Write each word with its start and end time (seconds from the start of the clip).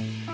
Bye. 0.00 0.29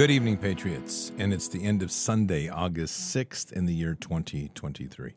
Good 0.00 0.10
evening, 0.10 0.38
Patriots. 0.38 1.12
And 1.18 1.30
it's 1.30 1.46
the 1.46 1.62
end 1.62 1.82
of 1.82 1.92
Sunday, 1.92 2.48
August 2.48 3.14
6th 3.14 3.52
in 3.52 3.66
the 3.66 3.74
year 3.74 3.94
2023. 3.94 5.12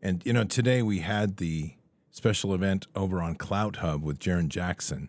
And, 0.00 0.24
you 0.24 0.32
know, 0.32 0.44
today 0.44 0.82
we 0.82 1.00
had 1.00 1.38
the 1.38 1.74
special 2.12 2.54
event 2.54 2.86
over 2.94 3.20
on 3.20 3.34
Clout 3.34 3.78
Hub 3.78 4.04
with 4.04 4.20
Jaron 4.20 4.46
Jackson. 4.46 5.08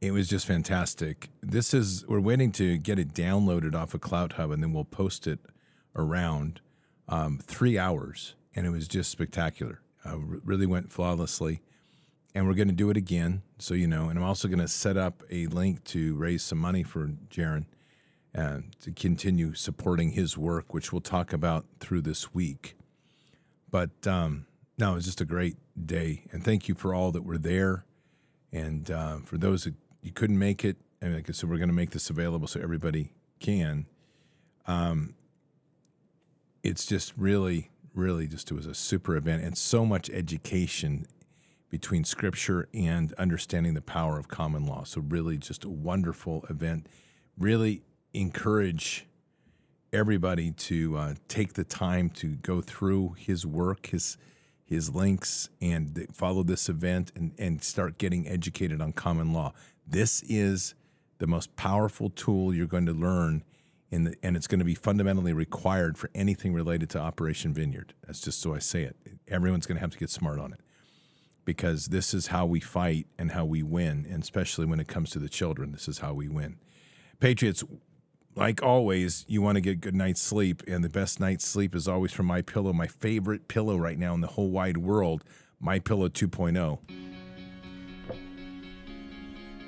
It 0.00 0.10
was 0.10 0.26
just 0.26 0.44
fantastic. 0.44 1.28
This 1.40 1.72
is, 1.72 2.04
we're 2.08 2.18
waiting 2.18 2.50
to 2.50 2.78
get 2.78 2.98
it 2.98 3.14
downloaded 3.14 3.76
off 3.76 3.94
of 3.94 4.00
Clout 4.00 4.32
Hub 4.32 4.50
and 4.50 4.60
then 4.60 4.72
we'll 4.72 4.84
post 4.84 5.28
it 5.28 5.38
around 5.94 6.60
um, 7.08 7.38
three 7.38 7.78
hours. 7.78 8.34
And 8.56 8.66
it 8.66 8.70
was 8.70 8.88
just 8.88 9.12
spectacular. 9.12 9.82
Uh, 10.04 10.18
really 10.18 10.66
went 10.66 10.90
flawlessly. 10.90 11.62
And 12.34 12.48
we're 12.48 12.54
going 12.54 12.66
to 12.66 12.74
do 12.74 12.90
it 12.90 12.96
again, 12.96 13.42
so 13.60 13.74
you 13.74 13.86
know. 13.86 14.08
And 14.08 14.18
I'm 14.18 14.24
also 14.24 14.48
going 14.48 14.58
to 14.58 14.66
set 14.66 14.96
up 14.96 15.22
a 15.30 15.46
link 15.46 15.84
to 15.84 16.16
raise 16.16 16.42
some 16.42 16.58
money 16.58 16.82
for 16.82 17.06
Jaron 17.30 17.66
and 18.34 18.76
to 18.80 18.92
continue 18.92 19.54
supporting 19.54 20.12
his 20.12 20.38
work, 20.38 20.72
which 20.72 20.92
we'll 20.92 21.00
talk 21.00 21.32
about 21.32 21.66
through 21.80 22.02
this 22.02 22.32
week. 22.32 22.76
But 23.70 24.06
um, 24.06 24.46
no, 24.78 24.92
it 24.92 24.96
was 24.96 25.04
just 25.04 25.20
a 25.20 25.24
great 25.24 25.56
day, 25.86 26.24
and 26.32 26.44
thank 26.44 26.68
you 26.68 26.74
for 26.74 26.94
all 26.94 27.12
that 27.12 27.22
were 27.22 27.38
there, 27.38 27.84
and 28.52 28.90
uh, 28.90 29.18
for 29.18 29.38
those 29.38 29.64
that 29.64 29.74
you 30.02 30.12
couldn't 30.12 30.38
make 30.38 30.64
it. 30.64 30.76
And 31.00 31.14
like 31.14 31.28
I 31.28 31.32
said, 31.32 31.48
we're 31.48 31.56
going 31.56 31.68
to 31.68 31.74
make 31.74 31.90
this 31.90 32.10
available 32.10 32.46
so 32.46 32.60
everybody 32.60 33.12
can. 33.38 33.86
Um, 34.66 35.14
it's 36.62 36.84
just 36.84 37.14
really, 37.16 37.70
really 37.94 38.26
just 38.26 38.50
it 38.50 38.54
was 38.54 38.66
a 38.66 38.74
super 38.74 39.16
event 39.16 39.42
and 39.42 39.56
so 39.56 39.86
much 39.86 40.10
education 40.10 41.06
between 41.70 42.04
scripture 42.04 42.68
and 42.74 43.12
understanding 43.14 43.74
the 43.74 43.80
power 43.80 44.18
of 44.18 44.28
common 44.28 44.66
law. 44.66 44.84
So 44.84 45.00
really, 45.00 45.38
just 45.38 45.64
a 45.64 45.70
wonderful 45.70 46.44
event. 46.50 46.86
Really 47.38 47.82
encourage 48.12 49.06
everybody 49.92 50.52
to 50.52 50.96
uh, 50.96 51.14
take 51.28 51.54
the 51.54 51.64
time 51.64 52.08
to 52.10 52.36
go 52.36 52.60
through 52.60 53.14
his 53.18 53.46
work, 53.46 53.86
his 53.86 54.16
his 54.64 54.94
links, 54.94 55.48
and 55.60 56.06
follow 56.12 56.44
this 56.44 56.68
event 56.68 57.10
and, 57.16 57.32
and 57.38 57.60
start 57.60 57.98
getting 57.98 58.28
educated 58.28 58.80
on 58.80 58.92
common 58.92 59.32
law. 59.32 59.52
This 59.84 60.22
is 60.28 60.76
the 61.18 61.26
most 61.26 61.56
powerful 61.56 62.08
tool 62.08 62.54
you're 62.54 62.68
going 62.68 62.86
to 62.86 62.92
learn 62.92 63.42
the, 63.90 64.14
and 64.22 64.36
it's 64.36 64.46
going 64.46 64.60
to 64.60 64.64
be 64.64 64.74
fundamentally 64.74 65.32
required 65.32 65.98
for 65.98 66.08
anything 66.14 66.54
related 66.54 66.88
to 66.90 67.00
Operation 67.00 67.52
Vineyard. 67.52 67.94
That's 68.06 68.20
just 68.20 68.40
so 68.40 68.54
I 68.54 68.60
say 68.60 68.82
it. 68.82 68.96
Everyone's 69.28 69.66
going 69.66 69.76
to 69.76 69.80
have 69.80 69.90
to 69.90 69.98
get 69.98 70.10
smart 70.10 70.38
on 70.38 70.52
it 70.52 70.60
because 71.44 71.86
this 71.86 72.14
is 72.14 72.28
how 72.28 72.46
we 72.46 72.60
fight 72.60 73.06
and 73.18 73.32
how 73.32 73.44
we 73.44 73.62
win, 73.62 74.06
and 74.08 74.22
especially 74.22 74.66
when 74.66 74.78
it 74.78 74.86
comes 74.86 75.10
to 75.10 75.18
the 75.18 75.28
children, 75.28 75.72
this 75.72 75.88
is 75.88 75.98
how 75.98 76.14
we 76.14 76.28
win. 76.28 76.58
Patriots, 77.18 77.64
like 78.40 78.62
always, 78.62 79.26
you 79.28 79.42
want 79.42 79.56
to 79.56 79.60
get 79.60 79.72
a 79.72 79.76
good 79.76 79.94
night's 79.94 80.22
sleep, 80.22 80.62
and 80.66 80.82
the 80.82 80.88
best 80.88 81.20
night's 81.20 81.46
sleep 81.46 81.74
is 81.74 81.86
always 81.86 82.10
from 82.10 82.24
My 82.24 82.40
Pillow, 82.40 82.72
my 82.72 82.86
favorite 82.86 83.48
pillow 83.48 83.76
right 83.76 83.98
now 83.98 84.14
in 84.14 84.22
the 84.22 84.28
whole 84.28 84.50
wide 84.50 84.78
world, 84.78 85.24
My 85.60 85.78
Pillow 85.78 86.08
2.0. 86.08 86.78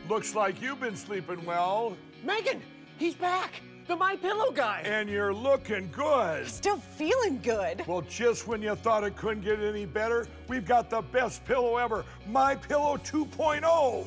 Looks 0.08 0.34
like 0.34 0.62
you've 0.62 0.80
been 0.80 0.96
sleeping 0.96 1.44
well. 1.44 1.98
Megan, 2.24 2.62
he's 2.96 3.14
back. 3.14 3.60
The 3.88 3.96
My 3.96 4.16
Pillow 4.16 4.50
guy. 4.50 4.80
And 4.86 5.10
you're 5.10 5.34
looking 5.34 5.90
good. 5.92 6.48
Still 6.48 6.78
feeling 6.78 7.40
good. 7.42 7.84
Well, 7.86 8.02
just 8.02 8.46
when 8.46 8.62
you 8.62 8.74
thought 8.74 9.04
it 9.04 9.16
couldn't 9.16 9.44
get 9.44 9.60
any 9.60 9.84
better, 9.84 10.26
we've 10.48 10.66
got 10.66 10.88
the 10.88 11.02
best 11.02 11.44
pillow 11.44 11.76
ever, 11.76 12.06
My 12.26 12.54
Pillow 12.54 12.96
2.0. 12.96 14.06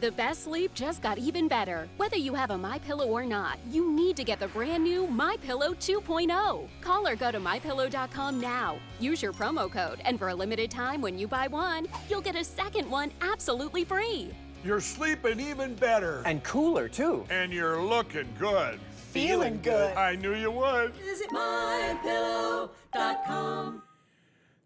The 0.00 0.12
best 0.12 0.44
sleep 0.44 0.74
just 0.74 1.00
got 1.02 1.16
even 1.16 1.48
better. 1.48 1.88
Whether 1.96 2.18
you 2.18 2.34
have 2.34 2.50
a 2.50 2.58
My 2.58 2.78
Pillow 2.78 3.06
or 3.08 3.24
not, 3.24 3.58
you 3.70 3.90
need 3.90 4.14
to 4.16 4.24
get 4.24 4.38
the 4.38 4.48
brand 4.48 4.84
new 4.84 5.06
My 5.06 5.36
Pillow 5.42 5.72
2.0. 5.72 6.68
Call 6.82 7.08
or 7.08 7.16
go 7.16 7.32
to 7.32 7.40
mypillow.com 7.40 8.38
now. 8.38 8.76
Use 9.00 9.22
your 9.22 9.32
promo 9.32 9.72
code, 9.72 10.00
and 10.04 10.18
for 10.18 10.28
a 10.28 10.34
limited 10.34 10.70
time, 10.70 11.00
when 11.00 11.18
you 11.18 11.26
buy 11.26 11.46
one, 11.48 11.86
you'll 12.10 12.20
get 12.20 12.36
a 12.36 12.44
second 12.44 12.90
one 12.90 13.10
absolutely 13.22 13.84
free. 13.84 14.30
You're 14.62 14.80
sleeping 14.80 15.40
even 15.40 15.74
better. 15.74 16.22
And 16.26 16.44
cooler, 16.44 16.88
too. 16.88 17.24
And 17.30 17.50
you're 17.52 17.80
looking 17.80 18.28
good. 18.38 18.78
Feeling 19.12 19.60
good. 19.62 19.96
I 19.96 20.14
knew 20.16 20.34
you 20.34 20.50
would. 20.50 20.92
Visit 20.96 21.30
mypillow.com. 21.30 23.82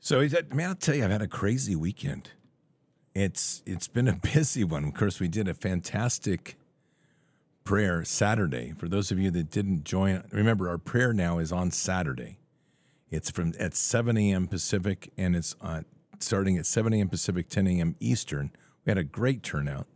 So, 0.00 0.20
he's 0.22 0.32
had- 0.32 0.52
man, 0.52 0.70
I'll 0.70 0.74
tell 0.74 0.96
you, 0.96 1.04
I've 1.04 1.10
had 1.12 1.22
a 1.22 1.28
crazy 1.28 1.76
weekend. 1.76 2.30
It's 3.14 3.62
it's 3.66 3.88
been 3.88 4.08
a 4.08 4.12
busy 4.34 4.64
one. 4.64 4.84
Of 4.84 4.94
course, 4.94 5.20
we 5.20 5.28
did 5.28 5.48
a 5.48 5.54
fantastic 5.54 6.56
prayer 7.64 8.04
Saturday. 8.04 8.72
For 8.76 8.88
those 8.88 9.10
of 9.10 9.18
you 9.18 9.30
that 9.32 9.50
didn't 9.50 9.84
join, 9.84 10.24
remember 10.30 10.68
our 10.68 10.78
prayer 10.78 11.12
now 11.12 11.38
is 11.38 11.52
on 11.52 11.70
Saturday. 11.70 12.38
It's 13.10 13.30
from 13.30 13.52
at 13.58 13.74
7 13.74 14.16
a.m. 14.16 14.46
Pacific, 14.46 15.12
and 15.16 15.34
it's 15.34 15.56
uh, 15.60 15.82
starting 16.20 16.56
at 16.56 16.66
7 16.66 16.92
a.m. 16.92 17.08
Pacific, 17.08 17.48
10 17.48 17.66
a.m. 17.66 17.96
Eastern. 17.98 18.52
We 18.84 18.90
had 18.90 18.98
a 18.98 19.04
great 19.04 19.42
turnout, 19.42 19.86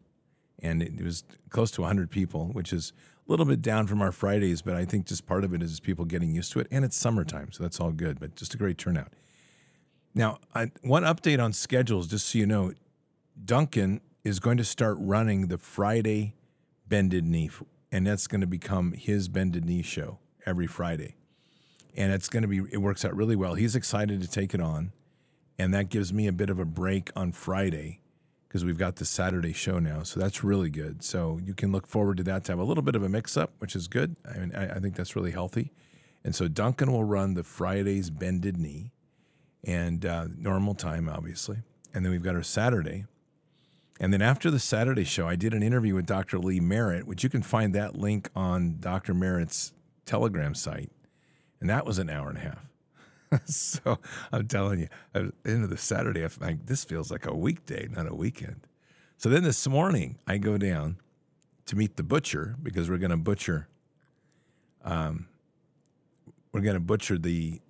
and 0.60 0.82
it 0.82 1.00
was 1.00 1.22
close 1.50 1.70
to 1.72 1.82
100 1.82 2.10
people, 2.10 2.46
which 2.46 2.72
is 2.72 2.92
a 3.26 3.30
little 3.30 3.46
bit 3.46 3.62
down 3.62 3.86
from 3.86 4.02
our 4.02 4.12
Fridays, 4.12 4.62
but 4.62 4.74
I 4.74 4.84
think 4.84 5.06
just 5.06 5.26
part 5.26 5.44
of 5.44 5.54
it 5.54 5.62
is 5.62 5.78
people 5.78 6.04
getting 6.04 6.34
used 6.34 6.52
to 6.52 6.60
it, 6.60 6.66
and 6.70 6.84
it's 6.84 6.96
summertime, 6.96 7.52
so 7.52 7.62
that's 7.62 7.78
all 7.78 7.92
good. 7.92 8.18
But 8.18 8.34
just 8.34 8.52
a 8.54 8.58
great 8.58 8.78
turnout. 8.78 9.12
Now, 10.14 10.38
I, 10.54 10.70
one 10.82 11.04
update 11.04 11.42
on 11.42 11.52
schedules, 11.52 12.08
just 12.08 12.28
so 12.28 12.38
you 12.38 12.46
know, 12.46 12.72
Duncan 13.42 14.00
is 14.22 14.38
going 14.40 14.56
to 14.56 14.64
start 14.64 14.96
running 15.00 15.48
the 15.48 15.58
Friday 15.58 16.34
Bended 16.88 17.24
Knee, 17.24 17.50
and 17.90 18.06
that's 18.06 18.26
going 18.26 18.40
to 18.40 18.46
become 18.46 18.92
his 18.92 19.28
Bended 19.28 19.64
Knee 19.64 19.82
show 19.82 20.18
every 20.46 20.66
Friday. 20.66 21.16
And 21.96 22.12
it's 22.12 22.28
going 22.28 22.42
to 22.42 22.48
be, 22.48 22.62
it 22.72 22.78
works 22.78 23.04
out 23.04 23.14
really 23.14 23.36
well. 23.36 23.54
He's 23.54 23.76
excited 23.76 24.20
to 24.22 24.28
take 24.28 24.54
it 24.54 24.60
on, 24.60 24.92
and 25.58 25.74
that 25.74 25.88
gives 25.88 26.12
me 26.12 26.26
a 26.26 26.32
bit 26.32 26.50
of 26.50 26.58
a 26.58 26.64
break 26.64 27.10
on 27.14 27.32
Friday 27.32 28.00
because 28.48 28.64
we've 28.64 28.78
got 28.78 28.96
the 28.96 29.04
Saturday 29.04 29.52
show 29.52 29.78
now. 29.78 30.04
So 30.04 30.20
that's 30.20 30.44
really 30.44 30.70
good. 30.70 31.02
So 31.02 31.40
you 31.44 31.54
can 31.54 31.72
look 31.72 31.88
forward 31.88 32.18
to 32.18 32.22
that 32.22 32.44
to 32.44 32.52
have 32.52 32.58
a 32.60 32.64
little 32.64 32.84
bit 32.84 32.94
of 32.94 33.02
a 33.02 33.08
mix 33.08 33.36
up, 33.36 33.52
which 33.58 33.74
is 33.74 33.88
good. 33.88 34.16
I 34.24 34.38
mean, 34.38 34.54
I, 34.54 34.76
I 34.76 34.78
think 34.78 34.94
that's 34.94 35.16
really 35.16 35.32
healthy. 35.32 35.72
And 36.22 36.34
so 36.34 36.46
Duncan 36.46 36.92
will 36.92 37.04
run 37.04 37.34
the 37.34 37.42
Friday's 37.42 38.10
Bended 38.10 38.56
Knee 38.56 38.92
and 39.64 40.06
uh, 40.06 40.28
normal 40.36 40.74
time, 40.74 41.08
obviously. 41.08 41.58
And 41.92 42.04
then 42.04 42.12
we've 42.12 42.22
got 42.22 42.36
our 42.36 42.42
Saturday. 42.44 43.06
And 44.00 44.12
then 44.12 44.22
after 44.22 44.50
the 44.50 44.58
Saturday 44.58 45.04
show, 45.04 45.28
I 45.28 45.36
did 45.36 45.54
an 45.54 45.62
interview 45.62 45.94
with 45.94 46.06
Dr. 46.06 46.38
Lee 46.38 46.60
Merritt, 46.60 47.06
which 47.06 47.22
you 47.22 47.30
can 47.30 47.42
find 47.42 47.74
that 47.74 47.96
link 47.96 48.28
on 48.34 48.78
Dr. 48.80 49.14
Merritt's 49.14 49.72
Telegram 50.04 50.54
site. 50.54 50.90
And 51.60 51.70
that 51.70 51.86
was 51.86 51.98
an 51.98 52.10
hour 52.10 52.28
and 52.28 52.38
a 52.38 52.40
half. 52.40 52.68
so 53.46 53.98
I'm 54.32 54.48
telling 54.48 54.80
you, 54.80 54.88
at 55.14 55.24
the 55.42 55.50
end 55.50 55.64
of 55.64 55.70
the 55.70 55.76
Saturday, 55.76 56.24
I'm 56.24 56.30
like, 56.40 56.66
this 56.66 56.84
feels 56.84 57.10
like 57.10 57.26
a 57.26 57.34
weekday, 57.34 57.88
not 57.90 58.10
a 58.10 58.14
weekend. 58.14 58.66
So 59.16 59.28
then 59.28 59.44
this 59.44 59.66
morning, 59.68 60.18
I 60.26 60.38
go 60.38 60.58
down 60.58 60.98
to 61.66 61.76
meet 61.76 61.96
the 61.96 62.02
butcher 62.02 62.56
because 62.62 62.90
we're 62.90 62.98
going 62.98 63.10
to 63.10 63.16
butcher. 63.16 63.68
Um, 64.84 65.28
we're 66.52 66.60
going 66.60 66.74
to 66.74 66.80
butcher 66.80 67.16
the 67.16 67.60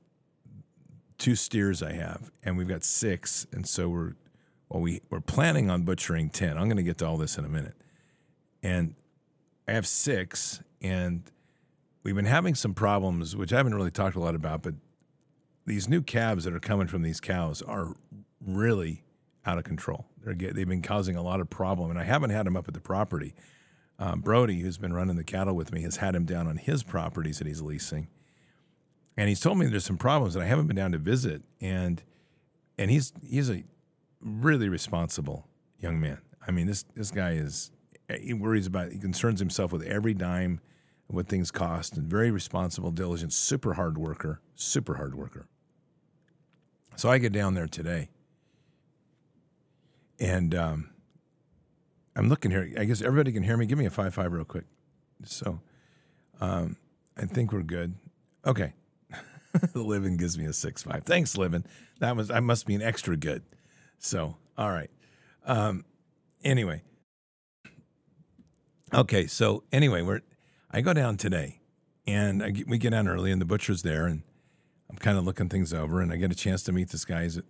two 1.18 1.36
steers 1.36 1.82
I 1.82 1.92
have, 1.92 2.30
and 2.42 2.58
we've 2.58 2.68
got 2.68 2.82
six, 2.82 3.46
and 3.52 3.66
so 3.66 3.88
we're 3.88 4.14
well, 4.74 4.82
we 4.82 5.00
we're 5.08 5.20
planning 5.20 5.70
on 5.70 5.84
butchering 5.84 6.30
ten. 6.30 6.58
I'm 6.58 6.64
going 6.64 6.78
to 6.78 6.82
get 6.82 6.98
to 6.98 7.06
all 7.06 7.16
this 7.16 7.38
in 7.38 7.44
a 7.44 7.48
minute, 7.48 7.76
and 8.60 8.96
I 9.68 9.72
have 9.72 9.86
six, 9.86 10.60
and 10.82 11.22
we've 12.02 12.16
been 12.16 12.24
having 12.24 12.56
some 12.56 12.74
problems, 12.74 13.36
which 13.36 13.52
I 13.52 13.56
haven't 13.58 13.76
really 13.76 13.92
talked 13.92 14.16
a 14.16 14.20
lot 14.20 14.34
about, 14.34 14.62
but 14.62 14.74
these 15.64 15.88
new 15.88 16.02
calves 16.02 16.42
that 16.42 16.52
are 16.52 16.60
coming 16.60 16.88
from 16.88 17.02
these 17.02 17.20
cows 17.20 17.62
are 17.62 17.94
really 18.44 19.04
out 19.46 19.58
of 19.58 19.64
control. 19.64 20.06
They're 20.24 20.34
they've 20.34 20.68
been 20.68 20.82
causing 20.82 21.14
a 21.14 21.22
lot 21.22 21.40
of 21.40 21.48
problem, 21.48 21.90
and 21.90 21.98
I 21.98 22.04
haven't 22.04 22.30
had 22.30 22.44
them 22.44 22.56
up 22.56 22.66
at 22.66 22.74
the 22.74 22.80
property. 22.80 23.36
Um, 24.00 24.22
Brody, 24.22 24.58
who's 24.58 24.76
been 24.76 24.92
running 24.92 25.14
the 25.14 25.22
cattle 25.22 25.54
with 25.54 25.72
me, 25.72 25.82
has 25.82 25.98
had 25.98 26.16
him 26.16 26.24
down 26.24 26.48
on 26.48 26.56
his 26.56 26.82
properties 26.82 27.38
that 27.38 27.46
he's 27.46 27.62
leasing 27.62 28.08
and 29.16 29.28
he's 29.28 29.38
told 29.38 29.58
me 29.58 29.66
there's 29.66 29.84
some 29.84 29.96
problems, 29.96 30.34
and 30.34 30.44
I 30.44 30.48
haven't 30.48 30.66
been 30.66 30.74
down 30.74 30.90
to 30.90 30.98
visit. 30.98 31.42
And 31.60 32.02
and 32.76 32.90
he's 32.90 33.12
he's 33.22 33.48
a 33.50 33.62
really 34.24 34.68
responsible 34.68 35.46
young 35.78 36.00
man. 36.00 36.18
I 36.46 36.50
mean, 36.50 36.66
this 36.66 36.84
this 36.94 37.10
guy 37.10 37.32
is 37.32 37.70
he 38.20 38.32
worries 38.32 38.66
about 38.66 38.92
he 38.92 38.98
concerns 38.98 39.38
himself 39.38 39.72
with 39.72 39.82
every 39.82 40.14
dime, 40.14 40.60
what 41.06 41.28
things 41.28 41.50
cost, 41.50 41.96
and 41.96 42.06
very 42.06 42.30
responsible, 42.30 42.90
diligent, 42.90 43.32
super 43.32 43.74
hard 43.74 43.98
worker, 43.98 44.40
super 44.54 44.94
hard 44.94 45.14
worker. 45.14 45.46
So 46.96 47.10
I 47.10 47.18
get 47.18 47.32
down 47.32 47.54
there 47.54 47.66
today, 47.66 48.08
and 50.18 50.54
um, 50.54 50.90
I'm 52.16 52.28
looking 52.28 52.50
here. 52.50 52.70
I 52.78 52.84
guess 52.84 53.02
everybody 53.02 53.32
can 53.32 53.42
hear 53.42 53.56
me. 53.56 53.66
Give 53.66 53.78
me 53.78 53.86
a 53.86 53.90
five 53.90 54.14
five 54.14 54.32
real 54.32 54.44
quick. 54.44 54.64
So 55.24 55.60
um, 56.40 56.76
I 57.16 57.26
think 57.26 57.52
we're 57.52 57.62
good. 57.62 57.94
Okay. 58.46 58.74
living 59.74 60.16
gives 60.16 60.36
me 60.36 60.46
a 60.46 60.52
six 60.52 60.82
five. 60.82 61.04
Thanks, 61.04 61.36
living. 61.36 61.64
That 62.00 62.16
was 62.16 62.30
I 62.30 62.40
must 62.40 62.66
be 62.66 62.74
an 62.74 62.82
extra 62.82 63.16
good. 63.16 63.42
So 64.04 64.36
all 64.58 64.70
right. 64.70 64.90
Um, 65.46 65.84
anyway. 66.44 66.82
Okay, 68.92 69.26
so 69.26 69.64
anyway, 69.72 70.02
we're 70.02 70.20
I 70.70 70.82
go 70.82 70.92
down 70.92 71.16
today, 71.16 71.60
and 72.06 72.42
I 72.42 72.52
we 72.66 72.78
get 72.78 72.90
down 72.90 73.08
early, 73.08 73.32
and 73.32 73.40
the 73.40 73.46
butcher's 73.46 73.82
there, 73.82 74.06
and 74.06 74.22
I'm 74.90 74.96
kind 74.96 75.16
of 75.16 75.24
looking 75.24 75.48
things 75.48 75.72
over, 75.72 76.00
and 76.00 76.12
I 76.12 76.16
get 76.16 76.30
a 76.30 76.34
chance 76.34 76.62
to 76.64 76.72
meet 76.72 76.90
this 76.90 77.04
guy. 77.04 77.22
He's 77.22 77.40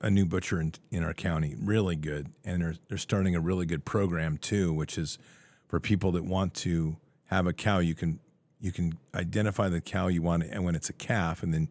a, 0.00 0.08
new 0.08 0.24
butcher 0.24 0.60
in, 0.60 0.72
in 0.90 1.02
our 1.02 1.14
county, 1.14 1.56
really 1.60 1.96
good, 1.96 2.28
and 2.44 2.62
they're 2.62 2.76
they're 2.88 2.96
starting 2.96 3.34
a 3.34 3.40
really 3.40 3.66
good 3.66 3.84
program 3.84 4.38
too, 4.38 4.72
which 4.72 4.96
is 4.96 5.18
for 5.66 5.80
people 5.80 6.12
that 6.12 6.24
want 6.24 6.54
to 6.54 6.96
have 7.24 7.46
a 7.46 7.52
cow. 7.52 7.80
You 7.80 7.96
can 7.96 8.20
you 8.60 8.70
can 8.70 8.98
identify 9.14 9.68
the 9.68 9.80
cow 9.80 10.06
you 10.06 10.22
want, 10.22 10.44
and 10.44 10.64
when 10.64 10.76
it's 10.76 10.88
a 10.88 10.94
calf, 10.94 11.42
and 11.42 11.52
then 11.52 11.68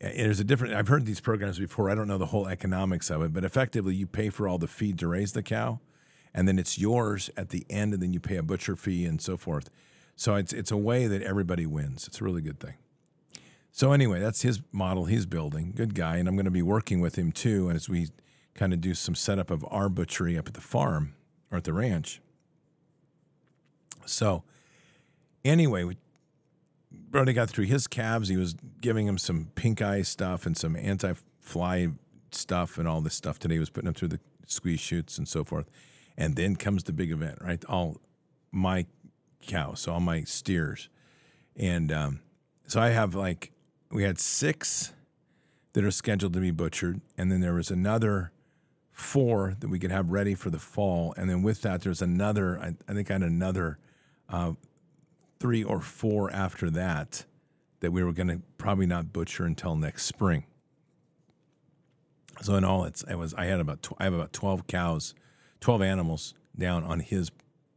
there's 0.00 0.40
a 0.40 0.44
different. 0.44 0.74
I've 0.74 0.88
heard 0.88 1.06
these 1.06 1.20
programs 1.20 1.58
before. 1.58 1.90
I 1.90 1.94
don't 1.94 2.08
know 2.08 2.18
the 2.18 2.26
whole 2.26 2.46
economics 2.46 3.10
of 3.10 3.22
it, 3.22 3.32
but 3.32 3.44
effectively, 3.44 3.94
you 3.94 4.06
pay 4.06 4.30
for 4.30 4.46
all 4.46 4.58
the 4.58 4.68
feed 4.68 4.98
to 5.00 5.08
raise 5.08 5.32
the 5.32 5.42
cow, 5.42 5.80
and 6.32 6.46
then 6.46 6.58
it's 6.58 6.78
yours 6.78 7.30
at 7.36 7.50
the 7.50 7.66
end, 7.68 7.94
and 7.94 8.02
then 8.02 8.12
you 8.12 8.20
pay 8.20 8.36
a 8.36 8.42
butcher 8.42 8.76
fee 8.76 9.04
and 9.04 9.20
so 9.20 9.36
forth. 9.36 9.70
So 10.14 10.36
it's 10.36 10.52
it's 10.52 10.70
a 10.70 10.76
way 10.76 11.06
that 11.06 11.22
everybody 11.22 11.66
wins. 11.66 12.06
It's 12.06 12.20
a 12.20 12.24
really 12.24 12.42
good 12.42 12.60
thing. 12.60 12.74
So 13.72 13.92
anyway, 13.92 14.20
that's 14.20 14.42
his 14.42 14.60
model 14.72 15.04
he's 15.04 15.26
building. 15.26 15.72
Good 15.74 15.94
guy, 15.94 16.16
and 16.16 16.28
I'm 16.28 16.36
going 16.36 16.44
to 16.44 16.50
be 16.50 16.62
working 16.62 17.00
with 17.00 17.16
him 17.16 17.32
too 17.32 17.70
as 17.70 17.88
we 17.88 18.08
kind 18.54 18.72
of 18.72 18.80
do 18.80 18.94
some 18.94 19.14
setup 19.14 19.50
of 19.50 19.64
our 19.70 19.88
butchery 19.88 20.36
up 20.36 20.48
at 20.48 20.54
the 20.54 20.60
farm 20.60 21.14
or 21.50 21.58
at 21.58 21.64
the 21.64 21.72
ranch. 21.72 22.20
So 24.04 24.42
anyway, 25.44 25.96
we 27.08 27.12
Brody 27.12 27.32
got 27.32 27.48
through 27.48 27.64
his 27.64 27.86
calves. 27.86 28.28
He 28.28 28.36
was 28.36 28.54
giving 28.80 29.06
him 29.06 29.18
some 29.18 29.48
pink 29.54 29.80
eye 29.80 30.02
stuff 30.02 30.44
and 30.46 30.56
some 30.56 30.76
anti-fly 30.76 31.88
stuff 32.32 32.76
and 32.78 32.86
all 32.86 33.00
this 33.00 33.14
stuff 33.14 33.38
today. 33.38 33.54
He 33.54 33.58
was 33.58 33.70
putting 33.70 33.88
him 33.88 33.94
through 33.94 34.08
the 34.08 34.20
squeeze 34.46 34.80
chutes 34.80 35.16
and 35.16 35.26
so 35.26 35.42
forth. 35.42 35.66
And 36.16 36.36
then 36.36 36.56
comes 36.56 36.84
the 36.84 36.92
big 36.92 37.10
event, 37.10 37.38
right? 37.40 37.64
All 37.64 37.96
my 38.52 38.86
cows, 39.46 39.80
so 39.80 39.92
all 39.94 40.00
my 40.00 40.24
steers. 40.24 40.88
And 41.56 41.90
um, 41.92 42.20
so 42.66 42.80
I 42.80 42.90
have 42.90 43.14
like, 43.14 43.52
we 43.90 44.02
had 44.02 44.18
six 44.18 44.92
that 45.72 45.84
are 45.84 45.90
scheduled 45.90 46.34
to 46.34 46.40
be 46.40 46.50
butchered. 46.50 47.00
And 47.16 47.32
then 47.32 47.40
there 47.40 47.54
was 47.54 47.70
another 47.70 48.32
four 48.90 49.54
that 49.60 49.68
we 49.68 49.78
could 49.78 49.92
have 49.92 50.10
ready 50.10 50.34
for 50.34 50.50
the 50.50 50.58
fall. 50.58 51.14
And 51.16 51.30
then 51.30 51.42
with 51.42 51.62
that, 51.62 51.82
there's 51.82 52.02
another, 52.02 52.58
I, 52.58 52.74
I 52.88 52.94
think 52.94 53.10
I 53.10 53.14
had 53.14 53.22
another 53.22 53.78
uh, 54.28 54.52
three 55.40 55.62
or 55.62 55.80
four 55.80 56.30
after 56.32 56.70
that 56.70 57.24
that 57.80 57.92
we 57.92 58.02
were 58.02 58.12
going 58.12 58.28
to 58.28 58.40
probably 58.56 58.86
not 58.86 59.12
butcher 59.12 59.44
until 59.44 59.76
next 59.76 60.04
spring. 60.04 60.44
So 62.40 62.54
in 62.54 62.64
all, 62.64 62.84
it's 62.84 63.02
it 63.04 63.16
was 63.16 63.34
I 63.34 63.46
had 63.46 63.60
about 63.60 63.82
tw- 63.82 63.94
I 63.98 64.04
have 64.04 64.14
about 64.14 64.32
twelve 64.32 64.66
cows, 64.66 65.14
twelve 65.60 65.82
animals 65.82 66.34
down 66.56 66.84
on 66.84 67.00
his 67.00 67.30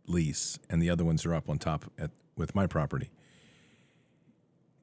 lease, 0.05 0.59
and 0.69 0.81
the 0.81 0.89
other 0.89 1.03
ones 1.03 1.25
are 1.25 1.33
up 1.33 1.49
on 1.49 1.57
top 1.57 1.91
at 1.97 2.11
with 2.35 2.55
my 2.55 2.67
property. 2.67 3.11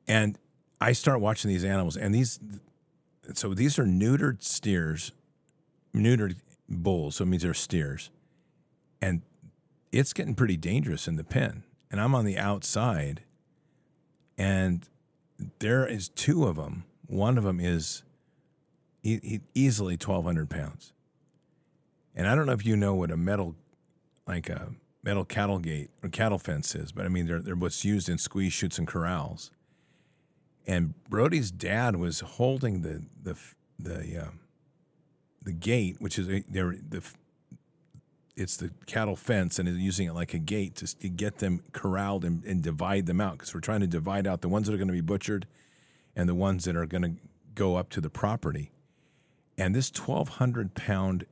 And 0.07 0.39
I 0.81 0.93
start 0.93 1.21
watching 1.21 1.49
these 1.49 1.65
animals, 1.65 1.97
and 1.97 2.15
these 2.15 2.41
so 3.35 3.55
these 3.55 3.79
are 3.79 3.85
neutered 3.85 4.43
steers, 4.43 5.13
neutered 5.95 6.37
bulls, 6.69 7.17
so 7.17 7.25
it 7.25 7.27
means 7.27 7.43
they're 7.43 7.55
steers, 7.55 8.11
and 9.01 9.23
it's 9.93 10.13
getting 10.13 10.35
pretty 10.35 10.57
dangerous 10.57 11.07
in 11.07 11.17
the 11.17 11.25
pen 11.25 11.63
and 11.91 12.01
I'm 12.01 12.15
on 12.15 12.25
the 12.25 12.39
outside, 12.39 13.23
and 14.37 14.89
there 15.59 15.87
is 15.87 16.09
two 16.09 16.45
of 16.45 16.57
them. 16.57 16.85
One 17.07 17.39
of 17.39 17.45
them 17.45 17.61
is 17.61 18.03
e- 19.03 19.41
easily 19.55 19.95
1,200 19.95 20.51
pounds, 20.51 20.93
and 22.15 22.27
I 22.27 22.35
don't 22.35 22.47
know 22.47 22.53
if 22.53 22.67
you 22.67 22.77
know 22.77 22.95
what 22.95 23.11
a 23.11 23.17
metal, 23.17 23.55
like 24.27 24.49
a 24.49 24.73
metal 25.03 25.25
cattle 25.25 25.59
gate 25.59 25.91
or 26.03 26.09
cattle 26.09 26.39
fence 26.39 26.75
is, 26.75 26.93
but 26.93 27.05
I 27.05 27.09
mean 27.09 27.27
they're 27.27 27.41
they're 27.41 27.55
what's 27.55 27.85
used 27.85 28.09
in 28.09 28.19
squeeze 28.19 28.53
chutes 28.53 28.79
and 28.79 28.87
corrals. 28.87 29.51
And 30.67 30.93
Brody's 31.09 31.51
dad 31.51 31.97
was 31.97 32.21
holding 32.21 32.83
the 32.83 33.03
the 33.23 33.37
the 33.79 34.27
um, 34.27 34.41
the 35.43 35.53
gate, 35.53 35.97
which 35.99 36.19
is 36.19 36.29
a, 36.29 36.45
the 36.51 37.03
it's 38.39 38.57
the 38.57 38.71
cattle 38.87 39.17
fence 39.17 39.59
and 39.59 39.69
using 39.81 40.07
it 40.07 40.15
like 40.15 40.33
a 40.33 40.39
gate 40.39 40.77
to, 40.77 40.97
to 40.99 41.09
get 41.09 41.39
them 41.39 41.61
corralled 41.73 42.25
and, 42.25 42.45
and 42.45 42.63
divide 42.63 43.07
them 43.07 43.21
out 43.21 43.33
because 43.33 43.53
we're 43.53 43.61
trying 43.61 43.81
to 43.81 43.87
divide 43.87 44.27
out 44.27 44.41
the 44.41 44.49
ones 44.49 44.67
that 44.67 44.75
are 44.75 44.79
going 44.79 44.89
to 44.89 44.93
be 44.93 45.01
butchered 45.01 45.47
and 46.15 46.29
the 46.29 46.35
ones 46.35 46.65
that 46.65 46.77
are 46.77 46.87
going 46.87 47.03
to 47.03 47.13
go 47.55 47.77
up 47.77 47.91
to 47.91 48.01
the 48.01 48.09
property. 48.09 48.71
And 49.57 49.75
this 49.75 49.91
1,200 49.91 50.75
pound 50.75 51.27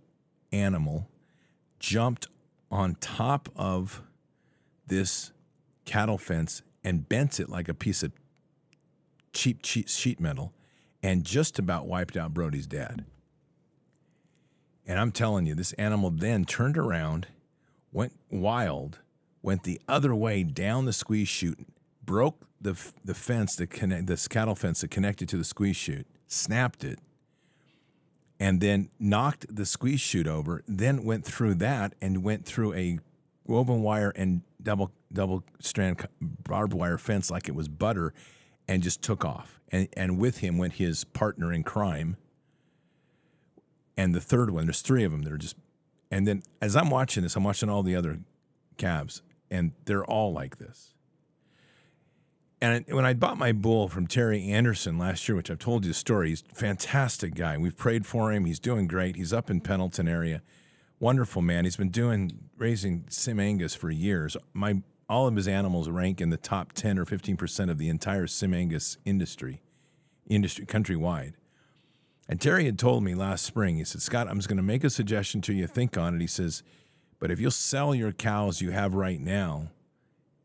animal 0.51 1.09
jumped 1.79 2.27
on 2.71 2.97
top 2.97 3.49
of 3.55 4.03
this 4.87 5.33
cattle 5.85 6.19
fence 6.19 6.63
and 6.83 7.09
bent 7.09 7.39
it 7.39 7.49
like 7.49 7.69
a 7.69 7.75
piece 7.75 8.03
of 8.03 8.13
cheap, 9.33 9.63
cheap 9.63 9.89
sheet 9.89 10.19
metal 10.19 10.53
and 11.03 11.25
just 11.25 11.59
about 11.59 11.87
wiped 11.87 12.17
out 12.17 12.35
Brody's 12.35 12.67
dad. 12.67 13.05
And 14.87 15.01
I'm 15.01 15.11
telling 15.11 15.47
you, 15.47 15.55
this 15.55 15.73
animal 15.75 16.11
then 16.11 16.45
turned 16.45 16.79
around, 16.79 17.27
went 17.93 18.13
wild, 18.31 19.01
went 19.43 19.65
the 19.65 19.81
other 19.89 20.15
way 20.15 20.45
down 20.45 20.85
the 20.85 20.93
squeeze 20.93 21.29
chute, 21.29 21.67
broke 22.05 22.47
the 22.61 22.77
the 23.05 23.15
fence 23.15 23.57
that 23.57 23.69
connect 23.69 24.07
this 24.07 24.29
cattle 24.29 24.55
fence 24.55 24.81
that 24.81 24.91
connected 24.91 25.29
to 25.31 25.37
the 25.37 25.45
squeeze 25.45 25.77
chute, 25.77 26.07
snapped 26.29 26.85
it, 26.85 27.01
and 28.39 28.61
then 28.61 28.91
knocked 28.99 29.47
the 29.55 29.67
squeeze 29.67 30.01
chute 30.01 30.29
over. 30.29 30.63
Then 30.67 31.05
went 31.05 31.25
through 31.25 31.55
that 31.57 31.95
and 32.01 32.23
went 32.23 32.45
through 32.45 32.75
a 32.75 32.99
woven 33.45 33.83
wire 33.83 34.13
and 34.15 34.43
double 34.63 34.93
double 35.13 35.45
strand 35.61 36.07
barbed 36.21 36.73
wire 36.73 36.99
fence 36.99 37.31
like 37.31 37.49
it 37.49 37.55
was 37.55 37.69
butter, 37.69 38.15
and 38.69 38.83
just 38.83 39.03
took 39.03 39.25
off. 39.25 39.61
And 39.71 39.89
and 39.95 40.19
with 40.19 40.39
him 40.39 40.59
went 40.59 40.75
his 40.75 41.05
partner 41.05 41.53
in 41.53 41.65
crime. 41.65 42.17
And 43.97 44.15
the 44.15 44.21
third 44.21 44.51
one, 44.51 44.67
there's 44.67 44.83
three 44.83 45.05
of 45.05 45.13
them 45.13 45.23
that 45.23 45.33
are 45.33 45.39
just. 45.39 45.57
And 46.11 46.27
then 46.27 46.43
as 46.61 46.77
I'm 46.77 46.91
watching 46.91 47.23
this, 47.23 47.37
I'm 47.37 47.45
watching 47.45 47.69
all 47.69 47.83
the 47.83 47.97
other 47.97 48.21
calves, 48.77 49.23
and 49.51 49.73
they're 49.85 50.05
all 50.05 50.33
like 50.33 50.59
this. 50.59 50.95
And 52.61 52.85
when 52.89 53.05
I 53.05 53.13
bought 53.13 53.37
my 53.37 53.53
bull 53.53 53.89
from 53.89 54.07
Terry 54.07 54.49
Anderson 54.49 54.97
last 54.99 55.29
year, 55.29 55.37
which 55.37 55.51
I've 55.51 55.59
told 55.59 55.85
you 55.85 55.91
the 55.91 55.95
story, 55.95 56.31
he's 56.31 56.43
a 56.51 56.55
fantastic 56.55 57.35
guy. 57.35 57.59
We've 57.59 57.77
prayed 57.77 58.07
for 58.07 58.33
him. 58.33 58.47
He's 58.47 58.59
doing 58.59 58.87
great. 58.87 59.17
He's 59.17 59.33
up 59.33 59.51
in 59.51 59.61
Pendleton 59.61 60.09
area. 60.09 60.43
Wonderful 60.99 61.43
man. 61.43 61.65
He's 61.65 61.77
been 61.77 61.91
doing 61.91 62.49
raising 62.57 63.05
Sim 63.11 63.39
Angus 63.39 63.75
for 63.75 63.91
years. 63.91 64.37
My 64.55 64.83
all 65.09 65.29
of 65.29 65.37
his 65.37 65.47
animals 65.47 65.89
rank 65.89 66.21
in 66.21 66.31
the 66.31 66.37
top 66.37 66.73
10 66.73 66.99
or 66.99 67.05
15% 67.05 67.71
of 67.71 67.79
the 67.79 67.89
entire 67.89 68.27
Sim 68.27 68.53
Angus 68.53 68.97
industry, 69.05 69.61
industry 70.27 70.67
countrywide. 70.67 71.35
And 72.29 72.41
Terry 72.41 72.65
had 72.65 72.79
told 72.79 73.05
me 73.05 73.15
last 73.15 73.45
spring, 73.45 73.77
he 73.77 73.85
said, 73.85 74.03
Scott, 74.03 74.29
I'm 74.29 74.39
just 74.39 74.49
going 74.49 74.57
to 74.57 74.63
make 74.63 74.83
a 74.83 74.91
suggestion 74.91 75.41
to 75.43 75.53
you. 75.53 75.67
Think 75.67 75.97
on 75.97 76.15
it. 76.15 76.21
He 76.21 76.27
says, 76.27 76.63
but 77.19 77.31
if 77.31 77.41
you'll 77.41 77.51
sell 77.51 77.95
your 77.95 78.13
cows 78.13 78.61
you 78.61 78.73
have 78.73 78.95
right 78.95 79.21
now, 79.21 79.71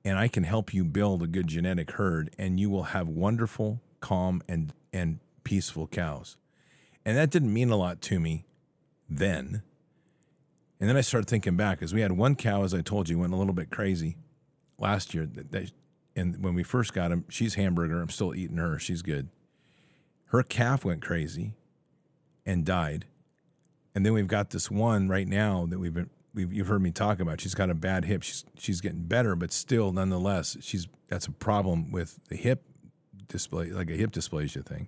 and 0.03 0.17
I 0.17 0.27
can 0.27 0.43
help 0.43 0.73
you 0.73 0.83
build 0.83 1.21
a 1.21 1.27
good 1.27 1.47
genetic 1.47 1.91
herd, 1.91 2.31
and 2.37 2.59
you 2.59 2.69
will 2.69 2.83
have 2.83 3.07
wonderful, 3.07 3.81
calm, 3.99 4.41
and 4.47 4.73
and 4.93 5.19
peaceful 5.43 5.87
cows. 5.87 6.37
And 7.05 7.17
that 7.17 7.29
didn't 7.29 7.53
mean 7.53 7.69
a 7.69 7.75
lot 7.75 8.01
to 8.03 8.19
me 8.19 8.45
then. 9.09 9.63
And 10.79 10.89
then 10.89 10.97
I 10.97 11.01
started 11.01 11.29
thinking 11.29 11.55
back 11.55 11.79
because 11.79 11.93
we 11.93 12.01
had 12.01 12.11
one 12.13 12.35
cow, 12.35 12.63
as 12.63 12.73
I 12.73 12.81
told 12.81 13.09
you, 13.09 13.19
went 13.19 13.33
a 13.33 13.37
little 13.37 13.53
bit 13.53 13.69
crazy 13.69 14.17
last 14.77 15.13
year. 15.13 15.25
That, 15.25 15.51
that, 15.51 15.71
and 16.15 16.43
when 16.43 16.55
we 16.55 16.63
first 16.63 16.93
got 16.93 17.11
him, 17.11 17.25
she's 17.29 17.55
hamburger. 17.55 18.01
I'm 18.01 18.09
still 18.09 18.35
eating 18.35 18.57
her. 18.57 18.79
She's 18.79 19.01
good. 19.01 19.29
Her 20.27 20.43
calf 20.43 20.83
went 20.83 21.01
crazy 21.01 21.53
and 22.45 22.65
died. 22.65 23.05
And 23.93 24.05
then 24.05 24.13
we've 24.13 24.27
got 24.27 24.51
this 24.51 24.71
one 24.71 25.09
right 25.09 25.27
now 25.27 25.65
that 25.67 25.79
we've 25.79 25.93
been 25.93 26.09
we've, 26.33 26.51
you've 26.53 26.67
heard 26.67 26.81
me 26.81 26.91
talk 26.91 27.19
about. 27.19 27.41
She's 27.41 27.55
got 27.55 27.69
a 27.69 27.75
bad 27.75 28.05
hip. 28.05 28.23
She's 28.23 28.45
she's 28.57 28.81
getting 28.81 29.03
better, 29.03 29.35
but 29.35 29.51
still, 29.51 29.91
nonetheless, 29.91 30.57
she's 30.61 30.87
that's 31.07 31.27
a 31.27 31.31
problem 31.31 31.91
with 31.91 32.19
the 32.29 32.35
hip 32.35 32.63
display, 33.27 33.69
like 33.71 33.89
a 33.89 33.93
hip 33.93 34.11
dysplasia 34.11 34.65
thing. 34.65 34.87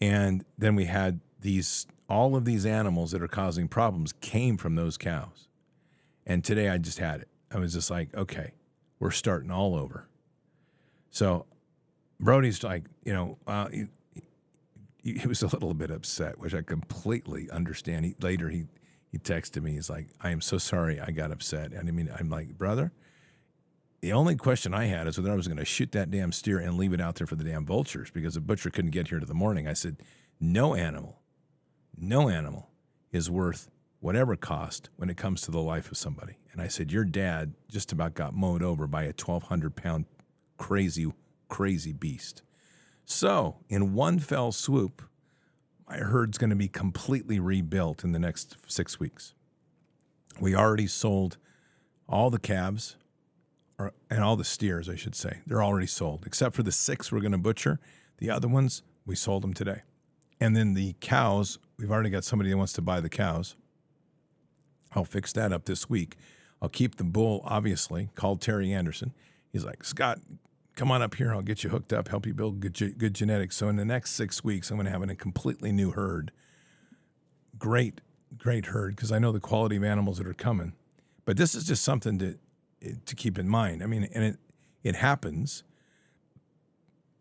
And 0.00 0.44
then 0.58 0.74
we 0.74 0.86
had 0.86 1.20
these 1.40 1.86
all 2.08 2.34
of 2.34 2.44
these 2.44 2.66
animals 2.66 3.12
that 3.12 3.22
are 3.22 3.28
causing 3.28 3.68
problems 3.68 4.12
came 4.20 4.56
from 4.56 4.74
those 4.74 4.96
cows. 4.96 5.48
And 6.26 6.44
today 6.44 6.68
I 6.68 6.78
just 6.78 6.98
had 6.98 7.20
it. 7.20 7.28
I 7.52 7.58
was 7.58 7.72
just 7.72 7.90
like, 7.90 8.14
okay, 8.16 8.52
we're 8.98 9.10
starting 9.10 9.50
all 9.50 9.76
over. 9.76 10.08
So 11.10 11.46
Brody's 12.20 12.62
like, 12.62 12.84
you 13.04 13.12
know, 13.12 13.38
uh, 13.46 13.68
he, 15.02 15.26
was 15.26 15.42
a 15.42 15.46
little 15.46 15.74
bit 15.74 15.90
upset, 15.90 16.38
which 16.38 16.54
I 16.54 16.62
completely 16.62 17.50
understand. 17.50 18.04
He, 18.04 18.14
later, 18.20 18.48
he 18.48 18.66
he 19.10 19.18
texted 19.18 19.62
me. 19.62 19.72
He's 19.72 19.90
like, 19.90 20.08
I 20.20 20.30
am 20.30 20.40
so 20.40 20.58
sorry 20.58 21.00
I 21.00 21.10
got 21.10 21.32
upset. 21.32 21.72
And 21.72 21.88
I 21.88 21.92
mean, 21.92 22.10
I'm 22.16 22.30
like, 22.30 22.56
brother, 22.56 22.92
the 24.00 24.12
only 24.12 24.36
question 24.36 24.72
I 24.72 24.84
had 24.84 25.06
is 25.06 25.18
whether 25.18 25.32
I 25.32 25.36
was 25.36 25.48
going 25.48 25.58
to 25.58 25.64
shoot 25.64 25.92
that 25.92 26.10
damn 26.10 26.32
steer 26.32 26.58
and 26.58 26.78
leave 26.78 26.92
it 26.92 27.00
out 27.00 27.16
there 27.16 27.26
for 27.26 27.36
the 27.36 27.44
damn 27.44 27.66
vultures 27.66 28.10
because 28.10 28.34
the 28.34 28.40
butcher 28.40 28.70
couldn't 28.70 28.92
get 28.92 29.08
here 29.08 29.18
to 29.18 29.26
the 29.26 29.34
morning. 29.34 29.66
I 29.66 29.72
said, 29.72 29.96
no 30.38 30.74
animal, 30.74 31.20
no 31.96 32.28
animal 32.28 32.70
is 33.10 33.28
worth 33.28 33.68
whatever 33.98 34.36
cost 34.36 34.88
when 34.96 35.10
it 35.10 35.16
comes 35.16 35.42
to 35.42 35.50
the 35.50 35.60
life 35.60 35.90
of 35.90 35.98
somebody. 35.98 36.38
And 36.52 36.62
I 36.62 36.68
said, 36.68 36.92
your 36.92 37.04
dad 37.04 37.54
just 37.68 37.92
about 37.92 38.14
got 38.14 38.32
mowed 38.32 38.62
over 38.62 38.86
by 38.86 39.02
a 39.02 39.06
1,200 39.06 39.74
pound 39.76 40.06
crazy, 40.56 41.12
crazy 41.48 41.92
beast. 41.92 42.42
So, 43.04 43.56
in 43.68 43.94
one 43.94 44.18
fell 44.18 44.52
swoop, 44.52 45.02
my 45.88 45.98
herd's 45.98 46.38
going 46.38 46.50
to 46.50 46.56
be 46.56 46.68
completely 46.68 47.40
rebuilt 47.40 48.04
in 48.04 48.12
the 48.12 48.18
next 48.18 48.56
six 48.68 49.00
weeks. 49.00 49.34
We 50.40 50.54
already 50.54 50.86
sold 50.86 51.36
all 52.08 52.30
the 52.30 52.38
calves, 52.38 52.96
or, 53.78 53.92
and 54.08 54.22
all 54.22 54.36
the 54.36 54.44
steers, 54.44 54.88
I 54.88 54.94
should 54.94 55.14
say. 55.14 55.40
They're 55.46 55.62
already 55.62 55.86
sold, 55.86 56.24
except 56.26 56.54
for 56.54 56.62
the 56.62 56.72
six 56.72 57.10
we're 57.10 57.20
going 57.20 57.32
to 57.32 57.38
butcher. 57.38 57.80
The 58.18 58.30
other 58.30 58.48
ones, 58.48 58.82
we 59.06 59.16
sold 59.16 59.42
them 59.42 59.54
today. 59.54 59.82
And 60.40 60.56
then 60.56 60.74
the 60.74 60.94
cows, 61.00 61.58
we've 61.78 61.90
already 61.90 62.10
got 62.10 62.24
somebody 62.24 62.50
that 62.50 62.56
wants 62.56 62.72
to 62.74 62.82
buy 62.82 63.00
the 63.00 63.08
cows. 63.08 63.56
I'll 64.92 65.04
fix 65.04 65.32
that 65.34 65.52
up 65.52 65.64
this 65.64 65.88
week. 65.88 66.16
I'll 66.60 66.68
keep 66.68 66.96
the 66.96 67.04
bull, 67.04 67.42
obviously, 67.44 68.10
called 68.14 68.40
Terry 68.40 68.72
Anderson. 68.72 69.12
He's 69.52 69.64
like, 69.64 69.84
Scott, 69.84 70.18
come 70.80 70.90
on 70.90 71.02
up 71.02 71.16
here. 71.16 71.30
I'll 71.30 71.42
get 71.42 71.62
you 71.62 71.68
hooked 71.68 71.92
up, 71.92 72.08
help 72.08 72.24
you 72.24 72.32
build 72.32 72.60
good, 72.60 72.96
good 72.96 73.12
genetics. 73.12 73.54
So 73.54 73.68
in 73.68 73.76
the 73.76 73.84
next 73.84 74.12
six 74.12 74.42
weeks, 74.42 74.70
I'm 74.70 74.78
going 74.78 74.86
to 74.86 74.90
have 74.90 75.02
a 75.02 75.14
completely 75.14 75.72
new 75.72 75.90
herd. 75.90 76.32
Great, 77.58 78.00
great 78.38 78.66
herd 78.66 78.96
because 78.96 79.12
I 79.12 79.18
know 79.18 79.30
the 79.30 79.40
quality 79.40 79.76
of 79.76 79.84
animals 79.84 80.16
that 80.16 80.26
are 80.26 80.32
coming. 80.32 80.72
But 81.26 81.36
this 81.36 81.54
is 81.54 81.66
just 81.66 81.84
something 81.84 82.18
to 82.20 82.38
eh, 82.82 82.92
to 83.04 83.14
keep 83.14 83.38
in 83.38 83.46
mind. 83.46 83.82
I 83.82 83.86
mean, 83.86 84.08
and 84.14 84.24
it 84.24 84.38
it 84.82 84.96
happens, 84.96 85.64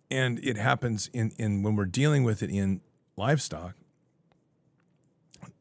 and 0.10 0.39
it 0.39 0.56
happens 0.56 1.10
in 1.12 1.34
in 1.38 1.62
when 1.62 1.75
we're 1.75 1.84
dealing 1.84 2.24
with 2.24 2.42
it 2.42 2.50
in 2.50 2.80
livestock. 3.18 3.75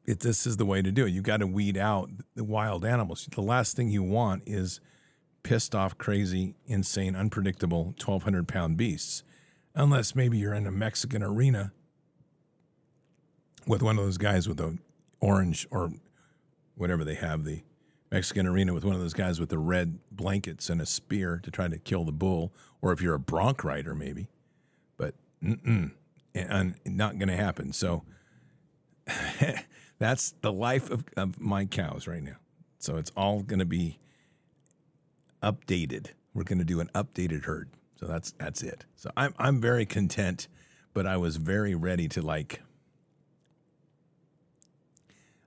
It, 0.06 0.20
this 0.20 0.46
is 0.46 0.56
the 0.56 0.64
way 0.64 0.82
to 0.82 0.92
do 0.92 1.04
it. 1.04 1.10
you've 1.10 1.24
got 1.24 1.38
to 1.38 1.48
weed 1.48 1.76
out 1.76 2.10
the 2.36 2.44
wild 2.44 2.84
animals. 2.84 3.28
The 3.34 3.42
last 3.42 3.74
thing 3.74 3.88
you 3.88 4.04
want 4.04 4.44
is 4.46 4.80
pissed 5.42 5.74
off, 5.74 5.96
crazy, 5.98 6.54
insane, 6.66 7.16
unpredictable 7.16 7.84
1,200 7.84 8.46
pound 8.48 8.76
beasts. 8.76 9.22
Unless 9.74 10.14
maybe 10.14 10.38
you're 10.38 10.54
in 10.54 10.66
a 10.66 10.72
Mexican 10.72 11.22
arena 11.22 11.72
with 13.66 13.82
one 13.82 13.98
of 13.98 14.04
those 14.04 14.18
guys 14.18 14.48
with 14.48 14.56
the 14.56 14.78
orange 15.20 15.66
or 15.70 15.92
whatever 16.74 17.04
they 17.04 17.14
have, 17.14 17.44
the 17.44 17.62
Mexican 18.10 18.46
arena 18.46 18.72
with 18.72 18.84
one 18.84 18.94
of 18.94 19.00
those 19.00 19.12
guys 19.12 19.38
with 19.38 19.50
the 19.50 19.58
red 19.58 19.98
blankets 20.10 20.70
and 20.70 20.80
a 20.80 20.86
spear 20.86 21.38
to 21.42 21.50
try 21.50 21.68
to 21.68 21.78
kill 21.78 22.04
the 22.04 22.12
bull, 22.12 22.52
or 22.80 22.92
if 22.92 23.02
you're 23.02 23.14
a 23.14 23.20
bronc 23.20 23.62
rider, 23.62 23.94
maybe. 23.94 24.28
But 24.96 25.14
and 26.34 26.74
not 26.84 27.18
going 27.18 27.28
to 27.28 27.36
happen. 27.36 27.72
So 27.72 28.04
that's 29.98 30.34
the 30.40 30.52
life 30.52 30.90
of, 30.90 31.04
of 31.16 31.40
my 31.40 31.66
cows 31.66 32.06
right 32.06 32.22
now. 32.22 32.36
So 32.78 32.96
it's 32.96 33.10
all 33.16 33.42
going 33.42 33.58
to 33.58 33.66
be 33.66 33.98
updated. 35.42 36.08
We're 36.34 36.44
going 36.44 36.58
to 36.58 36.64
do 36.64 36.80
an 36.80 36.90
updated 36.94 37.44
herd. 37.44 37.70
So 37.98 38.06
that's 38.06 38.32
that's 38.32 38.62
it. 38.62 38.84
So 38.94 39.10
I'm 39.16 39.34
I'm 39.38 39.60
very 39.60 39.84
content, 39.84 40.46
but 40.94 41.06
I 41.06 41.16
was 41.16 41.36
very 41.36 41.74
ready 41.74 42.08
to 42.08 42.22
like 42.22 42.60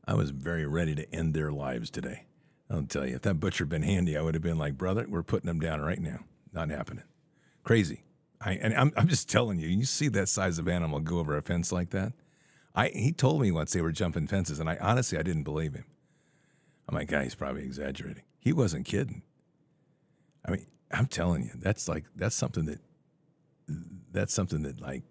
I 0.05 0.13
was 0.13 0.31
very 0.31 0.65
ready 0.65 0.93
to 0.95 1.15
end 1.15 1.33
their 1.33 1.51
lives 1.51 1.89
today. 1.89 2.25
I'll 2.69 2.83
tell 2.83 3.05
you, 3.05 3.15
if 3.15 3.21
that 3.23 3.35
butcher 3.35 3.65
been 3.65 3.83
handy, 3.83 4.17
I 4.17 4.21
would 4.21 4.33
have 4.33 4.43
been 4.43 4.57
like, 4.57 4.77
brother, 4.77 5.05
we're 5.07 5.23
putting 5.23 5.47
them 5.47 5.59
down 5.59 5.81
right 5.81 5.99
now. 5.99 6.19
Not 6.53 6.69
happening. 6.69 7.03
Crazy. 7.63 8.03
I 8.41 8.53
and 8.53 8.73
I'm 8.73 8.91
I'm 8.97 9.07
just 9.07 9.29
telling 9.29 9.59
you, 9.59 9.67
you 9.67 9.85
see 9.85 10.07
that 10.09 10.27
size 10.27 10.57
of 10.57 10.67
animal 10.67 10.99
go 10.99 11.19
over 11.19 11.37
a 11.37 11.41
fence 11.41 11.71
like 11.71 11.91
that. 11.91 12.13
I 12.75 12.89
he 12.89 13.11
told 13.11 13.41
me 13.41 13.51
once 13.51 13.71
they 13.71 13.81
were 13.81 13.91
jumping 13.91 14.27
fences, 14.27 14.59
and 14.59 14.69
I 14.69 14.77
honestly 14.81 15.17
I 15.17 15.23
didn't 15.23 15.43
believe 15.43 15.73
him. 15.73 15.85
I'm 16.89 16.95
like, 16.95 17.07
guy, 17.07 17.23
he's 17.23 17.35
probably 17.35 17.63
exaggerating. 17.63 18.23
He 18.39 18.51
wasn't 18.51 18.85
kidding. 18.85 19.21
I 20.45 20.51
mean, 20.51 20.65
I'm 20.91 21.05
telling 21.05 21.43
you, 21.43 21.51
that's 21.55 21.87
like 21.87 22.05
that's 22.15 22.35
something 22.35 22.65
that 22.65 22.79
that's 24.11 24.33
something 24.33 24.63
that 24.63 24.81
like 24.81 25.03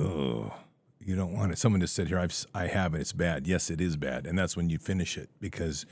oh, 0.00 0.52
you 0.98 1.16
don't 1.16 1.32
want 1.32 1.52
it. 1.52 1.58
Someone 1.58 1.80
just 1.80 1.94
said 1.94 2.08
here, 2.08 2.18
I've 2.18 2.46
I 2.54 2.66
have 2.66 2.94
it. 2.94 3.00
It's 3.00 3.12
bad. 3.12 3.46
Yes, 3.46 3.70
it 3.70 3.80
is 3.80 3.96
bad, 3.96 4.26
and 4.26 4.38
that's 4.38 4.56
when 4.56 4.68
you 4.70 4.78
finish 4.78 5.16
it 5.16 5.30
because 5.40 5.86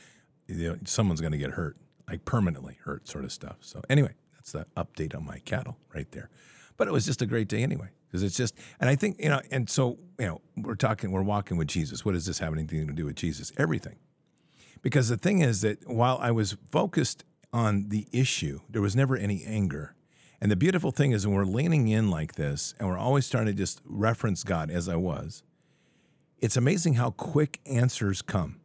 you 0.46 0.70
know, 0.70 0.78
someone's 0.84 1.20
going 1.20 1.32
to 1.32 1.38
get 1.38 1.52
hurt, 1.52 1.76
like 2.08 2.24
permanently 2.24 2.78
hurt, 2.84 3.06
sort 3.06 3.24
of 3.24 3.32
stuff. 3.32 3.56
So 3.60 3.82
anyway, 3.88 4.14
that's 4.34 4.52
the 4.52 4.66
update 4.76 5.14
on 5.14 5.24
my 5.24 5.38
cattle 5.40 5.76
right 5.94 6.10
there. 6.12 6.30
But 6.76 6.88
it 6.88 6.92
was 6.92 7.04
just 7.04 7.22
a 7.22 7.26
great 7.26 7.48
day 7.48 7.62
anyway 7.62 7.88
because 8.06 8.22
it's 8.22 8.36
just, 8.36 8.54
and 8.80 8.88
I 8.88 8.94
think 8.94 9.16
you 9.18 9.28
know, 9.28 9.40
and 9.50 9.68
so 9.68 9.98
you 10.18 10.26
know, 10.26 10.40
we're 10.56 10.74
talking, 10.74 11.10
we're 11.10 11.22
walking 11.22 11.56
with 11.56 11.68
Jesus. 11.68 12.04
What 12.04 12.12
does 12.12 12.26
this 12.26 12.38
have 12.38 12.52
anything 12.52 12.86
to 12.86 12.92
do 12.92 13.04
with 13.04 13.16
Jesus? 13.16 13.52
Everything, 13.56 13.96
because 14.82 15.08
the 15.08 15.16
thing 15.16 15.40
is 15.40 15.60
that 15.62 15.88
while 15.88 16.18
I 16.20 16.30
was 16.30 16.56
focused 16.70 17.24
on 17.52 17.88
the 17.88 18.06
issue, 18.12 18.60
there 18.68 18.82
was 18.82 18.94
never 18.94 19.16
any 19.16 19.44
anger. 19.44 19.94
And 20.40 20.50
the 20.50 20.56
beautiful 20.56 20.90
thing 20.90 21.12
is 21.12 21.26
when 21.26 21.34
we're 21.34 21.44
leaning 21.44 21.88
in 21.88 22.10
like 22.10 22.34
this 22.34 22.74
and 22.78 22.88
we're 22.88 22.98
always 22.98 23.28
trying 23.28 23.46
to 23.46 23.52
just 23.52 23.80
reference 23.84 24.44
God 24.44 24.70
as 24.70 24.88
I 24.88 24.96
was, 24.96 25.42
it's 26.40 26.56
amazing 26.56 26.94
how 26.94 27.10
quick 27.10 27.60
answers 27.66 28.22
come. 28.22 28.60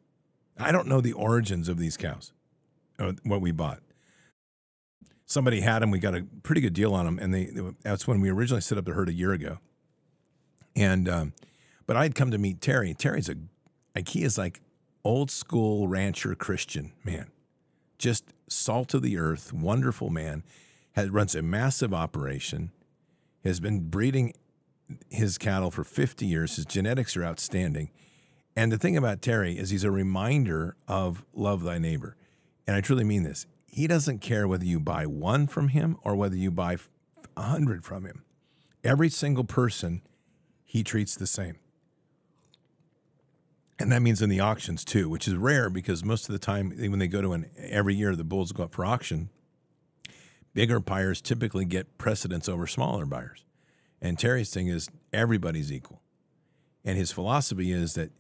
I 0.58 0.72
don't 0.72 0.88
know 0.88 1.02
the 1.02 1.14
origins 1.14 1.68
of 1.68 1.78
these 1.78 1.98
cows, 1.98 2.32
or 3.00 3.14
what 3.24 3.42
we 3.42 3.52
bought. 3.52 3.80
Somebody 5.26 5.62
had 5.62 5.82
them. 5.82 5.90
We 5.90 5.98
got 5.98 6.16
a 6.16 6.28
pretty 6.44 6.62
good 6.62 6.74
deal 6.74 6.94
on 6.94 7.06
them, 7.06 7.18
and 7.18 7.34
they, 7.34 7.50
that's 7.82 8.08
when 8.08 8.22
we 8.22 8.30
originally 8.30 8.62
set 8.62 8.78
up 8.78 8.86
the 8.86 8.94
herd 8.94 9.10
a 9.10 9.14
year 9.14 9.34
ago. 9.34 9.58
And 10.76 11.10
um, 11.10 11.34
but 11.88 11.98
I'd 11.98 12.14
come 12.14 12.30
to 12.32 12.38
meet 12.38 12.62
Terry. 12.62 12.94
Terry's 12.94 13.30
a 13.30 13.36
like 13.96 14.10
he 14.10 14.24
is 14.24 14.38
like 14.38 14.62
old 15.04 15.32
school 15.32 15.88
rancher 15.88 16.36
Christian 16.36 16.92
man, 17.04 17.32
just 18.04 18.34
salt 18.50 18.94
of 18.94 19.02
the 19.02 19.18
earth, 19.18 19.54
wonderful 19.54 20.10
man 20.10 20.44
has, 20.92 21.10
runs 21.10 21.36
a 21.36 21.42
massive 21.42 21.94
operation, 21.94 22.72
has 23.46 23.62
been 23.62 23.90
breeding 23.90 24.34
his 25.10 25.38
cattle 25.38 25.72
for 25.72 25.86
50 25.86 26.26
years. 26.26 26.58
His 26.58 26.66
genetics 26.66 27.16
are 27.16 27.24
outstanding. 27.24 27.92
And 28.58 28.74
the 28.74 28.78
thing 28.78 28.98
about 28.98 29.22
Terry 29.22 29.58
is 29.58 29.70
he's 29.70 29.86
a 29.86 29.90
reminder 29.90 30.76
of 30.86 31.24
love 31.34 31.64
thy 31.64 31.78
neighbor. 31.78 32.18
And 32.68 32.76
I 32.76 32.82
truly 32.82 33.06
mean 33.06 33.24
this. 33.24 33.48
He 33.68 33.88
doesn't 33.88 34.20
care 34.20 34.50
whether 34.50 34.66
you 34.66 34.82
buy 34.82 35.06
one 35.06 35.48
from 35.48 35.70
him 35.70 35.96
or 36.04 36.14
whether 36.18 36.36
you 36.36 36.52
buy 36.52 36.76
a 37.38 37.42
hundred 37.42 37.86
from 37.86 38.06
him. 38.06 38.24
Every 38.84 39.10
single 39.10 39.46
person 39.46 40.02
he 40.66 40.84
treats 40.84 41.16
the 41.16 41.26
same. 41.26 41.56
And 43.80 43.92
that 43.92 44.02
means 44.02 44.22
in 44.22 44.30
the 44.30 44.40
auctions 44.40 44.86
too, 44.86 45.10
which 45.10 45.28
is 45.28 45.36
rare 45.36 45.70
because 45.70 46.04
most 46.04 46.30
of 46.30 46.34
the 46.34 46.40
time 46.40 46.72
when 46.78 47.00
they 47.00 47.08
go 47.08 47.22
to 47.22 47.34
an 47.34 47.50
every 47.58 47.96
year 47.96 48.16
the 48.16 48.24
bulls 48.24 48.52
go 48.52 48.64
up 48.64 48.74
for 48.74 48.86
auction, 48.86 49.30
bigger 50.54 50.80
buyers 50.80 51.22
typically 51.22 51.66
get 51.66 51.98
precedence 51.98 52.48
over 52.48 52.68
smaller 52.68 53.06
buyers. 53.06 53.44
And 54.02 54.20
Terry's 54.20 54.54
thing 54.54 54.68
is 54.68 54.90
everybody's 55.12 55.72
equal. 55.72 56.02
And 56.86 56.98
his 56.98 57.12
philosophy 57.12 57.72
is 57.72 57.94
that 57.94 58.12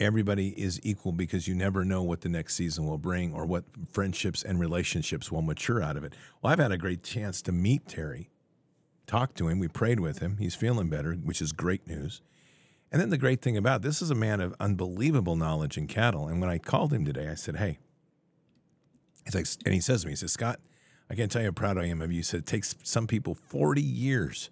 everybody 0.00 0.48
is 0.60 0.80
equal 0.82 1.12
because 1.12 1.46
you 1.46 1.54
never 1.54 1.84
know 1.84 2.02
what 2.02 2.22
the 2.22 2.28
next 2.28 2.54
season 2.54 2.86
will 2.86 2.98
bring 2.98 3.34
or 3.34 3.44
what 3.44 3.64
friendships 3.92 4.42
and 4.42 4.58
relationships 4.58 5.30
will 5.30 5.42
mature 5.42 5.82
out 5.82 5.96
of 5.96 6.04
it. 6.04 6.14
Well, 6.40 6.52
I've 6.52 6.58
had 6.58 6.72
a 6.72 6.78
great 6.78 7.02
chance 7.02 7.42
to 7.42 7.52
meet 7.52 7.86
Terry, 7.86 8.30
talk 9.06 9.34
to 9.34 9.48
him. 9.48 9.58
We 9.58 9.68
prayed 9.68 10.00
with 10.00 10.20
him. 10.20 10.38
He's 10.38 10.54
feeling 10.54 10.88
better, 10.88 11.12
which 11.14 11.42
is 11.42 11.52
great 11.52 11.86
news. 11.86 12.22
And 12.92 13.00
then 13.00 13.10
the 13.10 13.18
great 13.18 13.40
thing 13.40 13.56
about 13.56 13.82
this 13.82 14.02
is 14.02 14.10
a 14.10 14.16
man 14.16 14.40
of 14.40 14.54
unbelievable 14.58 15.36
knowledge 15.36 15.78
in 15.78 15.86
cattle. 15.86 16.26
And 16.26 16.40
when 16.40 16.50
I 16.50 16.58
called 16.58 16.92
him 16.92 17.04
today, 17.04 17.28
I 17.28 17.34
said, 17.34 17.56
"Hey," 17.56 17.78
he's 19.24 19.34
like, 19.34 19.46
and 19.64 19.74
he 19.74 19.80
says 19.80 20.02
to 20.02 20.06
me, 20.06 20.12
he 20.12 20.16
says, 20.16 20.32
"Scott, 20.32 20.60
I 21.08 21.14
can't 21.14 21.30
tell 21.30 21.42
you 21.42 21.48
how 21.48 21.52
proud 21.52 21.78
I 21.78 21.86
am 21.86 22.02
of 22.02 22.10
you." 22.10 22.18
He 22.18 22.22
said, 22.22 22.40
"It 22.40 22.46
takes 22.46 22.74
some 22.82 23.06
people 23.06 23.34
40 23.34 23.80
years 23.80 24.50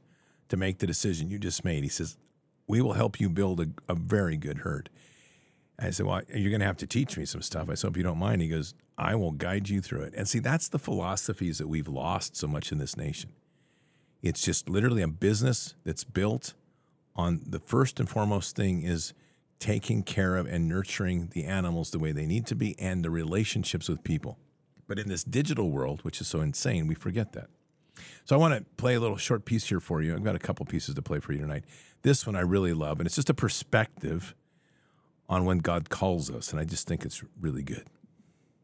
to 0.48 0.56
make 0.56 0.78
the 0.78 0.86
decision 0.86 1.30
you 1.30 1.38
just 1.38 1.64
made." 1.64 1.82
He 1.82 1.88
says, 1.88 2.16
"We 2.66 2.80
will 2.80 2.94
help 2.94 3.20
you 3.20 3.28
build 3.28 3.60
a, 3.60 3.68
a 3.88 3.94
very 3.94 4.36
good 4.36 4.58
herd." 4.58 4.90
I 5.78 5.90
said, 5.90 6.06
Well, 6.06 6.22
you're 6.34 6.50
going 6.50 6.60
to 6.60 6.66
have 6.66 6.76
to 6.78 6.86
teach 6.86 7.16
me 7.16 7.24
some 7.24 7.42
stuff. 7.42 7.70
I 7.70 7.74
said, 7.74 7.88
Hope 7.88 7.96
you 7.96 8.02
don't 8.02 8.18
mind. 8.18 8.42
He 8.42 8.48
goes, 8.48 8.74
I 8.96 9.14
will 9.14 9.30
guide 9.30 9.68
you 9.68 9.80
through 9.80 10.02
it. 10.02 10.14
And 10.16 10.28
see, 10.28 10.40
that's 10.40 10.68
the 10.68 10.78
philosophies 10.78 11.58
that 11.58 11.68
we've 11.68 11.86
lost 11.86 12.36
so 12.36 12.48
much 12.48 12.72
in 12.72 12.78
this 12.78 12.96
nation. 12.96 13.30
It's 14.22 14.42
just 14.42 14.68
literally 14.68 15.02
a 15.02 15.08
business 15.08 15.76
that's 15.84 16.02
built 16.02 16.54
on 17.18 17.42
the 17.44 17.58
first 17.58 17.98
and 17.98 18.08
foremost 18.08 18.54
thing 18.54 18.82
is 18.82 19.12
taking 19.58 20.04
care 20.04 20.36
of 20.36 20.46
and 20.46 20.68
nurturing 20.68 21.30
the 21.32 21.44
animals 21.44 21.90
the 21.90 21.98
way 21.98 22.12
they 22.12 22.24
need 22.24 22.46
to 22.46 22.54
be 22.54 22.78
and 22.78 23.04
the 23.04 23.10
relationships 23.10 23.88
with 23.88 24.04
people. 24.04 24.38
But 24.86 25.00
in 25.00 25.08
this 25.08 25.24
digital 25.24 25.70
world, 25.70 26.00
which 26.02 26.20
is 26.20 26.28
so 26.28 26.40
insane, 26.40 26.86
we 26.86 26.94
forget 26.94 27.32
that. 27.32 27.50
So 28.24 28.36
I 28.36 28.38
want 28.38 28.54
to 28.54 28.64
play 28.76 28.94
a 28.94 29.00
little 29.00 29.16
short 29.16 29.44
piece 29.44 29.68
here 29.68 29.80
for 29.80 30.00
you. 30.00 30.14
I've 30.14 30.22
got 30.22 30.36
a 30.36 30.38
couple 30.38 30.64
pieces 30.64 30.94
to 30.94 31.02
play 31.02 31.18
for 31.18 31.32
you 31.32 31.40
tonight. 31.40 31.64
This 32.02 32.24
one 32.24 32.36
I 32.36 32.40
really 32.40 32.72
love, 32.72 33.00
and 33.00 33.06
it's 33.06 33.16
just 33.16 33.28
a 33.28 33.34
perspective 33.34 34.36
on 35.28 35.44
when 35.44 35.58
God 35.58 35.90
calls 35.90 36.30
us. 36.30 36.52
And 36.52 36.60
I 36.60 36.64
just 36.64 36.86
think 36.86 37.04
it's 37.04 37.24
really 37.40 37.64
good. 37.64 37.86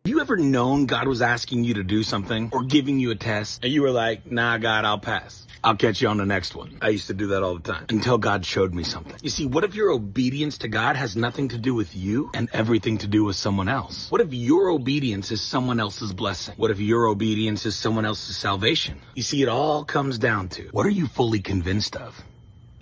Have 0.07 0.11
you 0.11 0.21
ever 0.21 0.37
known 0.37 0.85
God 0.85 1.09
was 1.09 1.23
asking 1.23 1.64
you 1.64 1.73
to 1.75 1.83
do 1.83 2.03
something 2.03 2.51
or 2.53 2.62
giving 2.62 3.01
you 3.01 3.11
a 3.11 3.14
test 3.14 3.64
and 3.64 3.73
you 3.73 3.81
were 3.81 3.90
like, 3.90 4.31
nah, 4.31 4.59
God, 4.59 4.85
I'll 4.85 4.99
pass. 4.99 5.47
I'll 5.64 5.77
catch 5.77 6.03
you 6.03 6.09
on 6.09 6.19
the 6.19 6.27
next 6.27 6.55
one. 6.55 6.77
I 6.83 6.90
used 6.90 7.07
to 7.07 7.14
do 7.14 7.29
that 7.29 7.43
all 7.43 7.55
the 7.55 7.73
time 7.73 7.87
until 7.88 8.19
God 8.19 8.45
showed 8.45 8.75
me 8.75 8.85
something. 8.85 9.17
You 9.23 9.31
see, 9.31 9.47
what 9.47 9.64
if 9.64 9.75
your 9.75 9.90
obedience 9.90 10.59
to 10.59 10.69
God 10.69 10.97
has 10.97 11.17
nothing 11.17 11.49
to 11.49 11.57
do 11.57 11.75
with 11.75 11.97
you 11.97 12.31
and 12.35 12.51
everything 12.53 12.99
to 12.99 13.07
do 13.07 13.25
with 13.25 13.37
someone 13.37 13.67
else? 13.67 14.11
What 14.11 14.21
if 14.21 14.35
your 14.35 14.69
obedience 14.69 15.33
is 15.33 15.40
someone 15.40 15.81
else's 15.81 16.12
blessing? 16.12 16.55
What 16.59 16.71
if 16.71 16.81
your 16.81 17.07
obedience 17.07 17.64
is 17.64 17.75
someone 17.75 18.05
else's 18.05 18.37
salvation? 18.37 19.01
You 19.14 19.23
see, 19.23 19.40
it 19.40 19.49
all 19.49 19.87
comes 19.87 20.19
down 20.19 20.51
to 20.51 20.69
what 20.73 20.85
are 20.85 20.90
you 20.90 21.07
fully 21.07 21.40
convinced 21.40 21.97
of? 21.97 22.23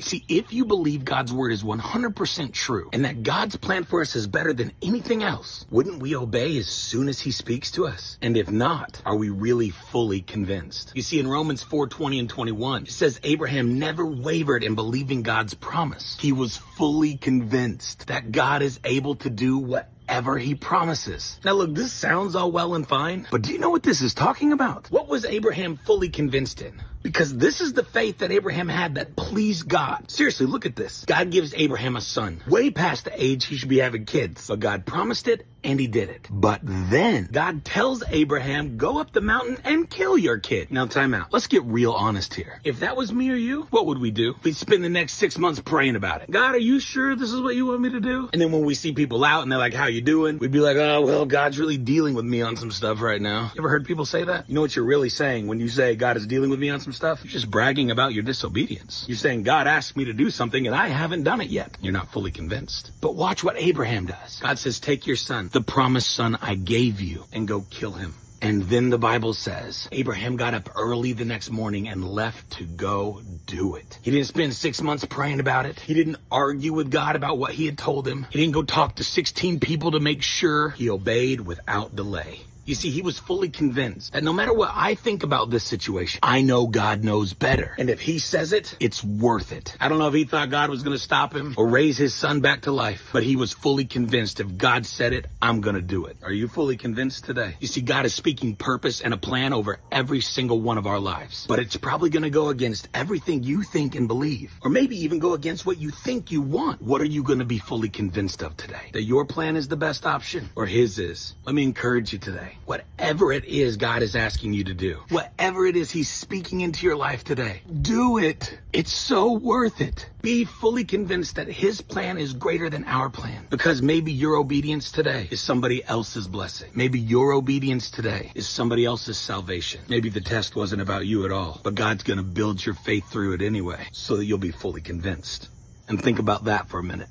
See, 0.02 0.24
if 0.28 0.52
you 0.52 0.64
believe 0.64 1.04
God's 1.04 1.32
word 1.32 1.52
is 1.52 1.62
100% 1.62 2.52
true 2.52 2.90
and 2.92 3.04
that 3.04 3.22
God's 3.22 3.56
plan 3.56 3.84
for 3.84 4.00
us 4.00 4.16
is 4.16 4.26
better 4.26 4.52
than 4.52 4.72
anything 4.82 5.22
else, 5.22 5.64
wouldn't 5.70 6.02
we 6.02 6.16
obey 6.16 6.58
as 6.58 6.66
soon 6.66 7.08
as 7.08 7.20
he 7.20 7.30
speaks 7.30 7.70
to 7.72 7.86
us? 7.86 8.18
And 8.20 8.36
if 8.36 8.50
not, 8.50 9.00
are 9.06 9.16
we 9.16 9.30
really 9.30 9.70
fully 9.70 10.20
convinced? 10.20 10.92
You 10.94 11.02
see, 11.02 11.20
in 11.20 11.28
Romans 11.28 11.62
4, 11.62 11.86
20 11.86 12.18
and 12.18 12.28
21, 12.28 12.82
it 12.82 12.90
says 12.90 13.20
Abraham 13.22 13.78
never 13.78 14.04
wavered 14.04 14.64
in 14.64 14.74
believing 14.74 15.22
God's 15.22 15.54
promise. 15.54 16.18
He 16.20 16.32
was 16.32 16.56
fully 16.56 17.16
convinced 17.16 18.08
that 18.08 18.32
God 18.32 18.62
is 18.62 18.80
able 18.84 19.14
to 19.16 19.30
do 19.30 19.56
whatever 19.56 20.36
he 20.36 20.56
promises. 20.56 21.38
Now 21.44 21.52
look, 21.52 21.74
this 21.74 21.92
sounds 21.92 22.34
all 22.34 22.50
well 22.50 22.74
and 22.74 22.86
fine, 22.86 23.28
but 23.30 23.42
do 23.42 23.52
you 23.52 23.58
know 23.58 23.70
what 23.70 23.84
this 23.84 24.02
is 24.02 24.14
talking 24.14 24.52
about? 24.52 24.88
What 24.90 25.08
was 25.08 25.24
Abraham 25.24 25.76
fully 25.76 26.08
convinced 26.08 26.60
in? 26.60 26.82
Because 27.02 27.36
this 27.36 27.60
is 27.60 27.72
the 27.72 27.84
faith 27.84 28.18
that 28.18 28.30
Abraham 28.30 28.68
had 28.68 28.94
that 28.94 29.16
pleased 29.16 29.68
God. 29.68 30.10
Seriously, 30.10 30.46
look 30.46 30.66
at 30.66 30.76
this. 30.76 31.04
God 31.04 31.30
gives 31.30 31.52
Abraham 31.54 31.96
a 31.96 32.00
son, 32.00 32.42
way 32.46 32.70
past 32.70 33.04
the 33.04 33.22
age 33.22 33.44
he 33.46 33.56
should 33.56 33.68
be 33.68 33.78
having 33.78 34.04
kids. 34.04 34.46
But 34.46 34.60
God 34.60 34.86
promised 34.86 35.28
it 35.28 35.46
and 35.64 35.78
he 35.78 35.86
did 35.86 36.08
it. 36.08 36.28
But 36.30 36.60
then 36.62 37.28
God 37.30 37.64
tells 37.64 38.02
Abraham, 38.08 38.76
go 38.76 38.98
up 38.98 39.12
the 39.12 39.20
mountain 39.20 39.58
and 39.64 39.88
kill 39.88 40.18
your 40.18 40.38
kid. 40.38 40.70
Now 40.70 40.86
time 40.86 41.14
out. 41.14 41.32
Let's 41.32 41.46
get 41.46 41.62
real 41.64 41.92
honest 41.92 42.34
here. 42.34 42.60
If 42.64 42.80
that 42.80 42.96
was 42.96 43.12
me 43.12 43.30
or 43.30 43.36
you, 43.36 43.62
what 43.70 43.86
would 43.86 43.98
we 43.98 44.10
do? 44.10 44.34
We'd 44.42 44.56
spend 44.56 44.84
the 44.84 44.88
next 44.88 45.14
six 45.14 45.38
months 45.38 45.60
praying 45.60 45.96
about 45.96 46.22
it. 46.22 46.30
God, 46.30 46.54
are 46.54 46.58
you 46.58 46.80
sure 46.80 47.14
this 47.16 47.32
is 47.32 47.40
what 47.40 47.54
you 47.54 47.66
want 47.66 47.80
me 47.80 47.90
to 47.90 48.00
do? 48.00 48.28
And 48.32 48.40
then 48.40 48.52
when 48.52 48.64
we 48.64 48.74
see 48.74 48.92
people 48.92 49.24
out 49.24 49.42
and 49.42 49.52
they're 49.52 49.58
like, 49.58 49.74
how 49.74 49.86
you 49.86 50.00
doing? 50.00 50.38
We'd 50.38 50.52
be 50.52 50.60
like, 50.60 50.76
oh, 50.76 51.02
well, 51.02 51.26
God's 51.26 51.58
really 51.58 51.78
dealing 51.78 52.14
with 52.14 52.24
me 52.24 52.42
on 52.42 52.56
some 52.56 52.70
stuff 52.70 53.00
right 53.00 53.20
now. 53.20 53.52
You 53.54 53.60
ever 53.60 53.68
heard 53.68 53.86
people 53.86 54.04
say 54.04 54.24
that? 54.24 54.48
You 54.48 54.54
know 54.54 54.60
what 54.60 54.74
you're 54.74 54.84
really 54.84 55.08
saying 55.08 55.46
when 55.46 55.60
you 55.60 55.68
say 55.68 55.94
God 55.94 56.16
is 56.16 56.26
dealing 56.26 56.50
with 56.50 56.58
me 56.58 56.70
on 56.70 56.80
some 56.80 56.92
stuff? 56.92 57.24
You're 57.24 57.32
just 57.32 57.50
bragging 57.50 57.90
about 57.90 58.12
your 58.12 58.22
disobedience. 58.22 59.04
You're 59.08 59.16
saying 59.16 59.42
God 59.44 59.66
asked 59.66 59.96
me 59.96 60.06
to 60.06 60.12
do 60.12 60.30
something 60.30 60.66
and 60.66 60.74
I 60.74 60.88
haven't 60.88 61.22
done 61.24 61.40
it 61.40 61.48
yet. 61.48 61.76
You're 61.80 61.92
not 61.92 62.12
fully 62.12 62.30
convinced. 62.30 62.90
But 63.00 63.14
watch 63.14 63.44
what 63.44 63.56
Abraham 63.56 64.06
does. 64.06 64.40
God 64.40 64.58
says, 64.58 64.80
take 64.80 65.06
your 65.06 65.16
son, 65.16 65.48
the 65.52 65.60
promised 65.60 66.10
son 66.10 66.36
I 66.40 66.54
gave 66.54 67.00
you, 67.00 67.24
and 67.32 67.46
go 67.46 67.64
kill 67.70 67.92
him. 67.92 68.14
And 68.42 68.64
then 68.64 68.90
the 68.90 68.98
Bible 68.98 69.34
says 69.34 69.88
Abraham 69.92 70.36
got 70.36 70.52
up 70.52 70.70
early 70.74 71.12
the 71.12 71.24
next 71.24 71.50
morning 71.50 71.86
and 71.86 72.04
left 72.04 72.58
to 72.58 72.64
go 72.64 73.22
do 73.46 73.76
it. 73.76 73.98
He 74.02 74.10
didn't 74.10 74.26
spend 74.26 74.52
six 74.52 74.82
months 74.82 75.04
praying 75.04 75.38
about 75.38 75.64
it. 75.64 75.78
He 75.78 75.94
didn't 75.94 76.16
argue 76.28 76.72
with 76.72 76.90
God 76.90 77.14
about 77.14 77.38
what 77.38 77.52
he 77.52 77.66
had 77.66 77.78
told 77.78 78.08
him. 78.08 78.26
He 78.30 78.40
didn't 78.40 78.54
go 78.54 78.64
talk 78.64 78.96
to 78.96 79.04
16 79.04 79.60
people 79.60 79.92
to 79.92 80.00
make 80.00 80.22
sure 80.22 80.70
he 80.70 80.90
obeyed 80.90 81.40
without 81.40 81.94
delay. 81.94 82.40
You 82.64 82.74
see, 82.74 82.90
he 82.90 83.02
was 83.02 83.18
fully 83.18 83.48
convinced 83.48 84.12
that 84.12 84.22
no 84.22 84.32
matter 84.32 84.52
what 84.52 84.70
I 84.72 84.94
think 84.94 85.22
about 85.22 85.50
this 85.50 85.64
situation, 85.64 86.20
I 86.22 86.42
know 86.42 86.66
God 86.66 87.02
knows 87.02 87.32
better. 87.32 87.74
And 87.78 87.90
if 87.90 88.00
he 88.00 88.18
says 88.18 88.52
it, 88.52 88.76
it's 88.78 89.02
worth 89.02 89.52
it. 89.52 89.76
I 89.80 89.88
don't 89.88 89.98
know 89.98 90.08
if 90.08 90.14
he 90.14 90.24
thought 90.24 90.50
God 90.50 90.70
was 90.70 90.82
going 90.82 90.96
to 90.96 91.02
stop 91.02 91.34
him 91.34 91.54
or 91.56 91.66
raise 91.66 91.98
his 91.98 92.14
son 92.14 92.40
back 92.40 92.62
to 92.62 92.72
life, 92.72 93.10
but 93.12 93.24
he 93.24 93.34
was 93.34 93.52
fully 93.52 93.84
convinced 93.84 94.38
if 94.38 94.56
God 94.56 94.86
said 94.86 95.12
it, 95.12 95.26
I'm 95.40 95.60
going 95.60 95.74
to 95.74 95.82
do 95.82 96.06
it. 96.06 96.16
Are 96.22 96.32
you 96.32 96.46
fully 96.46 96.76
convinced 96.76 97.24
today? 97.24 97.56
You 97.58 97.66
see, 97.66 97.80
God 97.80 98.06
is 98.06 98.14
speaking 98.14 98.54
purpose 98.54 99.00
and 99.00 99.12
a 99.12 99.16
plan 99.16 99.52
over 99.52 99.80
every 99.90 100.20
single 100.20 100.60
one 100.60 100.78
of 100.78 100.86
our 100.86 101.00
lives, 101.00 101.46
but 101.48 101.58
it's 101.58 101.76
probably 101.76 102.10
going 102.10 102.22
to 102.22 102.30
go 102.30 102.48
against 102.48 102.88
everything 102.94 103.42
you 103.42 103.62
think 103.62 103.96
and 103.96 104.06
believe, 104.06 104.52
or 104.62 104.70
maybe 104.70 104.96
even 105.02 105.18
go 105.18 105.34
against 105.34 105.66
what 105.66 105.78
you 105.78 105.90
think 105.90 106.30
you 106.30 106.40
want. 106.40 106.80
What 106.80 107.00
are 107.00 107.06
you 107.06 107.22
going 107.24 107.40
to 107.40 107.44
be 107.44 107.58
fully 107.58 107.88
convinced 107.88 108.42
of 108.42 108.56
today? 108.56 108.90
That 108.92 109.02
your 109.02 109.24
plan 109.24 109.56
is 109.56 109.66
the 109.66 109.76
best 109.76 110.06
option 110.06 110.48
or 110.54 110.66
his 110.66 110.98
is? 110.98 111.34
Let 111.44 111.54
me 111.54 111.64
encourage 111.64 112.12
you 112.12 112.18
today. 112.18 112.56
Whatever 112.64 113.32
it 113.32 113.44
is 113.44 113.76
God 113.76 114.02
is 114.02 114.14
asking 114.14 114.52
you 114.52 114.64
to 114.64 114.74
do, 114.74 115.00
whatever 115.08 115.66
it 115.66 115.74
is 115.74 115.90
He's 115.90 116.08
speaking 116.08 116.60
into 116.60 116.86
your 116.86 116.94
life 116.96 117.24
today, 117.24 117.62
do 117.82 118.18
it. 118.18 118.58
It's 118.72 118.92
so 118.92 119.32
worth 119.32 119.80
it. 119.80 120.08
Be 120.22 120.44
fully 120.44 120.84
convinced 120.84 121.36
that 121.36 121.48
His 121.48 121.80
plan 121.80 122.18
is 122.18 122.32
greater 122.32 122.70
than 122.70 122.84
our 122.84 123.10
plan. 123.10 123.46
Because 123.50 123.82
maybe 123.82 124.12
your 124.12 124.36
obedience 124.36 124.92
today 124.92 125.28
is 125.30 125.40
somebody 125.40 125.84
else's 125.84 126.28
blessing. 126.28 126.70
Maybe 126.74 127.00
your 127.00 127.32
obedience 127.32 127.90
today 127.90 128.30
is 128.34 128.48
somebody 128.48 128.84
else's 128.84 129.18
salvation. 129.18 129.80
Maybe 129.88 130.08
the 130.08 130.20
test 130.20 130.54
wasn't 130.54 130.82
about 130.82 131.04
you 131.06 131.24
at 131.24 131.32
all, 131.32 131.60
but 131.64 131.74
God's 131.74 132.04
going 132.04 132.18
to 132.18 132.22
build 132.22 132.64
your 132.64 132.76
faith 132.76 133.10
through 133.10 133.34
it 133.34 133.42
anyway 133.42 133.88
so 133.90 134.16
that 134.16 134.24
you'll 134.24 134.38
be 134.38 134.52
fully 134.52 134.80
convinced. 134.80 135.48
And 135.88 136.00
think 136.00 136.20
about 136.20 136.44
that 136.44 136.68
for 136.68 136.78
a 136.78 136.84
minute 136.84 137.08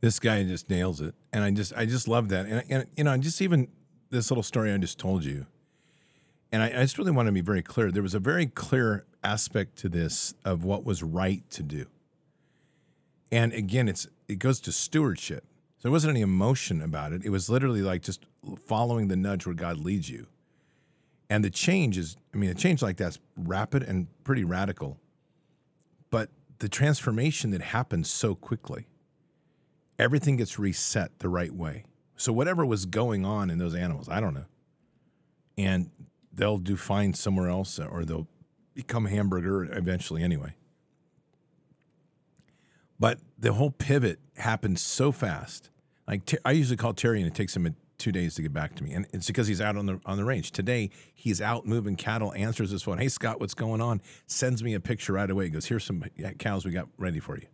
this 0.00 0.18
guy 0.18 0.42
just 0.42 0.70
nails 0.70 1.00
it 1.00 1.14
and 1.32 1.44
i 1.44 1.50
just 1.50 1.74
i 1.76 1.84
just 1.84 2.08
love 2.08 2.30
that 2.30 2.46
and, 2.46 2.64
and 2.70 2.86
you 2.96 3.04
know 3.04 3.16
just 3.18 3.42
even 3.42 3.68
this 4.10 4.30
little 4.30 4.42
story 4.42 4.72
i 4.72 4.78
just 4.78 4.98
told 4.98 5.24
you. 5.24 5.46
And 6.52 6.62
I, 6.62 6.66
I, 6.66 6.82
just 6.82 6.98
really 6.98 7.12
want 7.12 7.26
to 7.26 7.32
be 7.32 7.42
very 7.42 7.62
clear. 7.62 7.92
There 7.92 8.02
was 8.02 8.14
a 8.14 8.18
very 8.18 8.46
clear 8.46 9.04
aspect 9.22 9.76
to 9.78 9.88
this 9.88 10.34
of 10.44 10.64
what 10.64 10.84
was 10.84 11.00
right 11.02 11.48
to 11.50 11.62
do. 11.62 11.86
And 13.30 13.52
again 13.52 13.88
it's 13.88 14.06
it 14.28 14.38
goes 14.38 14.60
to 14.60 14.72
stewardship. 14.72 15.44
So 15.78 15.88
there 15.88 15.92
wasn't 15.92 16.10
any 16.10 16.20
emotion 16.20 16.82
about 16.82 17.12
it. 17.12 17.24
It 17.24 17.30
was 17.30 17.48
literally 17.48 17.82
like 17.82 18.02
just 18.02 18.26
following 18.66 19.08
the 19.08 19.16
nudge 19.16 19.46
where 19.46 19.54
god 19.54 19.78
leads 19.78 20.10
you. 20.10 20.26
And 21.28 21.44
the 21.44 21.50
change 21.50 21.96
is 21.96 22.16
i 22.34 22.36
mean 22.36 22.50
a 22.50 22.54
change 22.54 22.82
like 22.82 22.96
that's 22.96 23.18
rapid 23.36 23.82
and 23.82 24.08
pretty 24.24 24.44
radical 24.44 24.98
but 26.10 26.28
the 26.58 26.68
transformation 26.68 27.50
that 27.50 27.62
happens 27.62 28.10
so 28.10 28.34
quickly 28.34 28.86
everything 30.00 30.36
gets 30.36 30.58
reset 30.58 31.18
the 31.18 31.28
right 31.28 31.54
way. 31.54 31.84
So 32.20 32.34
whatever 32.34 32.66
was 32.66 32.84
going 32.84 33.24
on 33.24 33.48
in 33.48 33.56
those 33.56 33.74
animals, 33.74 34.06
I 34.06 34.20
don't 34.20 34.34
know. 34.34 34.44
And 35.56 35.88
they'll 36.30 36.58
do 36.58 36.76
fine 36.76 37.14
somewhere 37.14 37.48
else 37.48 37.78
or 37.78 38.04
they'll 38.04 38.28
become 38.74 39.06
hamburger 39.06 39.64
eventually 39.64 40.22
anyway. 40.22 40.54
But 42.98 43.20
the 43.38 43.54
whole 43.54 43.70
pivot 43.70 44.18
happened 44.36 44.78
so 44.78 45.12
fast. 45.12 45.70
Like 46.06 46.30
I 46.44 46.52
usually 46.52 46.76
call 46.76 46.92
Terry 46.92 47.22
and 47.22 47.26
it 47.26 47.34
takes 47.34 47.56
him 47.56 47.74
two 47.96 48.12
days 48.12 48.34
to 48.34 48.42
get 48.42 48.52
back 48.52 48.74
to 48.74 48.84
me, 48.84 48.92
and 48.92 49.06
it's 49.14 49.26
because 49.26 49.46
he's 49.46 49.60
out 49.62 49.78
on 49.78 49.86
the 49.86 49.98
on 50.04 50.18
the 50.18 50.24
range. 50.24 50.50
Today 50.50 50.90
he's 51.14 51.40
out 51.40 51.66
moving 51.66 51.96
cattle. 51.96 52.34
Answers 52.34 52.70
his 52.70 52.82
phone. 52.82 52.98
Hey 52.98 53.08
Scott, 53.08 53.40
what's 53.40 53.54
going 53.54 53.80
on? 53.80 54.02
Sends 54.26 54.62
me 54.62 54.74
a 54.74 54.80
picture 54.80 55.14
right 55.14 55.30
away. 55.30 55.44
He 55.44 55.50
goes, 55.50 55.64
here's 55.64 55.84
some 55.84 56.04
cows 56.38 56.66
we 56.66 56.70
got 56.70 56.88
ready 56.98 57.18
for 57.18 57.38
you. 57.38 57.46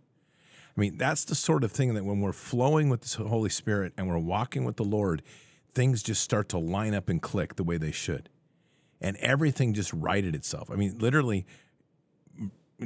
I 0.77 0.81
mean, 0.81 0.99
that's 0.99 1.25
the 1.25 1.35
sort 1.35 1.65
of 1.65 1.73
thing 1.73 1.95
that 1.95 2.05
when 2.05 2.21
we're 2.21 2.33
flowing 2.33 2.91
with 2.91 3.01
the 3.01 3.25
Holy 3.25 3.49
Spirit 3.49 3.95
and 3.97 4.09
we're 4.09 4.19
walking 4.19 4.65
with 4.65 4.77
the 4.77 4.85
Lord, 4.85 5.23
things 5.73 6.03
just 6.03 6.23
start 6.23 6.51
to 6.51 6.59
line 6.59 6.95
up 6.95 7.09
and 7.09 7.23
click 7.23 7.57
the 7.57 7.65
way 7.65 7.79
they 7.79 7.93
should. 7.93 8.29
And 9.01 9.17
everything 9.19 9.73
just 9.73 9.93
righted 9.93 10.35
itself. 10.35 10.71
I 10.71 10.75
mean, 10.75 10.99
literally, 10.99 11.47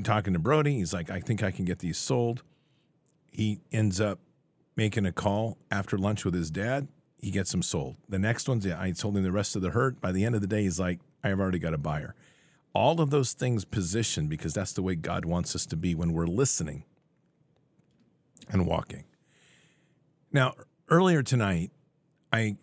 talking 0.04 0.32
to 0.34 0.38
Brody, 0.38 0.74
he's 0.74 0.92
like, 0.92 1.10
I 1.10 1.20
think 1.20 1.42
I 1.42 1.50
can 1.50 1.64
get 1.64 1.80
these 1.80 1.98
sold. 1.98 2.42
He 3.32 3.60
ends 3.72 4.00
up 4.00 4.20
making 4.76 5.04
a 5.04 5.12
call 5.12 5.58
after 5.70 5.98
lunch 5.98 6.24
with 6.24 6.34
his 6.34 6.50
dad. 6.50 6.86
He 7.18 7.30
gets 7.30 7.50
them 7.50 7.62
sold. 7.62 7.96
The 8.08 8.18
next 8.18 8.48
one's, 8.48 8.64
yeah, 8.64 8.80
I 8.80 8.92
told 8.92 9.16
him 9.16 9.24
the 9.24 9.32
rest 9.32 9.56
of 9.56 9.62
the 9.62 9.70
herd. 9.70 10.00
By 10.00 10.12
the 10.12 10.24
end 10.24 10.36
of 10.36 10.40
the 10.40 10.46
day, 10.46 10.62
he's 10.62 10.80
like, 10.80 11.00
I 11.24 11.28
have 11.28 11.40
already 11.40 11.58
got 11.58 11.74
a 11.74 11.78
buyer. 11.78 12.14
All 12.72 13.00
of 13.00 13.10
those 13.10 13.32
things 13.32 13.64
positioned 13.64 14.28
because 14.30 14.54
that's 14.54 14.72
the 14.72 14.82
way 14.82 14.94
God 14.94 15.24
wants 15.24 15.56
us 15.56 15.66
to 15.66 15.76
be 15.76 15.94
when 15.94 16.12
we're 16.12 16.26
listening 16.26 16.84
and 18.48 18.66
walking. 18.66 19.04
Now, 20.32 20.54
earlier 20.88 21.22
tonight, 21.22 21.70
I 22.32 22.56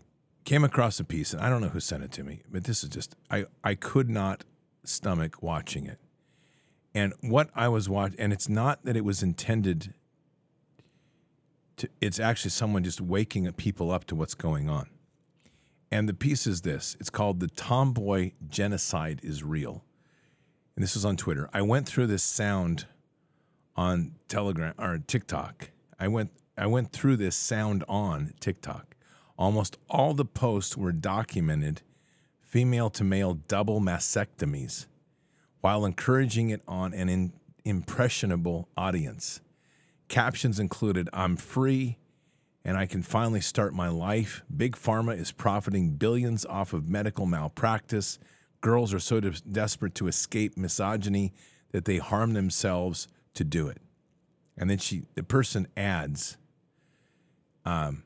came 0.46 0.64
across 0.64 1.00
a 1.00 1.04
piece, 1.04 1.34
and 1.34 1.42
I 1.42 1.50
don't 1.50 1.62
know 1.62 1.70
who 1.70 1.80
sent 1.80 2.04
it 2.04 2.12
to 2.14 2.24
me, 2.24 2.42
but 2.50 2.64
this 2.64 2.84
is 2.84 2.90
just, 2.90 3.16
I, 3.30 3.46
I 3.64 3.76
could 3.76 4.10
not 4.10 4.46
stomach 4.84 5.44
watching 5.44 5.86
it. 5.86 6.00
And 6.96 7.14
what 7.22 7.50
I 7.54 7.68
was 7.68 7.90
watching, 7.90 8.20
and 8.20 8.32
it's 8.32 8.50
not 8.50 8.84
that 8.84 8.96
it 8.96 9.04
was 9.04 9.22
intended 9.22 9.94
to, 11.78 11.90
it's 12.02 12.20
actually 12.20 12.52
someone 12.52 12.84
just 12.84 13.02
waking 13.02 13.52
people 13.54 13.92
up 13.92 14.06
to 14.06 14.16
what's 14.16 14.34
going 14.34 14.70
on. 14.70 14.88
And 15.92 16.10
the 16.10 16.14
piece 16.14 16.48
is 16.48 16.62
this 16.62 16.98
it's 17.00 17.10
called 17.10 17.40
The 17.40 17.48
Tomboy 17.48 18.32
Genocide 18.48 19.22
is 19.24 19.44
Real. 19.44 19.84
And 20.76 20.84
this 20.84 20.96
was 20.96 21.06
on 21.06 21.18
Twitter. 21.18 21.50
I 21.54 21.62
went 21.62 21.88
through 21.88 22.08
this 22.08 22.24
sound 22.24 22.86
on 23.78 24.16
Telegram 24.28 24.74
or 24.78 24.98
TikTok 24.98 25.70
I 26.00 26.08
went 26.08 26.32
I 26.58 26.66
went 26.68 26.92
through 26.92 27.18
this 27.18 27.36
sound 27.36 27.84
on 27.88 28.34
TikTok. 28.40 28.96
Almost 29.38 29.78
all 29.90 30.14
the 30.14 30.26
posts 30.26 30.76
were 30.76 30.92
documented 30.92 31.82
female 32.42 32.90
to 32.92 33.04
male 33.04 33.36
double 33.36 33.80
mastectomies 33.80 34.88
while 35.62 35.86
encouraging 35.86 36.50
it 36.50 36.62
on 36.68 36.94
an 36.94 37.10
in, 37.10 37.34
impressionable 37.64 38.70
audience. 38.76 39.42
Captions 40.08 40.60
included 40.60 41.10
I'm 41.14 41.36
free 41.36 41.98
and 42.66 42.78
I 42.78 42.86
can 42.86 43.04
finally 43.04 43.42
start 43.42 43.74
my 43.74 43.90
life. 43.90 44.44
Big 44.56 44.76
Pharma 44.76 45.18
is 45.18 45.32
profiting 45.32 45.92
billions 45.92 46.46
off 46.46 46.74
of 46.74 46.90
medical 46.90 47.26
malpractice. 47.26 48.18
Girls 48.62 48.94
are 48.94 49.00
so 49.00 49.20
de- 49.20 49.42
desperate 49.42 49.96
to 49.96 50.08
escape 50.08 50.58
misogyny 50.58 51.34
that 51.72 51.86
they 51.86 51.98
harm 51.98 52.34
themselves 52.34 53.08
to 53.38 53.44
do 53.44 53.68
it. 53.68 53.80
And 54.58 54.70
then 54.70 54.78
she 54.78 55.04
the 55.16 55.24
person 55.24 55.68
adds 55.78 56.38
um, 57.66 58.04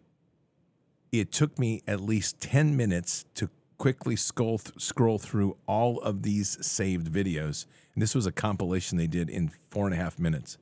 it 1.12 1.32
took 1.32 1.60
me 1.60 1.82
at 1.86 2.02
least 2.02 2.40
10 2.42 2.76
minutes 2.76 3.26
to 3.36 3.50
quickly 3.78 4.16
scroll, 4.16 4.58
th- 4.58 4.80
scroll 4.80 5.20
through 5.20 5.58
all 5.68 6.00
of 6.00 6.24
these 6.24 6.58
saved 6.66 7.12
videos. 7.12 7.66
And 7.94 8.02
this 8.02 8.16
was 8.16 8.26
a 8.26 8.32
compilation 8.32 8.98
they 8.98 9.08
did 9.08 9.30
in 9.30 9.50
four 9.70 9.86
and 9.86 9.94
a 9.94 9.98
half 9.98 10.18
minutes. 10.18 10.58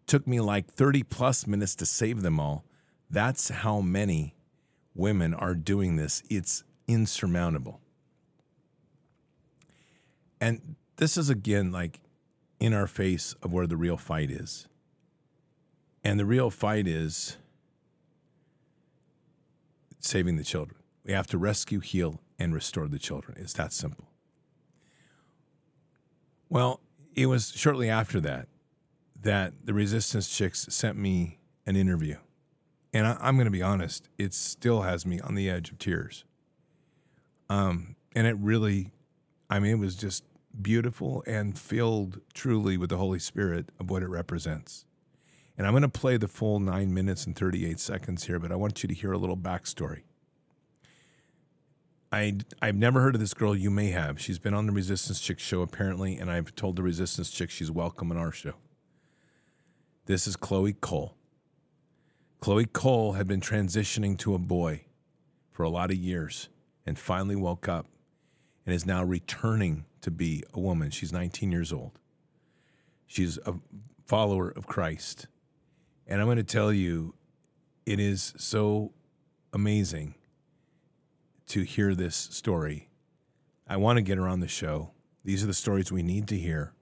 It 0.00 0.06
took 0.06 0.26
me 0.26 0.40
like 0.40 0.70
30 0.70 1.02
plus 1.04 1.46
minutes 1.46 1.74
to 1.76 1.86
save 1.86 2.22
them 2.22 2.40
all. 2.40 2.64
That's 3.08 3.48
how 3.48 3.80
many 3.80 4.34
women 4.94 5.32
are 5.32 5.54
doing 5.54 5.96
this. 5.96 6.22
It's 6.28 6.64
insurmountable. 6.88 7.80
And 10.40 10.76
this 10.96 11.16
is 11.16 11.30
again 11.30 11.72
like 11.72 12.00
in 12.58 12.72
our 12.72 12.86
face 12.86 13.34
of 13.42 13.52
where 13.52 13.66
the 13.66 13.76
real 13.76 13.96
fight 13.96 14.30
is 14.30 14.68
and 16.06 16.20
the 16.20 16.24
real 16.24 16.50
fight 16.50 16.86
is 16.86 17.36
saving 19.98 20.36
the 20.36 20.44
children. 20.44 20.80
We 21.04 21.12
have 21.12 21.26
to 21.28 21.38
rescue, 21.38 21.80
heal, 21.80 22.20
and 22.38 22.54
restore 22.54 22.86
the 22.86 23.00
children. 23.00 23.36
It's 23.40 23.54
that 23.54 23.72
simple. 23.72 24.06
Well, 26.48 26.78
it 27.16 27.26
was 27.26 27.52
shortly 27.56 27.90
after 27.90 28.20
that 28.20 28.46
that 29.20 29.54
the 29.64 29.74
resistance 29.74 30.28
chicks 30.28 30.68
sent 30.70 30.96
me 30.96 31.40
an 31.66 31.74
interview. 31.74 32.18
And 32.92 33.04
I, 33.04 33.28
am 33.28 33.34
going 33.34 33.46
to 33.46 33.50
be 33.50 33.62
honest, 33.62 34.08
it 34.16 34.32
still 34.32 34.82
has 34.82 35.04
me 35.04 35.18
on 35.18 35.34
the 35.34 35.50
edge 35.50 35.72
of 35.72 35.78
tears. 35.80 36.24
Um, 37.50 37.96
and 38.14 38.28
it 38.28 38.36
really, 38.38 38.92
I 39.50 39.58
mean, 39.58 39.72
it 39.72 39.78
was 39.80 39.96
just 39.96 40.22
beautiful 40.62 41.22
and 41.26 41.58
filled 41.58 42.20
truly 42.34 42.76
with 42.76 42.90
the 42.90 42.96
Holy 42.96 43.18
Spirit 43.18 43.70
of 43.78 43.90
what 43.90 44.02
it 44.02 44.08
represents. 44.08 44.84
And 45.58 45.66
I'm 45.66 45.72
going 45.72 45.82
to 45.82 45.88
play 45.88 46.16
the 46.16 46.28
full 46.28 46.60
nine 46.60 46.92
minutes 46.92 47.26
and 47.26 47.34
38 47.34 47.80
seconds 47.80 48.24
here, 48.24 48.38
but 48.38 48.52
I 48.52 48.56
want 48.56 48.82
you 48.82 48.88
to 48.88 48.94
hear 48.94 49.12
a 49.12 49.18
little 49.18 49.36
backstory. 49.36 50.02
I, 52.12 52.38
I've 52.62 52.76
never 52.76 53.00
heard 53.00 53.14
of 53.14 53.20
this 53.20 53.34
girl. 53.34 53.56
You 53.56 53.70
may 53.70 53.90
have. 53.90 54.20
She's 54.20 54.38
been 54.38 54.54
on 54.54 54.66
the 54.66 54.72
Resistance 54.72 55.20
Chick 55.20 55.38
show, 55.38 55.62
apparently, 55.62 56.16
and 56.16 56.30
I've 56.30 56.54
told 56.54 56.76
the 56.76 56.82
Resistance 56.82 57.30
Chick 57.30 57.50
she's 57.50 57.70
welcome 57.70 58.10
on 58.10 58.16
our 58.16 58.32
show. 58.32 58.54
This 60.06 60.26
is 60.26 60.36
Chloe 60.36 60.74
Cole. 60.74 61.16
Chloe 62.40 62.66
Cole 62.66 63.14
had 63.14 63.26
been 63.26 63.40
transitioning 63.40 64.16
to 64.18 64.34
a 64.34 64.38
boy 64.38 64.84
for 65.50 65.62
a 65.62 65.68
lot 65.68 65.90
of 65.90 65.96
years 65.96 66.48
and 66.84 66.98
finally 66.98 67.34
woke 67.34 67.68
up 67.68 67.86
and 68.64 68.74
is 68.74 68.86
now 68.86 69.02
returning 69.02 69.84
to 70.06 70.10
be 70.12 70.44
a 70.54 70.60
woman. 70.60 70.88
She's 70.88 71.12
19 71.12 71.50
years 71.50 71.72
old. 71.72 71.98
She's 73.08 73.38
a 73.38 73.54
follower 74.06 74.50
of 74.50 74.68
Christ. 74.68 75.26
And 76.06 76.20
I'm 76.20 76.28
going 76.28 76.36
to 76.36 76.44
tell 76.44 76.72
you, 76.72 77.16
it 77.84 77.98
is 77.98 78.32
so 78.36 78.92
amazing 79.52 80.14
to 81.48 81.62
hear 81.62 81.92
this 81.92 82.14
story. 82.14 82.88
I 83.66 83.78
want 83.78 83.96
to 83.96 84.02
get 84.02 84.16
her 84.16 84.28
on 84.28 84.38
the 84.38 84.46
show. 84.46 84.92
These 85.24 85.42
are 85.42 85.48
the 85.48 85.54
stories 85.54 85.90
we 85.90 86.04
need 86.04 86.28
to 86.28 86.38
hear. 86.38 86.72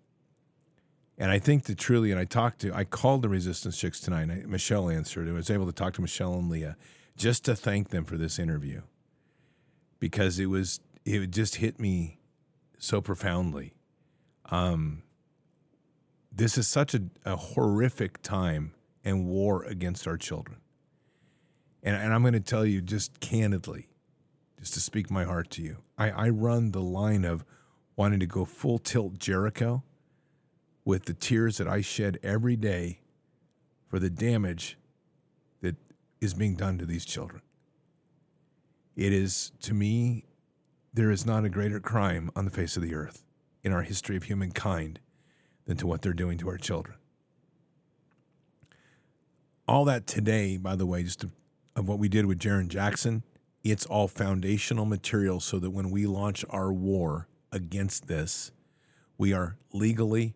And 1.17 1.31
I 1.31 1.39
think 1.39 1.65
that 1.65 1.79
truly, 1.79 2.11
and 2.11 2.21
I 2.21 2.27
talked 2.27 2.61
to, 2.61 2.75
I 2.75 2.85
called 2.85 3.23
the 3.23 3.31
Resistance 3.31 3.79
Chicks 3.79 4.01
tonight. 4.01 4.29
I, 4.31 4.43
Michelle 4.47 4.91
answered. 4.91 5.31
I 5.31 5.33
was 5.33 5.49
able 5.49 5.65
to 5.65 5.73
talk 5.73 5.95
to 5.95 6.03
Michelle 6.03 6.35
and 6.35 6.51
Leah 6.51 6.77
just 7.17 7.43
to 7.47 7.57
thank 7.57 7.89
them 7.89 8.05
for 8.05 8.19
this 8.19 8.39
interview 8.39 8.83
because 9.99 10.39
it 10.39 10.47
was, 10.47 10.81
it 11.07 11.31
just 11.31 11.57
hit 11.57 11.81
me 11.81 12.19
so 12.85 13.01
profoundly. 13.01 13.75
Um, 14.51 15.03
this 16.31 16.59
is 16.59 16.69
such 16.69 16.95
a, 16.95 17.03
a 17.25 17.37
horrific 17.37 18.21
time 18.23 18.75
and 19.05 19.27
war 19.27 19.65
against 19.65 20.07
our 20.07 20.17
children. 20.17 20.59
And, 21.83 21.97
and 21.97 22.13
I'm 22.13 22.23
going 22.23 22.35
to 22.35 22.41
tell 22.41 22.65
you 22.65 22.83
just 22.83 23.21
candidly, 23.21 23.89
just 24.59 24.75
to 24.75 24.81
speak 24.81 25.11
my 25.11 25.25
heart 25.25 25.51
to 25.53 25.63
you. 25.63 25.79
I, 25.97 26.11
I 26.11 26.29
run 26.29 26.73
the 26.73 26.83
line 26.83 27.25
of 27.25 27.45
wanting 27.97 28.21
to 28.21 28.27
go 28.27 28.45
full 28.45 28.79
tilt 28.79 29.19
Jericho 29.19 29.83
with 30.85 31.07
the 31.07 31.15
tears 31.15 31.57
that 31.59 31.69
I 31.69 31.81
shed 31.81 32.19
every 32.23 32.57
day 32.57 33.01
for 33.89 33.99
the 33.99 34.11
damage 34.11 34.77
that 35.63 35.77
is 36.21 36.35
being 36.35 36.55
done 36.55 36.77
to 36.79 36.85
these 36.85 37.05
children. 37.05 37.41
It 38.97 39.13
is, 39.13 39.53
to 39.63 39.73
me, 39.75 40.25
there 40.95 41.11
is 41.11 41.27
not 41.27 41.45
a 41.45 41.49
greater 41.49 41.81
crime 41.81 42.31
on 42.37 42.45
the 42.45 42.51
face 42.51 42.77
of 42.77 42.83
the 42.83 42.95
earth 42.95 43.25
in 43.65 43.73
our 43.73 43.83
history 43.83 44.17
of 44.17 44.25
humankind 44.25 45.01
than 45.67 45.77
to 45.77 45.87
what 45.87 46.03
they're 46.03 46.13
doing 46.13 46.39
to 46.39 46.49
our 46.49 46.57
children. 46.57 46.97
All 49.67 49.85
that 49.87 50.07
today, 50.07 50.57
by 50.57 50.77
the 50.77 50.87
way, 50.87 51.03
just 51.03 51.21
to, 51.23 51.31
of 51.75 51.89
what 51.89 51.99
we 51.99 52.09
did 52.09 52.27
with 52.27 52.39
Jaren 52.39 52.69
Jackson, 52.69 53.25
it's 53.65 53.87
all 53.87 54.07
foundational 54.07 54.85
material 54.85 55.41
so 55.41 55.59
that 55.59 55.71
when 55.71 55.91
we 55.91 56.07
launch 56.07 56.45
our 56.51 56.73
war 56.73 57.27
against 57.51 58.07
this, 58.07 58.53
we 59.19 59.33
are 59.33 59.57
legally 59.73 60.35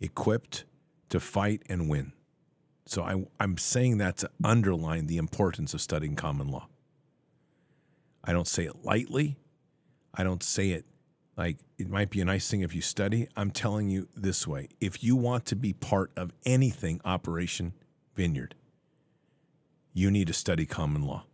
equipped 0.00 0.64
to 1.08 1.18
fight 1.18 1.62
and 1.68 1.88
win. 1.88 2.12
So 2.84 3.02
I, 3.02 3.26
I'm 3.40 3.56
saying 3.56 3.98
that 3.98 4.18
to 4.18 4.30
underline 4.44 5.06
the 5.06 5.16
importance 5.16 5.74
of 5.74 5.80
studying 5.80 6.14
common 6.14 6.48
law. 6.48 6.68
I 8.22 8.32
don't 8.32 8.46
say 8.46 8.64
it 8.64 8.84
lightly. 8.84 9.36
I 10.16 10.24
don't 10.24 10.42
say 10.42 10.70
it 10.70 10.84
like 11.36 11.58
it 11.78 11.88
might 11.88 12.10
be 12.10 12.20
a 12.20 12.24
nice 12.24 12.50
thing 12.50 12.62
if 12.62 12.74
you 12.74 12.80
study. 12.80 13.28
I'm 13.36 13.50
telling 13.50 13.88
you 13.88 14.08
this 14.16 14.46
way 14.46 14.68
if 14.80 15.04
you 15.04 15.16
want 15.16 15.44
to 15.46 15.56
be 15.56 15.72
part 15.72 16.10
of 16.16 16.32
anything 16.44 17.00
Operation 17.04 17.74
Vineyard, 18.14 18.54
you 19.92 20.10
need 20.10 20.26
to 20.28 20.32
study 20.32 20.66
common 20.66 21.02
law. 21.04 21.24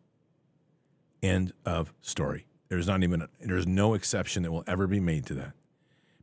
End 1.22 1.52
of 1.64 1.92
story. 2.00 2.46
There's 2.68 2.88
not 2.88 3.02
even, 3.02 3.28
there's 3.40 3.66
no 3.66 3.94
exception 3.94 4.42
that 4.42 4.50
will 4.50 4.64
ever 4.66 4.86
be 4.86 4.98
made 4.98 5.26
to 5.26 5.34
that 5.34 5.52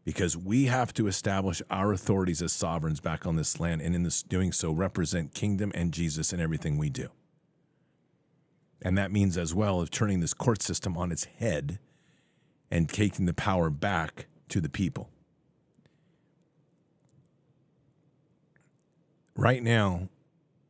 because 0.04 0.36
we 0.36 0.66
have 0.66 0.94
to 0.96 1.08
establish 1.08 1.62
our 1.70 1.94
authorities 1.94 2.42
as 2.42 2.52
sovereigns 2.52 3.00
back 3.00 3.26
on 3.26 3.36
this 3.36 3.60
land 3.60 3.82
and 3.82 3.94
in 3.94 4.04
this 4.04 4.24
doing 4.24 4.52
so 4.52 4.72
represent 4.72 5.34
kingdom 5.34 5.72
and 5.76 5.94
Jesus 5.94 6.34
in 6.34 6.40
everything 6.40 6.78
we 6.78 6.90
do. 6.90 7.10
And 8.82 8.98
that 8.98 9.12
means 9.12 9.38
as 9.38 9.54
well 9.54 9.80
of 9.80 9.92
turning 9.92 10.20
this 10.20 10.34
court 10.34 10.64
system 10.64 10.98
on 10.98 11.12
its 11.12 11.26
head 11.26 11.80
and 12.72 12.90
taking 12.90 13.26
the 13.26 13.34
power 13.34 13.70
back 13.70 14.28
to 14.50 14.62
the 14.62 14.70
people. 14.70 15.10
Right 19.36 19.64
now, 19.64 20.10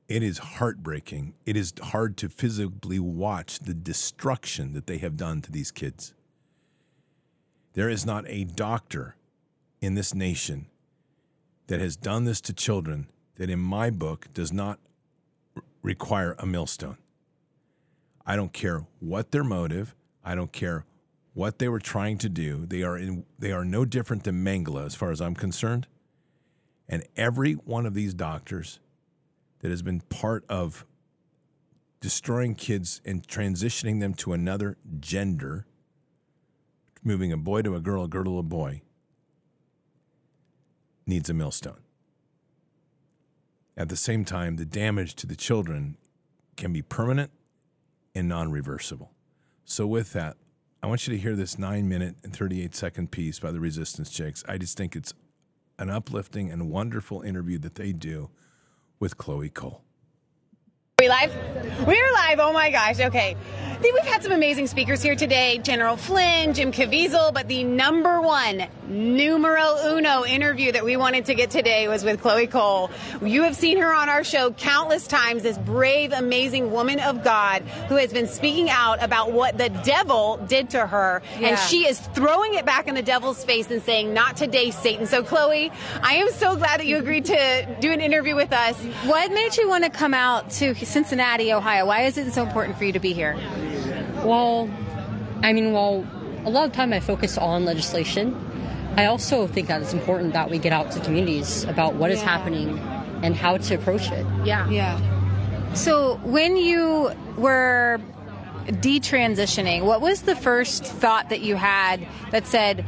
it 0.08 0.24
is 0.24 0.38
heartbreaking. 0.38 1.34
It 1.46 1.56
is 1.56 1.74
hard 1.82 2.18
to 2.18 2.30
physically 2.30 3.00
watch 3.00 3.60
the 3.60 3.74
destruction 3.74 4.74
that 4.74 4.88
they 4.88 4.98
have 4.98 5.18
done 5.18 5.42
to 5.42 5.52
these 5.52 5.72
kids. 5.72 6.14
There 7.74 7.90
is 7.90 8.06
not 8.06 8.26
a 8.28 8.44
doctor 8.44 9.16
in 9.82 9.96
this 9.96 10.14
nation 10.14 10.68
that 11.68 11.80
has 11.80 11.96
done 11.96 12.26
this 12.26 12.42
to 12.42 12.54
children 12.54 13.08
that, 13.36 13.50
in 13.50 13.60
my 13.60 13.90
book, 13.90 14.28
does 14.34 14.52
not 14.52 14.80
require 15.82 16.36
a 16.40 16.46
millstone. 16.46 16.98
I 18.26 18.36
don't 18.36 18.54
care 18.54 18.86
what 19.00 19.32
their 19.32 19.44
motive. 19.44 19.96
I 20.24 20.36
don't 20.36 20.52
care 20.52 20.86
what 21.39 21.58
they 21.58 21.69
were 21.69 21.80
trying 21.80 22.17
to 22.17 22.28
do. 22.28 22.65
They 22.65 22.84
are 22.84 22.97
in, 22.97 23.23
they 23.39 23.54
are 23.54 23.63
no 23.63 23.86
different 23.86 24.25
than 24.25 24.43
Mengele 24.43 24.86
as 24.86 24.93
far 24.93 25.10
as 25.10 25.21
I'm 25.21 25.36
concerned. 25.36 25.88
And 26.89 27.08
every 27.15 27.54
one 27.54 27.86
of 27.86 27.93
these 27.93 28.13
doctors 28.13 28.82
that 29.62 29.69
has 29.69 29.82
been 29.82 30.02
part 30.02 30.43
of 30.49 30.86
destroying 32.02 32.56
kids 32.56 32.99
and 33.06 33.25
transitioning 33.25 34.02
them 34.02 34.13
to 34.15 34.34
another 34.34 34.75
gender, 34.99 35.65
moving 37.06 37.32
a 37.32 37.38
boy 37.38 37.62
to 37.62 37.73
a 37.73 37.80
girl, 37.80 38.04
a 38.04 38.10
girl 38.10 38.25
to 38.25 38.38
a 38.38 38.43
boy, 38.43 38.82
needs 41.08 41.30
a 41.30 41.34
millstone. 41.34 41.80
At 43.78 43.88
the 43.88 43.95
same 43.95 44.25
time, 44.25 44.58
the 44.58 44.65
damage 44.65 45.15
to 45.15 45.25
the 45.25 45.38
children 45.38 45.95
can 46.58 46.73
be 46.73 46.82
permanent 46.82 47.32
and 48.13 48.28
non 48.28 48.52
reversible. 48.52 49.13
So, 49.63 49.88
with 49.88 50.12
that, 50.12 50.36
I 50.82 50.88
want 50.88 51.06
you 51.08 51.13
to 51.13 51.20
hear 51.20 51.36
this 51.36 51.60
nine 51.60 51.89
minute 51.89 52.15
and 52.24 52.34
38 52.34 52.74
second 52.74 53.12
piece 53.12 53.39
by 53.39 53.52
the 53.52 53.60
Resistance 53.60 54.10
Chicks. 54.10 54.46
I 54.48 54.58
just 54.58 54.78
think 54.78 54.96
it's 54.96 55.13
an 55.78 55.89
uplifting 55.89 56.50
and 56.50 56.70
wonderful 56.70 57.22
interview 57.22 57.58
that 57.60 57.76
they 57.76 57.92
do 57.92 58.30
with 59.00 59.18
Chloe 59.18 59.50
Cole. 59.50 59.82
Are 61.00 61.04
we 61.04 61.10
live? 61.10 61.36
We're 61.86 62.12
live. 62.13 62.39
Oh 62.39 62.54
my 62.54 62.72
gosh. 62.72 63.00
Okay. 63.00 63.36
I 63.80 63.82
think 63.82 63.96
we've 63.96 64.12
had 64.12 64.22
some 64.22 64.34
amazing 64.34 64.68
speakers 64.68 65.02
here 65.02 65.15
today. 65.15 65.58
General 65.60 65.96
Flynn, 65.96 66.54
Jim 66.54 66.74
Caviezel, 66.74 67.34
but 67.34 67.48
the 67.48 67.63
number 67.63 68.20
one, 68.20 68.68
numero 68.89 69.78
uno 69.86 70.26
interview 70.26 70.74
that 70.74 70.84
we 70.84 70.98
wanted 70.98 71.24
to 71.28 71.34
get 71.34 71.50
today 71.50 71.88
was 71.88 72.04
with 72.04 72.20
Chloe 72.20 72.46
Cole. 72.46 72.92
You 73.22 73.44
have 73.44 73.56
seen 73.56 73.78
her 73.78 73.94
on 73.94 74.10
our 74.10 74.26
show 74.26 74.52
countless 74.52 75.08
times, 75.08 75.44
this 75.44 75.58
brave, 75.58 76.12
amazing 76.12 76.74
woman 76.74 77.00
of 77.00 77.24
God 77.24 77.62
who 77.88 77.96
has 77.96 78.12
been 78.12 78.28
speaking 78.28 78.70
out 78.70 79.02
about 79.02 79.32
what 79.32 79.58
the 79.58 79.70
devil 79.70 80.36
did 80.46 80.72
to 80.72 80.86
her. 80.86 81.22
Yeah. 81.39 81.48
And 81.48 81.60
she 81.60 81.88
is 81.88 82.02
throwing 82.02 82.56
it 82.56 82.65
back 82.65 82.89
in 82.89 82.96
the 82.96 83.02
devil's 83.02 83.46
face 83.46 83.72
and 83.72 83.82
saying, 83.82 84.13
Not 84.13 84.36
today, 84.36 84.72
Satan. 84.72 85.06
So, 85.06 85.24
Chloe, 85.24 85.72
I 86.02 86.15
am 86.15 86.30
so 86.32 86.58
glad 86.58 86.82
that 86.82 86.86
you 86.86 86.98
agreed 86.98 87.24
to 87.26 87.78
do 87.80 87.94
an 87.94 88.02
interview 88.02 88.36
with 88.36 88.52
us. 88.52 88.78
What 89.06 89.32
made 89.32 89.56
you 89.56 89.70
want 89.70 89.86
to 89.86 89.89
come 89.89 90.13
out 90.13 90.50
to 90.52 90.76
Cincinnati, 90.76 91.54
Ohio? 91.54 91.86
Why 91.86 92.02
is 92.02 92.18
it 92.18 92.34
so 92.34 92.44
important 92.44 92.78
for 92.78 92.84
you 92.84 92.92
to 92.92 93.00
be 93.00 93.13
here? 93.13 93.39
Well, 94.25 94.69
I 95.43 95.53
mean, 95.53 95.71
well, 95.73 96.05
a 96.45 96.49
lot 96.49 96.65
of 96.65 96.71
time 96.73 96.93
I 96.93 96.99
focus 96.99 97.38
on 97.38 97.65
legislation. 97.65 98.36
I 98.97 99.05
also 99.05 99.47
think 99.47 99.67
that 99.67 99.82
it's 99.82 99.93
important 99.93 100.34
that 100.34 100.49
we 100.49 100.58
get 100.58 100.73
out 100.73 100.91
to 100.91 100.99
communities 100.99 101.63
about 101.65 101.95
what 101.95 102.12
is 102.12 102.19
Yeah. 102.19 102.25
happening 102.38 102.79
and 103.23 103.36
how 103.36 103.58
to 103.58 103.75
approach 103.75 104.12
it. 104.12 104.25
Yeah. 104.43 104.67
Yeah. 104.69 104.99
So 105.73 106.19
when 106.23 106.58
you 106.58 107.12
were 107.38 107.99
detransitioning, 108.67 109.84
what 109.84 110.01
was 110.01 110.21
the 110.23 110.36
first 110.36 110.84
thought 110.84 111.29
that 111.29 111.41
you 111.41 111.55
had 111.55 112.05
that 112.32 112.45
said, 112.47 112.84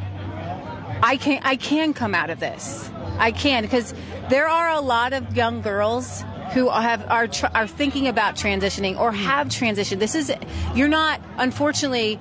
"I 1.04 1.18
can 1.18 1.40
I 1.44 1.56
can 1.56 1.94
come 1.94 2.14
out 2.16 2.30
of 2.30 2.40
this. 2.40 2.90
I 3.20 3.32
can," 3.32 3.62
because 3.64 3.94
there 4.30 4.48
are 4.48 4.70
a 4.70 4.82
lot 4.82 5.14
of 5.14 5.36
young 5.36 5.62
girls 5.62 6.24
who 6.54 6.70
have 6.70 7.06
are 7.10 7.28
tr- 7.28 7.48
are 7.54 7.68
thinking 7.68 8.08
about 8.08 8.36
transitioning 8.36 9.00
or 9.00 9.12
have 9.12 9.48
transitioned. 9.48 10.00
This 10.00 10.16
is 10.16 10.32
you're 10.76 10.88
not 10.90 11.22
unfortunately. 11.38 12.20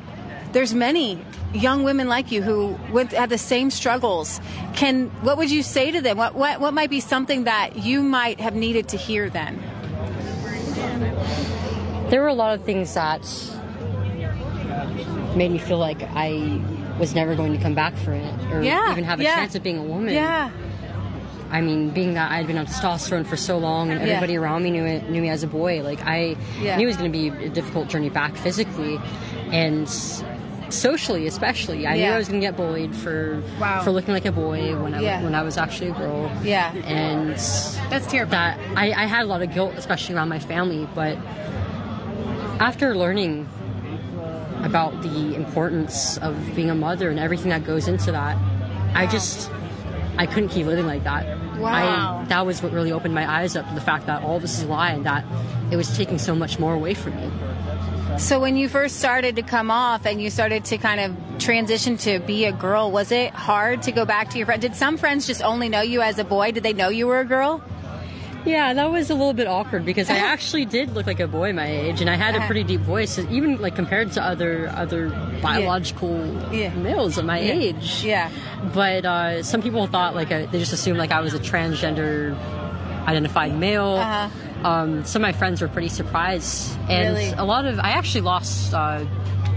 There's 0.53 0.75
many 0.75 1.17
young 1.55 1.85
women 1.85 2.09
like 2.09 2.33
you 2.33 2.43
who 2.43 2.77
went 2.93 3.13
have 3.13 3.29
the 3.31 3.39
same 3.39 3.71
struggles. 3.71 4.41
Can 4.75 5.11
what 5.23 5.37
would 5.39 5.51
you 5.51 5.63
say 5.63 5.91
to 5.93 6.01
them? 6.01 6.17
What 6.17 6.35
what 6.35 6.61
what 6.61 6.75
might 6.75 6.91
be 6.91 7.01
something 7.01 7.45
that 7.45 7.77
you 7.77 8.03
might 8.03 8.41
have 8.41 8.55
needed 8.55 8.89
to 8.89 8.97
hear 8.97 9.31
then? 9.31 9.63
There 12.11 12.21
were 12.21 12.29
a 12.29 12.35
lot 12.35 12.59
of 12.59 12.65
things 12.65 12.93
that 12.95 13.23
made 15.37 15.53
me 15.53 15.59
feel 15.59 15.79
like 15.79 16.03
I 16.03 16.61
was 16.99 17.15
never 17.15 17.35
going 17.37 17.53
to 17.53 17.59
come 17.63 17.75
back 17.75 17.95
for 17.97 18.13
it 18.13 18.35
or 18.51 18.63
Yeah, 18.63 18.91
even 18.91 19.05
have 19.05 19.21
a 19.21 19.23
yeah. 19.23 19.37
chance 19.37 19.55
of 19.55 19.63
being 19.63 19.79
a 19.79 19.83
woman. 19.83 20.13
Yeah. 20.13 20.51
I 21.51 21.61
mean, 21.61 21.91
being 21.91 22.15
that 22.15 22.31
I'd 22.31 22.47
been 22.47 22.59
on 22.59 22.67
testosterone 22.67 23.27
for 23.27 23.37
so 23.37 23.59
long 23.59 23.91
and 23.91 24.01
Yeah. 24.01 24.07
everybody 24.15 24.37
around 24.37 24.63
me 24.63 24.71
knew 24.71 24.85
it, 24.85 25.11
knew 25.11 25.21
me 25.23 25.29
as 25.31 25.43
a 25.43 25.47
boy, 25.49 25.83
like 25.83 26.05
I 26.07 26.37
Yeah. 26.63 26.77
knew 26.77 26.85
it 26.85 26.87
was 26.87 26.97
going 26.97 27.11
to 27.13 27.19
be 27.19 27.29
a 27.47 27.49
difficult 27.49 27.89
journey 27.89 28.09
back 28.11 28.37
physically 28.37 29.01
and 29.51 29.89
socially, 30.69 31.27
especially. 31.27 31.85
I 31.89 31.97
knew 31.97 32.05
I 32.05 32.17
was 32.19 32.29
going 32.29 32.41
to 32.41 32.47
get 32.47 32.57
bullied 32.57 32.95
for 32.95 33.43
Wow. 33.61 33.83
for 33.83 33.91
looking 33.91 34.15
like 34.15 34.27
a 34.27 34.31
boy 34.33 34.77
when 34.81 34.95
I 34.95 35.01
Yeah. 35.01 35.23
when 35.25 35.35
I 35.35 35.43
was 35.43 35.59
actually 35.59 35.91
a 35.91 35.95
girl. 35.95 36.31
Yeah. 36.45 36.73
and 36.87 37.31
That's 37.31 38.07
terrifying. 38.07 38.31
that 38.31 38.59
I, 38.77 38.93
I 38.93 39.07
had 39.07 39.23
a 39.25 39.27
lot 39.29 39.43
of 39.43 39.53
guilt, 39.53 39.73
especially 39.77 40.15
around 40.15 40.29
my 40.29 40.39
family. 40.39 40.87
But 40.95 41.19
after 42.61 42.95
learning 42.95 43.49
about 44.63 45.03
the 45.03 45.35
importance 45.35 46.19
of 46.19 46.37
being 46.55 46.71
a 46.71 46.75
mother 46.75 47.09
and 47.11 47.19
everything 47.19 47.49
that 47.51 47.65
goes 47.65 47.89
into 47.89 48.13
that, 48.13 48.37
I 48.95 49.07
just 49.07 49.51
I 50.21 50.27
couldn't 50.27 50.51
keep 50.51 50.67
living 50.67 50.85
like 50.85 51.05
that. 51.05 51.25
Wow. 51.59 52.21
I, 52.21 52.25
that 52.27 52.45
was 52.45 52.63
what 52.63 52.73
really 52.73 52.93
opened 52.93 53.15
my 53.15 53.27
eyes 53.27 53.57
up 53.57 53.67
to 53.67 53.75
the 53.75 53.81
fact 53.81 54.05
that 54.05 54.23
all 54.23 54.39
this 54.39 54.59
is 54.59 54.65
a 54.65 54.69
lie 54.69 54.91
and 54.91 55.07
that 55.07 55.25
it 55.73 55.77
was 55.77 55.97
taking 55.97 56.19
so 56.19 56.35
much 56.35 56.59
more 56.59 56.75
away 56.75 56.93
from 56.93 57.17
me. 57.17 57.31
So 58.19 58.39
when 58.39 58.59
you 58.59 58.69
first 58.69 58.97
started 58.97 59.37
to 59.37 59.43
come 59.43 59.71
off 59.71 60.05
and 60.05 60.21
you 60.21 60.29
started 60.29 60.67
to 60.67 60.77
kind 60.77 61.01
of 61.01 61.39
transition 61.39 61.97
to 61.99 62.19
be 62.19 62.45
a 62.45 62.53
girl, 62.53 62.91
was 62.91 63.13
it 63.13 63.33
hard 63.33 63.81
to 63.85 63.93
go 63.93 64.05
back 64.05 64.29
to 64.33 64.37
your 64.37 64.45
friend? 64.45 64.61
Did 64.61 64.77
some 64.77 64.99
friends 64.99 65.27
just 65.27 65.41
only 65.41 65.71
know 65.71 65.81
you 65.81 66.03
as 66.03 66.19
a 66.19 66.25
boy? 66.25 66.53
Did 66.53 66.65
they 66.65 66.75
know 66.75 66.91
you 66.91 67.07
were 67.07 67.21
a 67.21 67.25
girl? 67.25 67.65
Yeah, 68.47 68.73
that 68.75 68.91
was 68.91 69.11
a 69.11 69.15
little 69.15 69.33
bit 69.35 69.47
awkward 69.47 69.85
because 69.85 70.09
I 70.11 70.17
actually 70.33 70.65
did 70.65 70.93
look 70.95 71.07
like 71.07 71.21
a 71.21 71.27
boy 71.29 71.53
my 71.53 71.67
age, 71.71 72.01
and 72.01 72.09
I 72.09 72.15
had 72.17 72.35
a 72.37 72.41
pretty 72.47 72.65
deep 72.65 72.81
voice, 72.81 73.19
even 73.19 73.61
like 73.61 73.75
compared 73.77 74.13
to 74.13 74.23
other 74.23 74.69
other 74.75 75.11
biological 75.43 76.17
Yeah. 76.53 76.75
males 76.75 77.19
of 77.19 77.25
my 77.25 77.39
age. 77.39 78.03
Yeah. 78.05 78.31
But 78.73 79.05
uh, 79.05 79.43
some 79.43 79.63
people 79.63 79.87
thought 79.87 80.15
like 80.15 80.33
I, 80.33 80.47
they 80.47 80.59
just 80.59 80.73
assumed 80.73 80.99
like 80.99 81.13
I 81.13 81.21
was 81.21 81.35
a 81.35 81.39
transgender 81.39 82.37
identified 83.07 83.55
male. 83.59 83.97
Uh-huh. 83.97 84.29
Um, 84.69 85.05
some 85.05 85.23
of 85.23 85.29
my 85.29 85.33
friends 85.33 85.63
were 85.63 85.69
pretty 85.69 85.89
surprised, 85.89 86.79
and 86.89 87.17
Really? 87.17 87.31
a 87.33 87.45
lot 87.45 87.65
of 87.67 87.79
I 87.79 87.91
actually 87.91 88.21
lost 88.23 88.75
uh, 88.75 89.05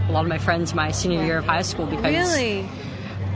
a 0.07 0.11
lot 0.11 0.21
of 0.23 0.29
my 0.29 0.37
friends 0.37 0.73
my 0.73 0.91
senior 0.91 1.23
year 1.23 1.37
of 1.39 1.45
high 1.45 1.61
school 1.61 1.85
because 1.85 2.03
Really? 2.05 2.67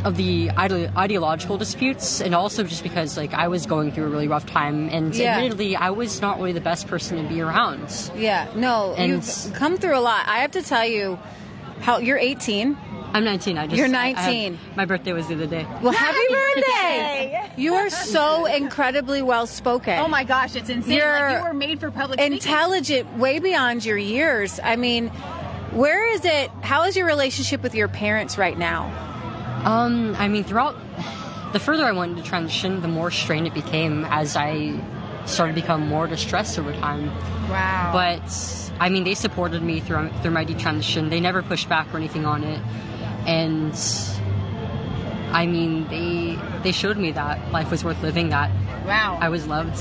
Of 0.05 0.15
the 0.17 0.49
ide- 0.51 0.91
ideological 0.95 1.57
disputes, 1.57 2.21
and 2.21 2.33
also 2.35 2.63
just 2.63 2.83
because 2.83 3.17
like 3.17 3.33
I 3.33 3.47
was 3.47 3.65
going 3.65 3.91
through 3.91 4.05
a 4.05 4.09
really 4.09 4.27
rough 4.27 4.45
time, 4.45 4.89
and 4.91 5.13
Yeah. 5.15 5.35
admittedly, 5.37 5.75
I 5.75 5.89
was 5.89 6.21
not 6.21 6.37
really 6.37 6.53
the 6.53 6.61
best 6.61 6.87
person 6.87 7.21
to 7.21 7.27
be 7.27 7.41
around. 7.41 7.89
Yeah. 8.15 8.47
No, 8.55 8.93
And- 8.97 9.11
you've 9.11 9.53
come 9.53 9.77
through 9.77 9.97
a 9.97 10.01
lot. 10.01 10.23
I 10.27 10.39
have 10.39 10.51
to 10.51 10.61
tell 10.61 10.85
you, 10.85 11.17
how 11.81 11.97
you're 11.99 12.17
18. 12.17 12.77
I'm 13.13 13.23
19. 13.23 13.57
I 13.57 13.65
just 13.67 13.77
You're 13.77 13.87
I- 13.95 13.99
I 13.99 14.07
had- 14.09 14.15
19. 14.25 14.59
my 14.75 14.85
birthday 14.85 15.13
was 15.13 15.27
the 15.27 15.35
other 15.35 15.45
day. 15.47 15.65
Well, 15.81 15.93
happy 15.93 16.17
birthday! 16.29 17.41
You 17.55 17.73
are 17.75 17.89
so 17.89 18.45
incredibly 18.45 19.21
well 19.21 19.47
spoken. 19.47 19.97
Oh 19.99 20.07
my 20.07 20.23
gosh, 20.23 20.55
it's 20.55 20.69
insane. 20.69 20.97
You're 20.97 21.19
like 21.19 21.37
you 21.37 21.43
were 21.43 21.53
made 21.53 21.79
for 21.79 21.89
public 21.91 22.19
speaking. 22.19 22.33
intelligent, 22.33 23.17
way 23.17 23.39
beyond 23.39 23.85
your 23.85 23.97
years. 23.97 24.59
I 24.63 24.75
mean, 24.75 25.07
where 25.71 26.11
is 26.13 26.25
it? 26.25 26.51
How 26.61 26.83
is 26.83 26.95
your 26.95 27.05
relationship 27.07 27.63
with 27.63 27.73
your 27.75 27.87
parents 27.87 28.37
right 28.37 28.57
now? 28.57 28.91
Um, 29.65 30.15
I 30.17 30.27
mean, 30.27 30.43
throughout 30.43 30.75
the 31.53 31.59
further 31.59 31.85
I 31.85 31.91
went 31.91 32.11
into 32.17 32.23
transition, 32.23 32.81
the 32.81 32.87
more 32.87 33.11
strained 33.11 33.47
it 33.47 33.53
became 33.53 34.05
as 34.05 34.35
I 34.35 34.79
started 35.25 35.55
to 35.55 35.61
become 35.61 35.87
more 35.87 36.07
distressed 36.07 36.57
over 36.59 36.73
time. 36.73 37.07
Wow. 37.49 37.91
But 37.93 38.71
I 38.79 38.89
mean, 38.89 39.03
they 39.03 39.15
supported 39.15 39.61
me 39.61 39.79
through 39.79 40.09
through 40.21 40.31
my 40.31 40.45
detransition. 40.45 41.09
They 41.09 41.19
never 41.19 41.41
pushed 41.41 41.69
back 41.69 41.93
or 41.93 41.97
anything 41.97 42.25
on 42.25 42.43
it, 42.43 42.61
and 43.25 43.73
I 45.31 45.45
mean, 45.45 45.87
they 45.89 46.39
they 46.63 46.71
showed 46.71 46.97
me 46.97 47.11
that 47.11 47.51
life 47.51 47.71
was 47.71 47.83
worth 47.83 48.01
living. 48.01 48.29
That 48.29 48.51
wow. 48.85 49.17
I 49.19 49.29
was 49.29 49.47
loved, 49.47 49.77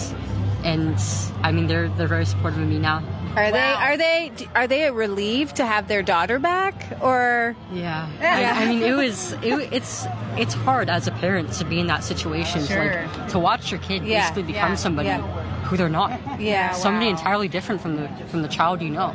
and 0.67 0.99
I 1.43 1.53
mean, 1.53 1.67
they're 1.69 1.89
they're 1.91 2.09
very 2.09 2.27
supportive 2.27 2.61
of 2.61 2.69
me 2.69 2.79
now. 2.79 3.03
Are 3.37 3.53
they 3.53 3.59
are 3.61 3.97
they 3.97 4.33
are 4.55 4.67
they 4.67 4.91
relieved 4.91 5.57
to 5.57 5.67
have 5.67 5.89
their 5.89 6.03
daughter 6.03 6.39
back 6.39 6.75
or 7.03 7.55
Yeah, 7.73 8.09
I, 8.21 8.65
I 8.65 8.67
mean, 8.67 8.83
it 8.83 8.95
was 8.95 9.33
it, 9.43 9.73
it's 9.73 10.07
it's 10.37 10.55
hard 10.55 10.89
as 10.89 11.07
a 11.07 11.13
parent 11.13 11.53
to 11.53 11.65
be 11.65 11.79
in 11.79 11.87
that 11.87 12.03
situation. 12.03 12.63
to, 12.63 12.67
Sure. 12.67 13.07
like 13.07 13.29
to 13.29 13.39
watch 13.39 13.71
your 13.71 13.81
kid 13.81 14.05
Yeah, 14.05 14.21
basically 14.23 14.43
become 14.55 14.71
yeah, 14.73 14.77
somebody 14.77 15.09
yeah. 15.09 15.21
who 15.65 15.77
they're 15.77 15.89
not. 15.89 16.19
Yeah, 16.41 16.73
somebody 16.73 17.07
wow. 17.07 17.13
entirely 17.13 17.49
different 17.49 17.81
from 17.81 17.97
the 17.97 18.09
from 18.31 18.43
the 18.43 18.49
child 18.49 18.83
you 18.83 18.91
know. 18.91 19.15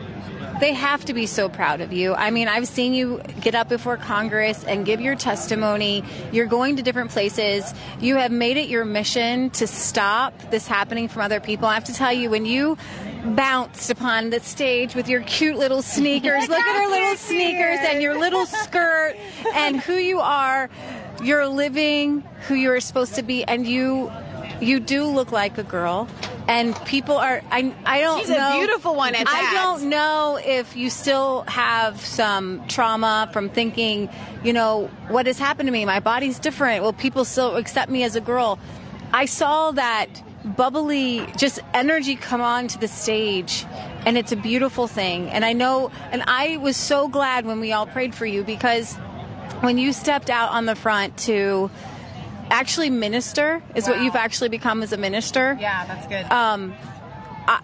They 0.61 0.73
have 0.73 1.03
to 1.05 1.13
be 1.13 1.25
so 1.25 1.49
proud 1.49 1.81
of 1.81 1.91
you. 1.91 2.13
I 2.13 2.29
mean, 2.29 2.47
I've 2.47 2.67
seen 2.67 2.93
you 2.93 3.19
get 3.41 3.55
up 3.55 3.67
before 3.67 3.97
Congress 3.97 4.63
and 4.63 4.85
give 4.85 5.01
your 5.01 5.15
testimony. 5.15 6.03
You're 6.31 6.45
going 6.45 6.75
to 6.75 6.83
different 6.83 7.09
places. 7.09 7.73
You 7.99 8.17
have 8.17 8.31
made 8.31 8.57
it 8.57 8.69
your 8.69 8.85
mission 8.85 9.49
to 9.51 9.65
stop 9.65 10.39
this 10.51 10.67
happening 10.67 11.07
from 11.07 11.23
other 11.23 11.39
people. 11.39 11.67
I 11.67 11.73
have 11.73 11.85
to 11.85 11.95
tell 11.95 12.13
you, 12.13 12.29
when 12.29 12.45
you 12.45 12.77
bounced 13.25 13.89
upon 13.89 14.29
the 14.29 14.39
stage 14.39 14.93
with 14.93 15.09
your 15.09 15.21
cute 15.21 15.57
little 15.57 15.81
sneakers, 15.81 16.47
look 16.47 16.59
at 16.59 16.83
her 16.83 16.89
little 16.89 17.15
sneakers 17.15 17.79
and 17.81 17.99
your 17.99 18.19
little 18.19 18.45
skirt 18.45 19.15
and 19.55 19.81
who 19.81 19.95
you 19.95 20.19
are. 20.19 20.69
You're 21.23 21.47
living 21.47 22.23
who 22.47 22.53
you're 22.53 22.79
supposed 22.81 23.15
to 23.15 23.23
be, 23.23 23.43
and 23.43 23.65
you 23.65 24.11
you 24.59 24.79
do 24.79 25.05
look 25.05 25.31
like 25.31 25.57
a 25.57 25.63
girl. 25.63 26.07
And 26.51 26.75
people 26.85 27.15
are 27.15 27.41
I 27.49 27.73
I 27.85 28.01
don't 28.01 28.19
She's 28.19 28.29
a 28.29 28.37
know 28.37 28.57
beautiful 28.57 28.93
one 28.93 29.15
at 29.15 29.25
I 29.25 29.31
that. 29.31 29.51
don't 29.53 29.89
know 29.89 30.37
if 30.43 30.75
you 30.75 30.89
still 30.89 31.43
have 31.47 32.01
some 32.01 32.67
trauma 32.67 33.29
from 33.31 33.47
thinking, 33.49 34.09
you 34.43 34.51
know, 34.51 34.87
what 35.07 35.27
has 35.27 35.39
happened 35.39 35.67
to 35.67 35.71
me? 35.71 35.85
My 35.85 36.01
body's 36.01 36.39
different. 36.39 36.83
Will 36.83 36.91
people 36.91 37.23
still 37.23 37.55
accept 37.55 37.89
me 37.89 38.03
as 38.03 38.17
a 38.17 38.21
girl? 38.21 38.59
I 39.13 39.25
saw 39.25 39.71
that 39.71 40.07
bubbly 40.43 41.25
just 41.37 41.59
energy 41.73 42.15
come 42.17 42.41
onto 42.41 42.77
the 42.79 42.87
stage 42.89 43.65
and 44.05 44.17
it's 44.17 44.33
a 44.33 44.35
beautiful 44.35 44.87
thing. 44.87 45.29
And 45.29 45.45
I 45.45 45.53
know 45.53 45.89
and 46.11 46.21
I 46.27 46.57
was 46.57 46.75
so 46.75 47.07
glad 47.07 47.45
when 47.45 47.61
we 47.61 47.71
all 47.71 47.85
prayed 47.87 48.13
for 48.13 48.25
you 48.25 48.43
because 48.43 48.95
when 49.61 49.77
you 49.77 49.93
stepped 49.93 50.29
out 50.29 50.51
on 50.51 50.65
the 50.65 50.75
front 50.75 51.15
to 51.19 51.71
actually 52.51 52.89
minister 52.89 53.63
is 53.73 53.87
what 53.87 54.01
you've 54.01 54.15
actually 54.15 54.49
become 54.49 54.83
as 54.83 54.91
a 54.93 54.97
minister 54.97 55.57
yeah, 55.59 55.85
that's 55.85 56.07
good. 56.07 56.25
um, 56.31 56.75
I, 57.47 57.61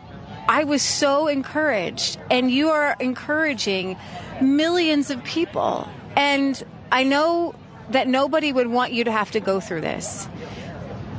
I 0.49 0.63
was 0.63 0.81
so 0.81 1.27
encouraged, 1.27 2.17
and 2.31 2.49
you 2.49 2.69
are 2.69 2.95
encouraging 2.99 3.97
millions 4.41 5.11
of 5.11 5.23
people. 5.23 5.87
And 6.15 6.63
I 6.91 7.03
know 7.03 7.53
that 7.89 8.07
nobody 8.07 8.53
would 8.53 8.67
want 8.67 8.93
you 8.93 9.03
to 9.03 9.11
have 9.11 9.31
to 9.31 9.39
go 9.39 9.59
through 9.59 9.81
this. 9.81 10.27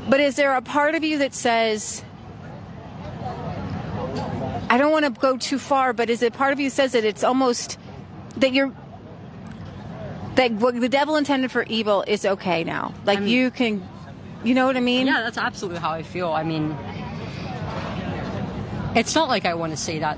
But 0.08 0.20
is 0.20 0.36
there 0.36 0.54
a 0.54 0.62
part 0.62 0.94
of 0.94 1.04
you 1.04 1.18
that 1.18 1.34
says, 1.34 2.02
I 4.70 4.78
don't 4.78 4.92
want 4.92 5.04
to 5.04 5.10
go 5.10 5.36
too 5.36 5.58
far, 5.58 5.92
but 5.92 6.08
is 6.08 6.22
it 6.22 6.32
part 6.32 6.52
of 6.52 6.60
you 6.60 6.70
says 6.70 6.92
that 6.92 7.04
it's 7.04 7.22
almost 7.22 7.78
that 8.36 8.52
you're 8.52 8.72
that 10.38 10.52
what 10.52 10.80
the 10.80 10.88
devil 10.88 11.16
intended 11.16 11.50
for 11.50 11.64
evil 11.64 12.04
is 12.06 12.24
okay 12.24 12.62
now? 12.64 12.94
Like 13.04 13.18
I 13.18 13.20
mean- 13.22 13.28
you 13.30 13.50
can, 13.50 13.86
you 14.44 14.54
know 14.54 14.66
what 14.66 14.76
I 14.76 14.80
mean? 14.80 15.06
Yeah, 15.06 15.20
that's 15.20 15.36
absolutely 15.36 15.80
how 15.80 15.90
I 15.90 16.04
feel. 16.04 16.32
I 16.32 16.44
mean, 16.44 16.76
it's 18.94 19.14
not 19.16 19.28
like 19.28 19.44
I 19.44 19.54
want 19.54 19.72
to 19.72 19.76
say 19.76 19.98
that 19.98 20.16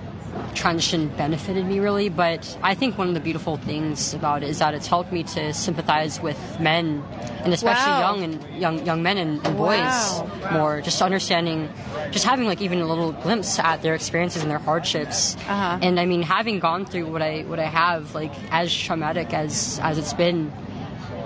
transition 0.55 1.09
benefited 1.17 1.65
me 1.67 1.79
really, 1.81 2.09
but 2.09 2.59
I 2.63 2.75
think 2.75 2.99
one 2.99 3.09
of 3.09 3.15
the 3.15 3.21
beautiful 3.21 3.57
things 3.59 4.15
about 4.15 4.43
it 4.43 4.49
is 4.49 4.59
that 4.59 4.75
it's 4.75 4.87
helped 4.87 5.13
me 5.13 5.23
to 5.25 5.53
sympathize 5.55 6.21
with 6.21 6.39
men, 6.61 7.03
and 7.45 7.53
especially 7.53 7.91
Wow. 7.93 8.01
young 8.15 8.23
and 8.25 8.61
young 8.61 8.87
young 8.87 9.03
men 9.03 9.17
and, 9.19 9.45
and 9.47 9.57
boys 9.57 9.79
Wow. 9.79 10.31
more. 10.53 10.81
Just 10.81 11.01
understanding, 11.03 11.69
just 12.11 12.25
having 12.25 12.47
like 12.47 12.61
even 12.61 12.81
a 12.81 12.87
little 12.87 13.13
glimpse 13.13 13.59
at 13.59 13.83
their 13.83 13.95
experiences 13.95 14.43
and 14.43 14.51
their 14.51 14.59
hardships. 14.59 15.37
Uh-huh. 15.49 15.79
And 15.83 15.99
I 16.01 16.07
mean, 16.07 16.23
having 16.23 16.59
gone 16.61 16.85
through 16.87 17.07
what 17.11 17.23
I 17.23 17.43
what 17.43 17.59
I 17.59 17.67
have, 17.67 18.15
like 18.15 18.33
as 18.51 18.75
traumatic 18.75 19.33
as 19.35 19.79
as 19.83 19.99
it's 19.99 20.13
been. 20.15 20.53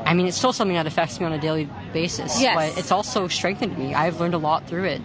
I 0.07 0.13
mean, 0.13 0.27
it's 0.27 0.37
still 0.37 0.53
something 0.53 0.77
that 0.77 0.87
affects 0.87 1.19
me 1.19 1.25
on 1.25 1.33
a 1.33 1.39
daily 1.41 1.67
basis, 1.95 2.39
Yes. 2.39 2.55
but 2.55 2.79
it's 2.79 2.93
also 2.93 3.27
strengthened 3.27 3.79
me. 3.79 3.95
I've 3.95 4.21
learned 4.21 4.35
a 4.35 4.39
lot 4.39 4.67
through 4.69 4.85
it. 4.85 5.01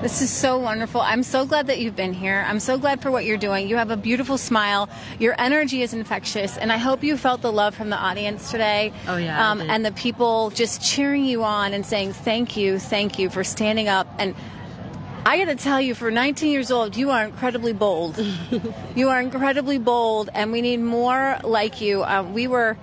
This 0.00 0.22
is 0.22 0.30
so 0.30 0.56
wonderful. 0.56 1.02
I'm 1.02 1.22
so 1.22 1.44
glad 1.44 1.66
that 1.66 1.78
you've 1.78 1.94
been 1.94 2.14
here. 2.14 2.42
I'm 2.48 2.58
so 2.58 2.78
glad 2.78 3.02
for 3.02 3.10
what 3.10 3.26
you're 3.26 3.36
doing. 3.36 3.68
You 3.68 3.76
have 3.76 3.90
a 3.90 3.98
beautiful 3.98 4.38
smile. 4.38 4.88
Your 5.18 5.34
energy 5.36 5.82
is 5.82 5.92
infectious, 5.92 6.56
and 6.56 6.72
I 6.72 6.78
hope 6.78 7.04
you 7.04 7.18
felt 7.18 7.42
the 7.42 7.52
love 7.52 7.74
from 7.74 7.90
the 7.90 7.98
audience 7.98 8.50
today. 8.50 8.94
Oh, 9.06 9.18
yeah, 9.18 9.50
um, 9.50 9.60
and 9.60 9.84
the 9.84 9.92
people 9.92 10.48
just 10.50 10.82
cheering 10.82 11.26
you 11.26 11.44
on 11.44 11.74
and 11.74 11.84
saying 11.84 12.14
thank 12.14 12.56
you, 12.56 12.78
thank 12.78 13.18
you 13.18 13.28
for 13.28 13.44
standing 13.44 13.88
up. 13.88 14.06
And 14.18 14.34
I 15.26 15.36
got 15.36 15.50
to 15.50 15.54
tell 15.54 15.82
you, 15.82 15.94
for 15.94 16.10
19 16.10 16.50
years 16.50 16.70
old, 16.70 16.96
you 16.96 17.10
are 17.10 17.22
incredibly 17.22 17.74
bold. 17.74 18.18
you 18.96 19.10
are 19.10 19.20
incredibly 19.20 19.76
bold, 19.76 20.30
and 20.32 20.50
we 20.50 20.62
need 20.62 20.78
more 20.78 21.38
like 21.44 21.82
you. 21.82 22.04
Um, 22.04 22.32
we 22.32 22.48
were 22.48 22.78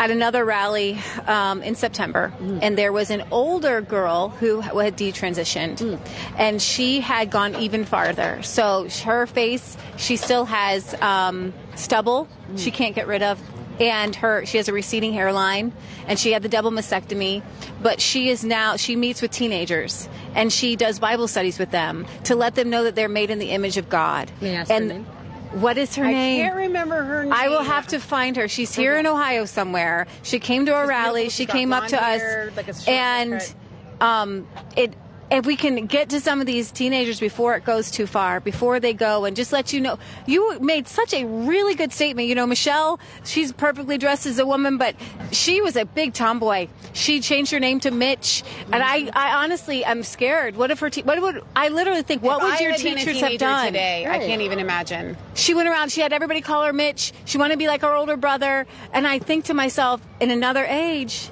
at 0.00 0.10
another 0.10 0.46
rally 0.46 0.98
um, 1.26 1.62
in 1.62 1.74
September, 1.74 2.32
and 2.62 2.78
there 2.78 2.90
was 2.90 3.10
an 3.10 3.22
older 3.30 3.82
girl 3.82 4.30
who 4.30 4.60
had 4.62 4.96
detransitioned, 4.96 6.00
and 6.38 6.62
she 6.62 7.00
had 7.00 7.30
gone 7.30 7.54
even 7.56 7.84
farther. 7.84 8.42
So 8.42 8.88
her 9.04 9.26
face, 9.26 9.76
she 9.98 10.16
still 10.16 10.46
has 10.46 10.94
um, 11.02 11.52
stubble. 11.74 12.28
She 12.56 12.70
can't 12.70 12.94
get 12.94 13.06
rid 13.08 13.22
of. 13.22 13.38
And 13.78 14.16
her, 14.16 14.44
she 14.46 14.56
has 14.56 14.68
a 14.68 14.72
receding 14.72 15.12
hairline, 15.12 15.72
and 16.06 16.18
she 16.18 16.32
had 16.32 16.42
the 16.42 16.48
double 16.48 16.70
mastectomy. 16.70 17.42
But 17.82 18.00
she 18.00 18.30
is 18.30 18.42
now, 18.42 18.76
she 18.76 18.96
meets 18.96 19.20
with 19.20 19.30
teenagers, 19.30 20.08
and 20.34 20.50
she 20.50 20.76
does 20.76 20.98
Bible 20.98 21.28
studies 21.28 21.58
with 21.58 21.70
them 21.70 22.06
to 22.24 22.34
let 22.36 22.54
them 22.54 22.70
know 22.70 22.84
that 22.84 22.94
they're 22.94 23.08
made 23.08 23.30
in 23.30 23.38
the 23.38 23.50
image 23.50 23.76
of 23.76 23.90
God. 23.90 24.30
May 24.40 24.56
I 24.56 24.60
ask 24.60 24.70
her 24.70 24.76
and? 24.76 25.06
What 25.52 25.78
is 25.78 25.94
her 25.96 26.04
I 26.04 26.12
name? 26.12 26.40
I 26.40 26.44
can't 26.44 26.56
remember 26.56 27.02
her 27.02 27.24
name. 27.24 27.32
I 27.32 27.48
will 27.48 27.62
have 27.62 27.86
to 27.88 27.98
find 27.98 28.36
her. 28.36 28.48
She's 28.48 28.74
here 28.74 28.96
in 28.98 29.06
Ohio 29.06 29.44
somewhere. 29.44 30.06
She 30.22 30.38
came 30.38 30.66
to 30.66 30.76
a 30.76 30.86
rally. 30.86 31.28
She 31.28 31.46
came 31.46 31.72
up 31.72 31.86
to 31.88 31.96
blonde 31.96 32.50
us, 32.56 32.56
like 32.56 32.88
and 32.88 33.54
um, 34.00 34.46
it. 34.76 34.94
If 35.30 35.46
we 35.46 35.56
can 35.56 35.86
get 35.86 36.10
to 36.10 36.20
some 36.20 36.40
of 36.40 36.46
these 36.46 36.72
teenagers 36.72 37.20
before 37.20 37.54
it 37.54 37.64
goes 37.64 37.90
too 37.90 38.06
far, 38.06 38.40
before 38.40 38.80
they 38.80 38.92
go, 38.92 39.24
and 39.24 39.36
just 39.36 39.52
let 39.52 39.72
you 39.72 39.80
know, 39.80 39.98
you 40.26 40.58
made 40.58 40.88
such 40.88 41.14
a 41.14 41.24
really 41.24 41.74
good 41.74 41.92
statement. 41.92 42.26
You 42.28 42.34
know, 42.34 42.46
Michelle, 42.46 42.98
she's 43.24 43.52
perfectly 43.52 43.96
dressed 43.96 44.26
as 44.26 44.38
a 44.40 44.46
woman, 44.46 44.76
but 44.76 44.96
she 45.30 45.60
was 45.60 45.76
a 45.76 45.84
big 45.84 46.14
tomboy. 46.14 46.66
She 46.94 47.20
changed 47.20 47.52
her 47.52 47.60
name 47.60 47.78
to 47.80 47.92
Mitch, 47.92 48.42
and 48.72 48.82
I, 48.82 49.08
I 49.14 49.44
honestly, 49.44 49.86
I'm 49.86 50.02
scared. 50.02 50.56
What 50.56 50.72
if 50.72 50.80
her? 50.80 50.90
Te- 50.90 51.02
what 51.02 51.20
would 51.22 51.44
I 51.54 51.68
literally 51.68 52.02
think? 52.02 52.22
What 52.22 52.38
If 52.38 52.42
would 52.42 52.52
I 52.54 52.58
your 52.58 52.72
had 52.72 52.82
been 52.82 52.94
a 52.94 52.96
teachers 52.96 53.20
have 53.20 53.38
done 53.38 53.66
today? 53.66 54.06
I 54.08 54.18
can't 54.18 54.42
even 54.42 54.58
imagine. 54.58 55.16
she 55.34 55.54
went 55.54 55.68
around 55.68 55.90
she 55.92 56.00
had 56.00 56.12
everybody 56.12 56.40
call 56.40 56.64
her 56.64 56.72
mitch 56.72 57.12
she 57.24 57.38
wanted 57.38 57.54
to 57.54 57.58
be 57.58 57.66
like 57.68 57.82
her 57.82 57.94
older 57.94 58.16
brother 58.16 58.66
and 58.92 59.06
i 59.06 59.18
think 59.18 59.44
to 59.46 59.54
myself 59.54 60.00
in 60.20 60.30
another 60.30 60.64
age 60.64 61.30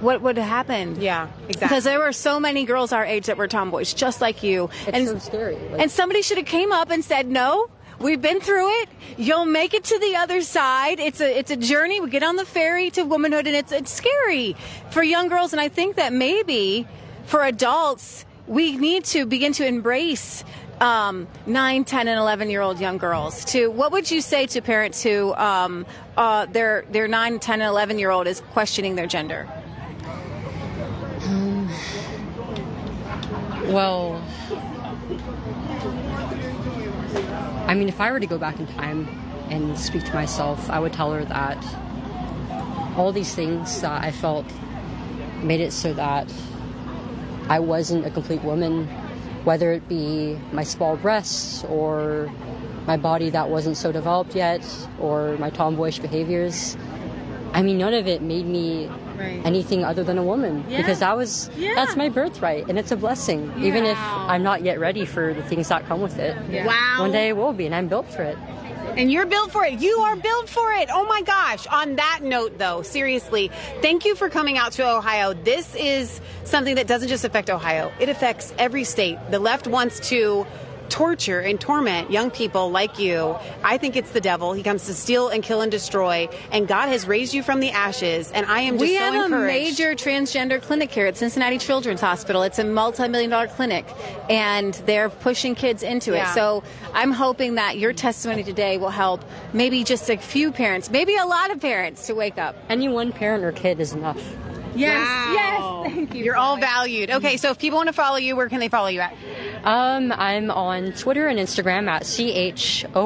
what 0.00 0.20
would 0.22 0.36
have 0.38 0.48
happened 0.48 0.98
Yeah, 1.02 1.28
exactly. 1.48 1.54
because 1.54 1.84
there 1.84 1.98
were 1.98 2.12
so 2.12 2.38
many 2.40 2.64
girls 2.64 2.92
our 2.92 3.04
age 3.04 3.26
that 3.26 3.36
were 3.36 3.48
tomboys 3.48 3.92
just 3.94 4.20
like 4.20 4.42
you 4.42 4.70
It's 4.86 4.96
and 4.96 5.08
so 5.08 5.18
scary. 5.18 5.56
Like- 5.56 5.80
and 5.82 5.90
somebody 5.90 6.22
should 6.22 6.38
have 6.38 6.46
came 6.46 6.72
up 6.72 6.90
and 6.90 7.04
said 7.04 7.26
no 7.28 7.68
We've 8.00 8.22
been 8.22 8.38
through 8.38 8.70
it. 8.82 8.88
You'll 9.16 9.44
make 9.44 9.74
it 9.74 9.82
to 9.82 9.98
the 9.98 10.14
other 10.16 10.40
side. 10.42 11.00
It's 11.00 11.20
a 11.20 11.36
it's 11.38 11.50
a 11.50 11.56
journey. 11.56 12.00
We 12.00 12.08
get 12.10 12.22
on 12.22 12.36
the 12.36 12.44
ferry 12.44 12.90
to 12.92 13.02
womanhood, 13.02 13.48
and 13.48 13.56
it's 13.56 13.72
it's 13.72 13.90
scary 13.90 14.54
for 14.90 15.02
young 15.02 15.26
girls. 15.26 15.52
And 15.52 15.60
I 15.60 15.68
think 15.68 15.96
that 15.96 16.12
maybe 16.12 16.86
for 17.26 17.42
adults, 17.42 18.24
we 18.46 18.76
need 18.76 19.04
to 19.06 19.26
begin 19.26 19.52
to 19.54 19.66
embrace 19.66 20.44
um, 20.80 21.26
9, 21.46 21.84
10, 21.84 22.06
and 22.06 22.20
11 22.20 22.50
year 22.50 22.60
old 22.62 22.78
young 22.78 22.98
girls 22.98 23.44
to 23.46 23.68
what 23.68 23.90
would 23.90 24.08
you 24.08 24.20
say 24.20 24.46
to 24.46 24.60
parents 24.62 25.02
who 25.02 25.34
um, 25.34 25.84
uh, 26.16 26.46
their, 26.46 26.84
their 26.92 27.08
9, 27.08 27.40
10, 27.40 27.60
and 27.60 27.68
11 27.68 27.98
year 27.98 28.10
old 28.10 28.28
is 28.28 28.42
questioning 28.52 28.94
their 28.94 29.08
gender? 29.08 29.48
Well, 33.68 34.22
I 37.66 37.74
mean, 37.74 37.88
if 37.88 38.00
I 38.00 38.10
were 38.10 38.18
to 38.18 38.26
go 38.26 38.38
back 38.38 38.58
in 38.58 38.66
time 38.66 39.06
and 39.50 39.78
speak 39.78 40.04
to 40.04 40.14
myself, 40.14 40.70
I 40.70 40.80
would 40.80 40.94
tell 40.94 41.12
her 41.12 41.22
that 41.26 41.62
all 42.96 43.12
these 43.12 43.34
things 43.34 43.82
that 43.82 44.02
I 44.02 44.10
felt 44.10 44.46
made 45.42 45.60
it 45.60 45.74
so 45.74 45.92
that 45.92 46.32
I 47.50 47.60
wasn't 47.60 48.06
a 48.06 48.10
complete 48.10 48.42
woman, 48.42 48.86
whether 49.44 49.70
it 49.72 49.86
be 49.86 50.38
my 50.50 50.64
small 50.64 50.96
breasts 50.96 51.62
or 51.64 52.32
my 52.86 52.96
body 52.96 53.28
that 53.30 53.50
wasn't 53.50 53.76
so 53.76 53.92
developed 53.92 54.34
yet 54.34 54.64
or 54.98 55.36
my 55.36 55.50
tomboyish 55.50 55.98
behaviors. 55.98 56.74
I 57.52 57.62
mean, 57.62 57.76
none 57.76 57.92
of 57.92 58.06
it 58.06 58.22
made 58.22 58.46
me 58.46 58.90
Right. 59.18 59.40
anything 59.44 59.84
other 59.84 60.04
than 60.04 60.16
a 60.18 60.22
woman 60.22 60.64
Yeah. 60.68 60.78
because 60.78 61.00
that 61.00 61.16
was 61.16 61.50
Yeah. 61.56 61.74
that's 61.74 61.96
my 61.96 62.08
birthright 62.08 62.68
and 62.68 62.78
it's 62.78 62.92
a 62.92 62.96
blessing 62.96 63.52
even 63.58 63.84
if 63.84 63.98
i'm 64.32 64.42
not 64.42 64.62
yet 64.62 64.78
ready 64.80 65.04
for 65.04 65.34
the 65.34 65.42
things 65.42 65.68
that 65.68 65.86
come 65.86 66.00
with 66.00 66.18
it 66.18 66.36
Wow. 66.64 66.96
one 67.00 67.12
day 67.12 67.28
it 67.28 67.36
will 67.36 67.52
be 67.52 67.66
and 67.66 67.74
i'm 67.74 67.88
built 67.88 68.08
for 68.12 68.22
it 68.22 68.38
And 68.96 69.12
you're 69.12 69.26
built 69.26 69.52
for 69.52 69.64
it. 69.64 69.74
You 69.80 69.94
are 70.08 70.16
built 70.16 70.48
for 70.48 70.72
it. 70.72 70.88
Oh 70.92 71.04
my 71.06 71.22
gosh. 71.22 71.68
On 71.68 71.94
that 71.96 72.20
note, 72.22 72.58
though, 72.58 72.82
seriously, 72.82 73.48
thank 73.80 74.04
you 74.04 74.16
for 74.16 74.28
coming 74.28 74.58
out 74.58 74.72
to 74.72 74.82
Ohio. 74.96 75.34
This 75.34 75.72
is 75.76 76.20
something 76.42 76.74
that 76.74 76.88
doesn't 76.88 77.06
just 77.08 77.24
affect 77.24 77.48
Ohio, 77.48 77.92
it 78.00 78.08
affects 78.08 78.52
every 78.58 78.82
state. 78.82 79.16
The 79.30 79.38
left 79.38 79.68
wants 79.68 80.00
to 80.08 80.46
torture 80.88 81.40
and 81.40 81.60
torment 81.60 82.10
young 82.10 82.30
people 82.30 82.70
like 82.70 82.98
you. 82.98 83.36
I 83.62 83.78
think 83.78 83.96
it's 83.96 84.10
the 84.10 84.20
devil. 84.20 84.52
He 84.52 84.62
comes 84.62 84.86
to 84.86 84.94
steal 84.94 85.28
and 85.28 85.42
kill 85.42 85.60
and 85.60 85.70
destroy. 85.70 86.28
And 86.52 86.66
God 86.66 86.88
has 86.88 87.06
raised 87.06 87.34
you 87.34 87.42
from 87.42 87.60
the 87.60 87.70
ashes. 87.70 88.30
And 88.32 88.46
I 88.46 88.60
am 88.62 88.74
just 88.74 88.82
we 88.82 88.96
so 88.96 89.12
have 89.12 89.32
a 89.32 89.36
major 89.38 89.94
transgender 89.94 90.60
clinic 90.60 90.90
here 90.90 91.06
at 91.06 91.16
Cincinnati 91.16 91.58
Children's 91.58 92.00
Hospital. 92.00 92.42
It's 92.42 92.58
a 92.58 92.64
multi-million 92.64 93.30
dollar 93.30 93.48
clinic, 93.48 93.84
and 94.30 94.74
they're 94.86 95.08
pushing 95.10 95.54
kids 95.54 95.82
into 95.82 96.12
Yeah. 96.12 96.30
it. 96.30 96.34
So 96.34 96.62
I'm 96.94 97.12
hoping 97.12 97.56
that 97.56 97.78
your 97.78 97.92
testimony 97.92 98.42
today 98.42 98.78
will 98.78 98.90
help 98.90 99.24
maybe 99.52 99.84
just 99.84 100.08
a 100.10 100.16
few 100.16 100.52
parents, 100.52 100.90
maybe 100.90 101.16
a 101.16 101.26
lot 101.26 101.50
of 101.50 101.60
parents, 101.60 102.06
to 102.06 102.14
wake 102.14 102.38
up. 102.38 102.56
any 102.68 102.88
one 102.88 103.12
parent 103.12 103.44
or 103.44 103.52
kid 103.52 103.80
is 103.80 103.92
enough 103.92 104.20
Yes, 104.74 105.06
Wow. 105.06 105.82
yes, 105.84 105.94
thank 105.94 106.14
you. 106.14 106.24
You're 106.24 106.36
all 106.36 106.56
valued. 106.56 107.10
Okay, 107.10 107.36
so 107.36 107.50
if 107.50 107.58
people 107.58 107.76
want 107.78 107.88
to 107.88 107.92
follow 107.92 108.16
you, 108.16 108.36
where 108.36 108.48
can 108.48 108.60
they 108.60 108.68
follow 108.68 108.88
you 108.88 109.00
at? 109.00 109.14
um, 109.64 110.12
i'm 110.12 110.52
on 110.52 110.92
twitter 110.92 111.26
and 111.26 111.36
instagram 111.40 111.88
at 111.88 112.06
c-h-o-o-o-c-o-l-e 112.06 112.96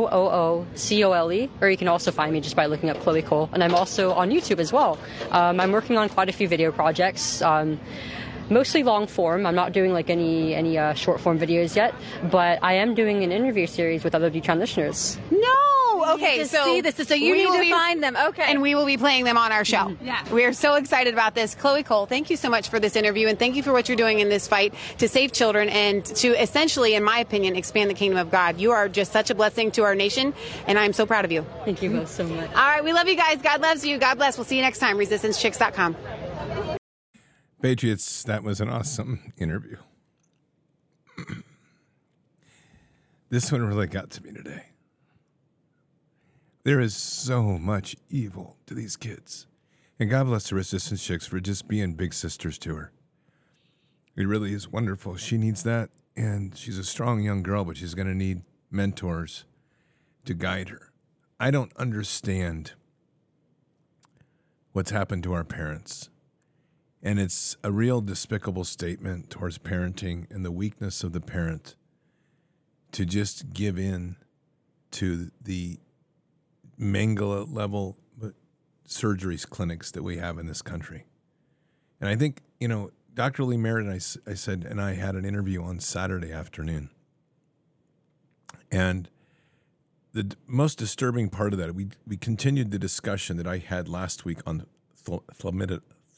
or 1.62 1.70
you 1.70 1.76
can 1.78 1.88
also 1.88 2.10
find 2.10 2.30
me 2.32 2.40
just 2.42 2.54
by 2.54 2.66
looking 2.66 2.90
up 2.90 3.00
chloe 3.00 3.22
cole 3.22 3.48
and 3.54 3.64
i'm 3.64 3.74
also 3.74 4.12
on 4.12 4.28
youtube 4.30 4.58
as 4.58 4.70
well 4.70 4.98
um, 5.30 5.58
i'm 5.60 5.72
working 5.72 5.96
on 5.96 6.10
quite 6.10 6.28
a 6.28 6.32
few 6.32 6.46
video 6.46 6.70
projects 6.70 7.40
um, 7.40 7.80
mostly 8.50 8.82
long 8.82 9.06
form. 9.06 9.46
I'm 9.46 9.54
not 9.54 9.72
doing 9.72 9.92
like 9.92 10.10
any 10.10 10.54
any 10.54 10.78
uh, 10.78 10.94
short 10.94 11.20
form 11.20 11.38
videos 11.38 11.76
yet, 11.76 11.94
but 12.30 12.58
I 12.62 12.74
am 12.74 12.94
doing 12.94 13.22
an 13.24 13.32
interview 13.32 13.66
series 13.66 14.04
with 14.04 14.14
other 14.14 14.30
detransitioners. 14.30 15.18
No. 15.30 15.48
Okay, 16.14 16.44
so 16.44 16.64
see 16.64 16.80
this, 16.80 16.96
so 16.96 17.14
you 17.14 17.34
need 17.36 17.46
to 17.46 17.60
be- 17.60 17.70
find 17.70 18.02
them. 18.02 18.16
Okay. 18.16 18.42
And 18.50 18.60
we 18.60 18.74
will 18.74 18.86
be 18.86 18.96
playing 18.96 19.24
them 19.24 19.36
on 19.38 19.52
our 19.52 19.64
show. 19.64 19.96
Yeah. 20.02 20.28
We 20.32 20.44
are 20.44 20.52
so 20.52 20.74
excited 20.74 21.12
about 21.14 21.36
this. 21.36 21.54
Chloe 21.54 21.84
Cole, 21.84 22.06
thank 22.06 22.28
you 22.28 22.36
so 22.36 22.48
much 22.48 22.70
for 22.70 22.80
this 22.80 22.96
interview 22.96 23.28
and 23.28 23.38
thank 23.38 23.54
you 23.54 23.62
for 23.62 23.72
what 23.72 23.88
you're 23.88 23.96
doing 23.96 24.18
in 24.18 24.28
this 24.28 24.48
fight 24.48 24.74
to 24.98 25.08
save 25.08 25.30
children 25.32 25.68
and 25.68 26.04
to 26.04 26.28
essentially, 26.40 26.94
in 26.96 27.04
my 27.04 27.20
opinion, 27.20 27.54
expand 27.54 27.88
the 27.88 27.94
kingdom 27.94 28.18
of 28.18 28.32
God. 28.32 28.58
You 28.60 28.72
are 28.72 28.88
just 28.88 29.12
such 29.12 29.30
a 29.30 29.34
blessing 29.34 29.70
to 29.72 29.82
our 29.84 29.94
nation, 29.94 30.34
and 30.66 30.76
I'm 30.76 30.92
so 30.92 31.06
proud 31.06 31.24
of 31.24 31.30
you. 31.30 31.46
Thank 31.64 31.82
you 31.82 31.90
both 31.90 32.10
so 32.10 32.24
much. 32.24 32.48
All 32.48 32.54
right, 32.56 32.82
we 32.82 32.92
love 32.92 33.06
you 33.06 33.16
guys. 33.16 33.40
God 33.40 33.60
loves 33.60 33.86
you. 33.86 33.98
God 33.98 34.16
bless. 34.16 34.36
We'll 34.36 34.44
see 34.44 34.56
you 34.56 34.62
next 34.62 34.78
time. 34.78 34.96
ResistanceChicks.com. 34.98 35.96
Patriots, 37.62 38.24
that 38.24 38.42
was 38.42 38.60
an 38.60 38.68
awesome 38.68 39.32
interview. 39.38 39.76
this 43.30 43.52
one 43.52 43.64
really 43.64 43.86
got 43.86 44.10
to 44.10 44.22
me 44.24 44.32
today. 44.32 44.64
There 46.64 46.80
is 46.80 46.96
so 46.96 47.42
much 47.42 47.94
evil 48.10 48.56
to 48.66 48.74
these 48.74 48.96
kids. 48.96 49.46
And 50.00 50.10
God 50.10 50.26
bless 50.26 50.48
the 50.48 50.56
Resistance 50.56 51.06
Chicks 51.06 51.24
for 51.24 51.38
just 51.38 51.68
being 51.68 51.92
big 51.92 52.12
sisters 52.14 52.58
to 52.58 52.74
her. 52.74 52.90
It 54.16 54.26
really 54.26 54.52
is 54.52 54.68
wonderful. 54.68 55.14
She 55.14 55.38
needs 55.38 55.62
that. 55.62 55.90
And 56.16 56.58
she's 56.58 56.78
a 56.78 56.84
strong 56.84 57.22
young 57.22 57.44
girl, 57.44 57.64
but 57.64 57.76
she's 57.76 57.94
going 57.94 58.08
to 58.08 58.14
need 58.14 58.42
mentors 58.72 59.44
to 60.24 60.34
guide 60.34 60.70
her. 60.70 60.90
I 61.38 61.52
don't 61.52 61.72
understand 61.76 62.72
what's 64.72 64.90
happened 64.90 65.22
to 65.22 65.32
our 65.32 65.44
parents. 65.44 66.08
And 67.02 67.18
it's 67.18 67.56
a 67.64 67.72
real 67.72 68.00
despicable 68.00 68.64
statement 68.64 69.28
towards 69.28 69.58
parenting 69.58 70.30
and 70.30 70.44
the 70.44 70.52
weakness 70.52 71.02
of 71.02 71.12
the 71.12 71.20
parent 71.20 71.74
to 72.92 73.04
just 73.04 73.52
give 73.52 73.78
in 73.78 74.16
to 74.92 75.30
the 75.42 75.80
Mengele 76.78 77.52
level 77.52 77.96
surgeries 78.92 79.48
clinics 79.48 79.90
that 79.90 80.02
we 80.02 80.18
have 80.18 80.38
in 80.38 80.46
this 80.46 80.62
country. 80.62 81.06
And 82.00 82.08
I 82.08 82.16
think, 82.16 82.42
you 82.60 82.68
know, 82.68 82.90
Dr. 83.14 83.44
Lee 83.44 83.56
Merritt, 83.56 83.86
and 83.86 84.22
I 84.26 84.34
said, 84.34 84.66
and 84.68 84.80
I 84.80 84.94
had 84.94 85.14
an 85.14 85.24
interview 85.24 85.62
on 85.62 85.80
Saturday 85.80 86.32
afternoon. 86.32 86.90
And 88.70 89.08
the 90.12 90.34
most 90.46 90.78
disturbing 90.78 91.28
part 91.28 91.52
of 91.52 91.58
that, 91.58 91.74
we, 91.74 91.88
we 92.06 92.16
continued 92.16 92.70
the 92.70 92.78
discussion 92.78 93.36
that 93.36 93.46
I 93.46 93.58
had 93.58 93.88
last 93.88 94.24
week 94.24 94.38
on 94.46 94.66
thal- 94.94 95.24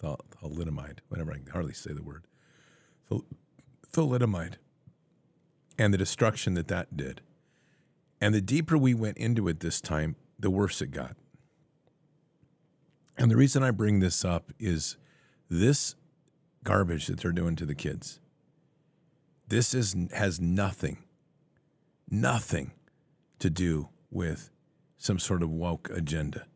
thalidomide, 0.04 0.18
thal- 0.40 0.50
thalidomide, 0.50 0.98
whatever, 1.08 1.32
I 1.32 1.38
can 1.38 1.46
hardly 1.46 1.72
say 1.72 1.92
the 1.92 2.02
word, 2.02 2.26
Thal- 3.08 3.24
thalidomide, 3.92 4.54
and 5.78 5.92
the 5.92 5.98
destruction 5.98 6.54
that 6.54 6.68
that 6.68 6.96
did. 6.96 7.20
And 8.20 8.34
the 8.34 8.40
deeper 8.40 8.78
we 8.78 8.94
went 8.94 9.18
into 9.18 9.48
it 9.48 9.60
this 9.60 9.80
time, 9.80 10.16
the 10.38 10.50
worse 10.50 10.80
it 10.80 10.90
got. 10.90 11.16
And 13.16 13.30
the 13.30 13.36
reason 13.36 13.62
I 13.62 13.70
bring 13.70 14.00
this 14.00 14.24
up 14.24 14.52
is 14.58 14.96
this 15.48 15.94
garbage 16.64 17.06
that 17.06 17.20
they're 17.20 17.32
doing 17.32 17.56
to 17.56 17.66
the 17.66 17.74
kids. 17.74 18.20
This 19.48 19.74
is 19.74 19.94
has 20.12 20.40
nothing, 20.40 21.04
nothing 22.10 22.72
to 23.38 23.50
do 23.50 23.90
with 24.10 24.50
some 24.96 25.18
sort 25.18 25.42
of 25.42 25.50
woke 25.50 25.90
agenda. 25.90 26.46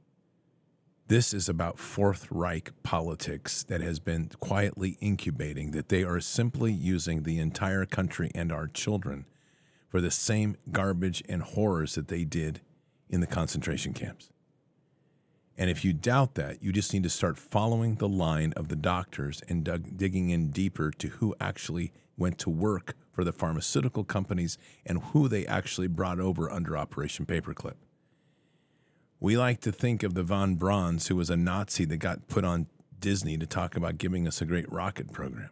This 1.09 1.33
is 1.33 1.49
about 1.49 1.79
Fourth 1.79 2.27
Reich 2.31 2.71
politics 2.83 3.63
that 3.63 3.81
has 3.81 3.99
been 3.99 4.31
quietly 4.41 4.99
incubating, 5.01 5.71
that 5.71 5.89
they 5.89 6.05
are 6.05 6.21
simply 6.21 6.71
using 6.71 7.23
the 7.23 7.39
entire 7.39 7.87
country 7.87 8.31
and 8.35 8.53
our 8.53 8.67
children 8.67 9.25
for 9.89 10.03
the 10.03 10.11
same 10.11 10.59
garbage 10.71 11.23
and 11.27 11.43
horrors 11.43 11.95
that 11.95 12.09
they 12.09 12.25
did 12.25 12.61
in 13.09 13.23
the 13.23 13.27
concentration 13.27 13.95
camps. 13.95 14.29
And 15.57 15.71
if 15.71 15.83
you 15.83 15.95
doubt 15.95 16.35
that, 16.35 16.63
you 16.63 16.73
just 16.73 16.93
need 16.93 17.05
to 17.05 17.09
start 17.09 17.39
following 17.39 17.95
the 17.95 18.09
line 18.09 18.53
of 18.53 18.69
the 18.69 18.77
doctors 18.77 19.43
and 19.49 19.65
dug, 19.65 19.97
digging 19.97 20.29
in 20.29 20.51
deeper 20.51 20.91
to 20.91 21.09
who 21.09 21.35
actually 21.41 21.91
went 22.19 22.37
to 22.41 22.51
work 22.51 22.95
for 23.13 23.25
the 23.25 23.33
pharmaceutical 23.33 24.05
companies 24.05 24.59
and 24.85 25.03
who 25.03 25.27
they 25.27 25.47
actually 25.47 25.89
brought 25.89 26.21
over 26.21 26.53
under 26.53 26.77
Operation 26.77 27.25
Paperclip. 27.25 27.77
We 29.21 29.37
like 29.37 29.61
to 29.63 29.73
think 29.73 30.03
of 30.03 30.15
the 30.15 30.23
von 30.23 30.55
Brauns, 30.55 31.09
who 31.09 31.17
was 31.17 31.29
a 31.29 31.37
Nazi 31.37 31.85
that 31.87 31.97
got 31.97 32.29
put 32.29 32.45
on 32.45 32.67
Disney 33.01 33.37
to 33.39 33.47
talk 33.47 33.77
about 33.77 33.99
giving 33.99 34.27
us 34.27 34.41
a 34.41 34.47
great 34.47 34.71
rocket 34.71 35.13
program. 35.13 35.51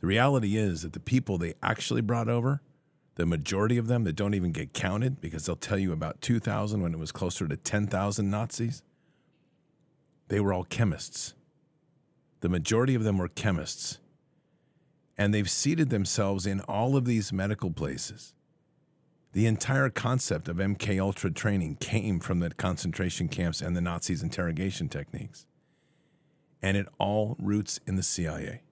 The 0.00 0.06
reality 0.06 0.56
is 0.56 0.82
that 0.82 0.92
the 0.92 1.00
people 1.00 1.38
they 1.38 1.54
actually 1.62 2.02
brought 2.02 2.28
over, 2.28 2.60
the 3.14 3.24
majority 3.24 3.78
of 3.78 3.86
them 3.86 4.04
that 4.04 4.16
don't 4.16 4.34
even 4.34 4.52
get 4.52 4.74
counted 4.74 5.20
because 5.20 5.46
they'll 5.46 5.56
tell 5.56 5.78
you 5.78 5.92
about 5.92 6.20
2,000 6.20 6.82
when 6.82 6.92
it 6.92 6.98
was 6.98 7.12
closer 7.12 7.48
to 7.48 7.56
10,000 7.56 8.30
Nazis, 8.30 8.82
they 10.28 10.40
were 10.40 10.52
all 10.52 10.64
chemists. 10.64 11.32
The 12.40 12.50
majority 12.50 12.94
of 12.94 13.04
them 13.04 13.16
were 13.16 13.28
chemists. 13.28 13.98
And 15.16 15.32
they've 15.32 15.48
seated 15.48 15.88
themselves 15.88 16.44
in 16.44 16.60
all 16.62 16.96
of 16.96 17.06
these 17.06 17.32
medical 17.32 17.70
places. 17.70 18.33
The 19.34 19.46
entire 19.46 19.90
concept 19.90 20.46
of 20.46 20.58
MK 20.58 21.00
Ultra 21.00 21.28
training 21.32 21.76
came 21.80 22.20
from 22.20 22.38
the 22.38 22.50
concentration 22.50 23.26
camps 23.26 23.60
and 23.60 23.76
the 23.76 23.80
Nazis' 23.80 24.22
interrogation 24.22 24.88
techniques. 24.88 25.44
And 26.62 26.76
it 26.76 26.86
all 27.00 27.34
roots 27.40 27.80
in 27.84 27.96
the 27.96 28.04
CIA. 28.04 28.62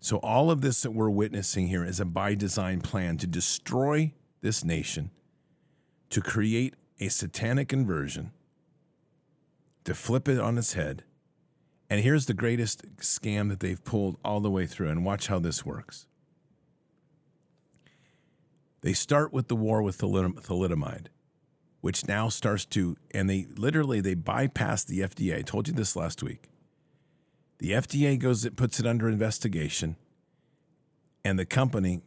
So, 0.00 0.16
all 0.18 0.50
of 0.50 0.60
this 0.60 0.82
that 0.82 0.90
we're 0.90 1.08
witnessing 1.08 1.68
here 1.68 1.84
is 1.84 2.00
a 2.00 2.04
by 2.04 2.34
design 2.34 2.80
plan 2.80 3.16
to 3.18 3.28
destroy 3.28 4.12
this 4.40 4.64
nation, 4.64 5.12
to 6.10 6.20
create 6.20 6.74
a 6.98 7.08
satanic 7.08 7.72
inversion, 7.72 8.32
to 9.84 9.94
flip 9.94 10.28
it 10.28 10.40
on 10.40 10.58
its 10.58 10.72
head. 10.72 11.04
And 11.88 12.00
here's 12.00 12.26
the 12.26 12.34
greatest 12.34 12.96
scam 12.96 13.48
that 13.50 13.60
they've 13.60 13.82
pulled 13.84 14.18
all 14.24 14.40
the 14.40 14.50
way 14.50 14.66
through. 14.66 14.88
And 14.88 15.04
watch 15.04 15.28
how 15.28 15.38
this 15.38 15.64
works. 15.64 16.06
They 18.88 18.94
start 18.94 19.34
with 19.34 19.48
the 19.48 19.54
war 19.54 19.82
with 19.82 19.98
thalidomide, 19.98 21.08
which 21.82 22.08
now 22.08 22.30
starts 22.30 22.64
to, 22.64 22.96
and 23.10 23.28
they 23.28 23.44
literally 23.54 24.00
they 24.00 24.14
bypass 24.14 24.82
the 24.82 25.00
FDA. 25.00 25.36
I 25.36 25.42
told 25.42 25.68
you 25.68 25.74
this 25.74 25.94
last 25.94 26.22
week. 26.22 26.48
The 27.58 27.72
FDA 27.72 28.18
goes, 28.18 28.46
it 28.46 28.56
puts 28.56 28.80
it 28.80 28.86
under 28.86 29.06
investigation, 29.06 29.96
and 31.22 31.38
the 31.38 31.44
company, 31.44 32.00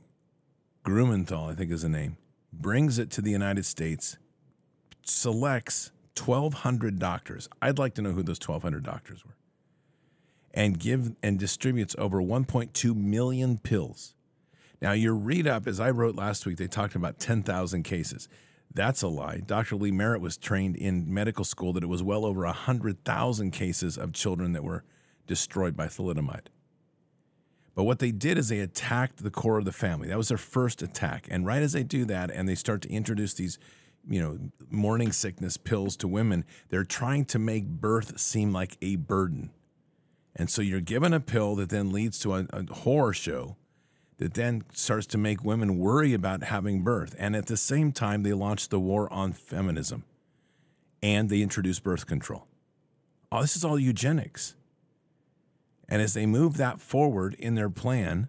Grumenthal, 0.83 1.51
I 1.51 1.53
think 1.53 1.71
is 1.71 1.83
the 1.83 1.89
name, 1.89 2.17
brings 2.51 2.97
it 2.97 3.11
to 3.11 3.21
the 3.21 3.29
United 3.29 3.65
States, 3.65 4.17
selects 5.05 5.91
1,200 6.17 6.97
doctors. 6.97 7.47
I'd 7.61 7.77
like 7.77 7.93
to 7.93 8.01
know 8.01 8.13
who 8.13 8.23
those 8.23 8.39
1,200 8.39 8.83
doctors 8.83 9.23
were. 9.23 9.35
And 10.51 10.79
give 10.79 11.15
and 11.21 11.37
distributes 11.37 11.95
over 11.99 12.19
1.2 12.23 12.95
million 12.95 13.59
pills. 13.59 14.15
Now, 14.81 14.93
your 14.93 15.13
read 15.13 15.45
up, 15.45 15.67
as 15.67 15.79
I 15.79 15.91
wrote 15.91 16.15
last 16.15 16.45
week, 16.45 16.57
they 16.57 16.67
talked 16.67 16.95
about 16.95 17.19
10,000 17.19 17.83
cases. 17.83 18.27
That's 18.73 19.01
a 19.01 19.07
lie. 19.07 19.41
Dr. 19.45 19.75
Lee 19.75 19.91
Merritt 19.91 20.21
was 20.21 20.37
trained 20.37 20.75
in 20.75 21.13
medical 21.13 21.45
school 21.45 21.73
that 21.73 21.83
it 21.83 21.87
was 21.87 22.01
well 22.01 22.25
over 22.25 22.45
100,000 22.45 23.51
cases 23.51 23.97
of 23.97 24.13
children 24.13 24.53
that 24.53 24.63
were 24.63 24.83
destroyed 25.27 25.75
by 25.75 25.85
thalidomide. 25.85 26.47
But 27.75 27.83
what 27.83 27.99
they 27.99 28.11
did 28.11 28.37
is 28.37 28.49
they 28.49 28.59
attacked 28.59 29.23
the 29.23 29.29
core 29.29 29.59
of 29.59 29.65
the 29.65 29.71
family. 29.71 30.07
That 30.07 30.17
was 30.17 30.29
their 30.29 30.37
first 30.37 30.81
attack. 30.81 31.27
And 31.29 31.45
right 31.45 31.61
as 31.61 31.73
they 31.73 31.83
do 31.83 32.05
that 32.05 32.31
and 32.31 32.49
they 32.49 32.55
start 32.55 32.81
to 32.81 32.91
introduce 32.91 33.33
these, 33.33 33.59
you 34.09 34.21
know, 34.21 34.39
morning 34.69 35.11
sickness 35.11 35.57
pills 35.57 35.95
to 35.97 36.07
women, 36.07 36.43
they're 36.69 36.83
trying 36.83 37.25
to 37.25 37.39
make 37.39 37.65
birth 37.67 38.19
seem 38.19 38.51
like 38.51 38.77
a 38.81 38.95
burden. 38.95 39.51
And 40.35 40.49
so 40.49 40.61
you're 40.61 40.81
given 40.81 41.13
a 41.13 41.19
pill 41.19 41.55
that 41.55 41.69
then 41.69 41.91
leads 41.91 42.19
to 42.19 42.35
a, 42.35 42.47
a 42.51 42.73
horror 42.73 43.13
show 43.13 43.57
that 44.21 44.35
then 44.35 44.63
starts 44.71 45.07
to 45.07 45.17
make 45.17 45.43
women 45.43 45.79
worry 45.79 46.13
about 46.13 46.43
having 46.43 46.83
birth. 46.83 47.15
And 47.17 47.35
at 47.35 47.47
the 47.47 47.57
same 47.57 47.91
time, 47.91 48.21
they 48.21 48.33
launch 48.33 48.69
the 48.69 48.79
war 48.79 49.11
on 49.11 49.33
feminism 49.33 50.03
and 51.01 51.27
they 51.27 51.41
introduce 51.41 51.79
birth 51.79 52.05
control. 52.05 52.45
Oh, 53.31 53.41
this 53.41 53.55
is 53.55 53.65
all 53.65 53.79
eugenics. 53.79 54.53
And 55.89 56.03
as 56.03 56.13
they 56.13 56.27
move 56.27 56.57
that 56.57 56.79
forward 56.79 57.33
in 57.39 57.55
their 57.55 57.71
plan, 57.71 58.27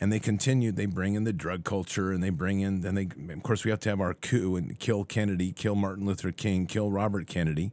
and 0.00 0.12
they 0.12 0.18
continue, 0.18 0.72
they 0.72 0.86
bring 0.86 1.14
in 1.14 1.22
the 1.22 1.32
drug 1.32 1.62
culture 1.62 2.10
and 2.10 2.20
they 2.20 2.30
bring 2.30 2.58
in, 2.58 2.80
then 2.80 2.96
they, 2.96 3.08
of 3.32 3.42
course, 3.44 3.64
we 3.64 3.70
have 3.70 3.80
to 3.80 3.88
have 3.88 4.00
our 4.00 4.12
coup 4.12 4.56
and 4.56 4.76
kill 4.80 5.04
Kennedy, 5.04 5.52
kill 5.52 5.76
Martin 5.76 6.04
Luther 6.04 6.32
King, 6.32 6.66
kill 6.66 6.90
Robert 6.90 7.28
Kennedy. 7.28 7.70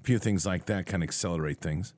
A 0.00 0.02
few 0.02 0.18
things 0.18 0.44
like 0.44 0.66
that 0.66 0.86
kind 0.86 1.04
of 1.04 1.08
accelerate 1.08 1.60
things. 1.60 1.94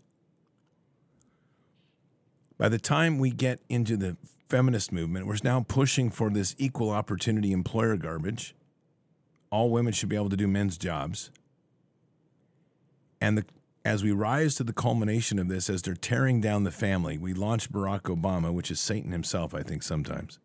By 2.59 2.69
the 2.69 2.79
time 2.79 3.19
we 3.19 3.31
get 3.31 3.61
into 3.71 3.97
the 3.97 4.19
feminist 4.49 4.93
movement, 4.93 5.27
we're 5.27 5.37
now 5.43 5.65
pushing 5.67 6.11
for 6.11 6.31
this 6.31 6.55
equal 6.59 6.91
opportunity 6.91 7.53
employer 7.53 7.97
garbage. 7.97 8.55
All 9.51 9.71
women 9.71 9.93
should 9.93 10.09
be 10.09 10.17
able 10.17 10.31
to 10.31 10.37
do 10.37 10.49
men's 10.49 10.77
jobs. 10.77 11.31
And 13.21 13.39
the, 13.39 13.45
as 13.85 14.03
we 14.03 14.13
rise 14.13 14.55
to 14.57 14.65
the 14.65 14.73
culmination 14.73 15.39
of 15.39 15.49
this, 15.49 15.71
as 15.71 15.83
they're 15.83 15.95
tearing 15.95 16.41
down 16.41 16.65
the 16.65 16.71
family, 16.71 17.19
we 17.19 17.35
launch 17.35 17.71
Barack 17.71 18.03
Obama, 18.03 18.53
which 18.53 18.71
is 18.71 18.81
Satan 18.81 19.13
himself, 19.13 19.55
I 19.55 19.63
think, 19.63 19.83
sometimes. 19.83 20.39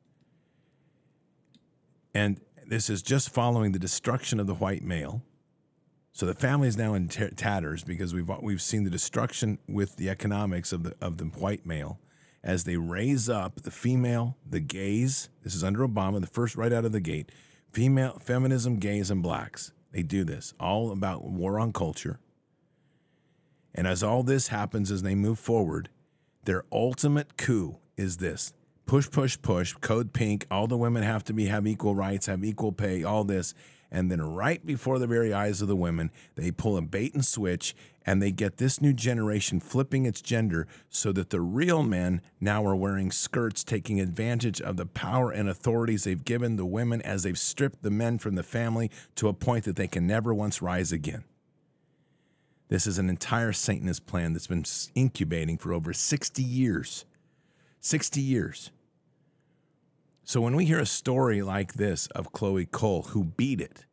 And 2.14 2.40
this 2.68 2.90
is 2.90 3.02
just 3.02 3.30
following 3.30 3.72
the 3.72 3.80
destruction 3.80 4.40
of 4.40 4.48
the 4.48 4.54
white 4.54 4.84
male. 4.84 5.24
So 6.12 6.26
the 6.26 6.34
family 6.34 6.68
is 6.68 6.78
now 6.78 6.94
in 6.94 7.08
t- 7.08 7.30
tatters 7.30 7.84
because 7.84 8.14
we've 8.14 8.30
we've 8.42 8.62
seen 8.62 8.84
the 8.84 8.90
destruction 8.90 9.58
with 9.68 9.96
the 9.96 10.10
economics 10.10 10.74
of 10.74 10.84
the 10.84 10.96
of 11.00 11.18
the 11.18 11.26
white 11.26 11.66
male 11.66 12.00
as 12.44 12.64
they 12.64 12.78
raise 12.78 13.30
up 13.30 13.62
the 13.62 13.72
female, 13.72 14.38
the 14.48 14.60
gays. 14.60 15.30
This 15.44 15.56
is 15.56 15.64
under 15.64 15.88
Obama, 15.88 16.22
the 16.22 16.28
first 16.28 16.56
right 16.56 16.72
out 16.72 16.86
of 16.86 16.92
the 16.92 17.00
gate. 17.00 17.32
Female 17.72 18.18
feminism, 18.20 18.78
gays, 18.78 19.12
and 19.12 19.22
blacks. 19.22 19.72
They 19.92 20.04
do 20.04 20.24
this 20.24 20.54
all 20.60 20.92
about 20.92 21.24
war 21.24 21.60
on 21.60 21.74
culture. 21.74 22.20
And 23.74 23.88
as 23.88 24.04
all 24.04 24.24
this 24.24 24.48
happens 24.48 24.92
as 24.92 25.04
they 25.04 25.16
move 25.16 25.40
forward, 25.40 25.90
their 26.46 26.64
ultimate 26.72 27.38
coup 27.38 27.78
is 27.98 28.18
this 28.18 28.54
push, 28.86 29.10
push, 29.12 29.40
push, 29.40 29.74
code 29.76 30.14
pink. 30.14 30.48
All 30.50 30.66
the 30.66 30.78
women 30.78 31.04
have 31.04 31.24
to 31.26 31.34
be 31.34 31.46
have 31.46 31.68
equal 31.68 31.94
rights, 31.94 32.26
have 32.26 32.44
equal 32.44 32.72
pay, 32.72 33.04
all 33.04 33.24
this. 33.24 33.54
And 33.92 34.12
then 34.12 34.22
right 34.22 34.64
before 34.66 35.00
the 35.00 35.08
very 35.08 35.34
eyes 35.34 35.62
of 35.62 35.68
the 35.68 35.76
women, 35.76 36.12
they 36.36 36.52
pull 36.52 36.78
a 36.78 36.82
bait 36.82 37.14
and 37.14 37.26
switch 37.26 37.76
and 38.10 38.24
they 38.24 38.32
get 38.32 38.58
this 38.58 38.82
new 38.82 38.92
generation 38.92 39.60
flipping 39.60 40.08
its 40.08 40.20
gender 40.20 40.66
so 40.90 41.12
that 41.12 41.30
the 41.30 41.40
real 41.40 41.84
men 41.84 42.22
now 42.42 42.66
are 42.66 42.76
wearing 42.76 43.12
skirts, 43.12 43.64
taking 43.64 44.02
advantage 44.02 44.60
of 44.60 44.78
the 44.78 44.86
power 44.88 45.30
and 45.30 45.48
authorities 45.48 46.06
they've 46.06 46.26
given 46.26 46.56
the 46.56 46.66
women 46.66 47.04
as 47.04 47.22
they've 47.22 47.38
stripped 47.38 47.84
the 47.84 47.92
men 47.92 48.18
from 48.18 48.34
the 48.34 48.42
family 48.42 48.90
to 49.14 49.28
a 49.28 49.34
point 49.34 49.64
that 49.64 49.76
they 49.76 49.88
can 49.88 50.08
never 50.08 50.34
once 50.34 50.60
rise 50.60 50.92
again. 50.92 51.24
This 52.68 52.88
is 52.88 52.98
an 52.98 53.12
entire 53.12 53.54
Satanist 53.54 54.08
plan 54.08 54.34
that's 54.34 54.48
been 54.48 54.66
incubating 54.96 55.60
for 55.60 55.72
over 55.72 55.94
60 55.94 56.42
years. 56.42 57.06
60 57.80 58.20
years. 58.20 58.72
So 60.24 60.42
when 60.42 60.56
we 60.56 60.66
hear 60.66 60.80
a 60.80 60.86
story 60.88 61.44
like 61.44 61.74
this 61.74 62.08
of 62.08 62.32
Chloe 62.32 62.66
Cole, 62.66 63.04
who 63.10 63.26
beat 63.26 63.62
it, 63.62 63.86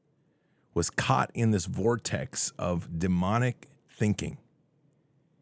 was 0.72 0.88
caught 0.88 1.30
in 1.34 1.50
this 1.50 1.66
vortex 1.66 2.54
of 2.58 2.98
demonic 2.98 3.68
thinking. 3.96 4.38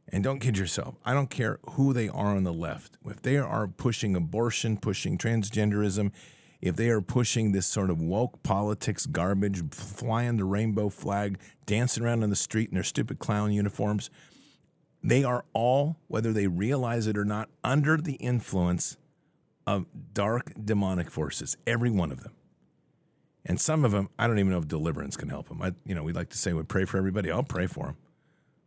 And 0.09 0.23
don't 0.23 0.39
kid 0.39 0.57
yourself. 0.59 0.97
I 1.05 1.13
don't 1.13 1.31
care 1.31 1.59
who 1.71 1.93
they 1.93 2.09
are 2.09 2.37
on 2.37 2.45
the 2.45 2.53
left. 2.53 2.99
If 3.05 3.23
they 3.23 3.37
are 3.37 3.67
pushing 3.67 4.15
abortion, 4.15 4.77
pushing 4.77 5.19
transgenderism, 5.19 6.13
if 6.61 6.77
they 6.77 6.89
are 6.89 7.01
pushing 7.01 7.53
this 7.53 7.67
sort 7.67 7.91
of 7.91 8.01
woke 8.01 8.43
politics 8.43 9.07
garbage, 9.07 9.63
flying 9.75 10.37
the 10.37 10.45
rainbow 10.45 10.89
flag, 10.89 11.39
dancing 11.67 12.05
around 12.05 12.23
on 12.23 12.31
the 12.31 12.37
street 12.37 12.71
in 12.71 12.75
their 12.75 12.85
stupid 12.85 13.19
clown 13.19 13.53
uniforms, 13.53 14.09
they 15.03 15.25
are 15.25 15.45
all, 15.53 15.97
whether 16.07 16.33
they 16.33 16.47
realize 16.47 17.07
it 17.07 17.19
or 17.19 17.25
not, 17.25 17.51
under 17.63 17.97
the 17.97 18.15
influence 18.15 18.97
of 19.67 19.87
dark 20.13 20.53
demonic 20.63 21.11
forces, 21.11 21.57
every 21.67 21.91
one 21.91 22.11
of 22.11 22.23
them. 22.23 22.33
And 23.45 23.61
some 23.61 23.85
of 23.85 23.93
them, 23.93 24.09
I 24.19 24.27
don't 24.27 24.39
even 24.39 24.53
know 24.53 24.59
if 24.59 24.69
deliverance 24.69 25.17
can 25.17 25.29
help 25.29 25.49
them. 25.49 25.61
I, 25.61 25.73
you 25.85 25.95
know, 25.95 26.03
we 26.03 26.13
like 26.13 26.31
to 26.31 26.39
say 26.39 26.53
we 26.55 26.63
pray 26.63 26.87
for 26.87 26.97
everybody. 26.97 27.31
I'll 27.31 27.43
pray 27.43 27.67
for 27.67 27.87
them. 27.87 27.97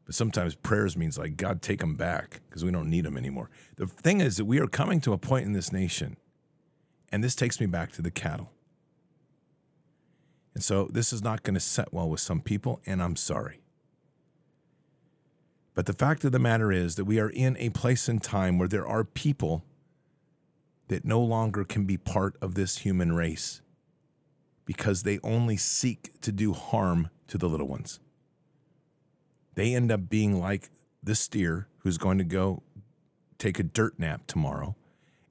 But 0.08 0.16
sometimes 0.16 0.55
prayers 0.55 0.95
means 0.95 1.18
like, 1.18 1.36
God, 1.36 1.62
take 1.62 1.82
them 1.82 1.95
back 1.95 2.39
because 2.47 2.64
we 2.64 2.72
don't 2.72 2.89
need 2.89 3.03
them 3.03 3.18
anymore. 3.18 3.49
The 3.76 3.88
thing 3.88 4.22
is 4.22 4.38
that 4.38 4.45
we 4.45 4.58
are 4.60 4.66
coming 4.68 5.01
to 5.01 5.12
a 5.12 5.18
point 5.18 5.45
in 5.45 5.51
this 5.51 5.74
nation, 5.74 6.16
and 7.12 7.22
this 7.22 7.36
takes 7.36 7.60
me 7.60 7.66
back 7.66 7.91
to 7.91 8.01
the 8.01 8.10
cattle. 8.10 8.49
And 10.53 10.64
so 10.64 10.88
this 10.91 11.12
is 11.12 11.22
not 11.22 11.43
going 11.43 11.55
to 11.55 11.60
set 11.60 11.93
well 11.93 12.10
with 12.10 12.22
some 12.22 12.39
people, 12.39 12.82
and 12.86 13.03
I'm 13.03 13.18
sorry. 13.18 13.60
But 15.76 15.88
the 15.88 15.93
fact 15.93 16.24
of 16.24 16.32
the 16.32 16.39
matter 16.39 16.72
is 16.72 16.95
that 16.95 17.05
we 17.05 17.20
are 17.20 17.30
in 17.30 17.58
a 17.58 17.70
place 17.70 18.08
and 18.08 18.24
time 18.24 18.58
where 18.58 18.70
there 18.70 18.88
are 18.88 19.03
people 19.03 19.66
that 20.88 21.03
no 21.03 21.20
longer 21.20 21.66
can 21.66 21.84
be 21.84 21.97
part 21.97 22.38
of 22.41 22.55
this 22.55 22.78
human 22.78 23.14
race 23.14 23.62
because 24.64 25.03
they 25.03 25.20
only 25.22 25.58
seek 25.58 26.20
to 26.22 26.32
do 26.32 26.53
harm 26.53 27.10
to 27.28 27.38
the 27.38 27.49
little 27.49 27.68
ones. 27.68 27.99
They 29.58 29.74
end 29.74 29.91
up 29.91 30.08
being 30.08 30.39
like 30.39 30.70
the 31.01 31.16
steer 31.16 31.68
who's 31.80 31.97
going 31.97 32.20
to 32.20 32.24
go 32.24 32.62
take 33.39 33.58
a 33.58 33.64
dirt 33.64 33.97
nap 33.97 34.28
tomorrow 34.28 34.76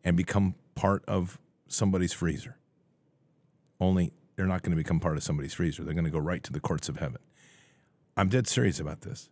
and 0.02 0.16
become 0.16 0.56
part 0.74 1.04
of 1.06 1.38
somebody's 1.68 2.12
freezer. 2.12 2.56
Only 3.80 4.12
they're 4.34 4.46
not 4.46 4.62
going 4.62 4.72
to 4.72 4.76
become 4.76 4.98
part 4.98 5.16
of 5.16 5.22
somebody's 5.22 5.54
freezer. 5.54 5.84
They're 5.84 5.94
going 5.94 6.06
to 6.06 6.10
go 6.10 6.18
right 6.18 6.42
to 6.42 6.52
the 6.52 6.58
courts 6.58 6.88
of 6.88 6.96
heaven. 6.96 7.18
I'm 8.16 8.28
dead 8.28 8.48
serious 8.48 8.80
about 8.80 9.02
this. 9.02 9.30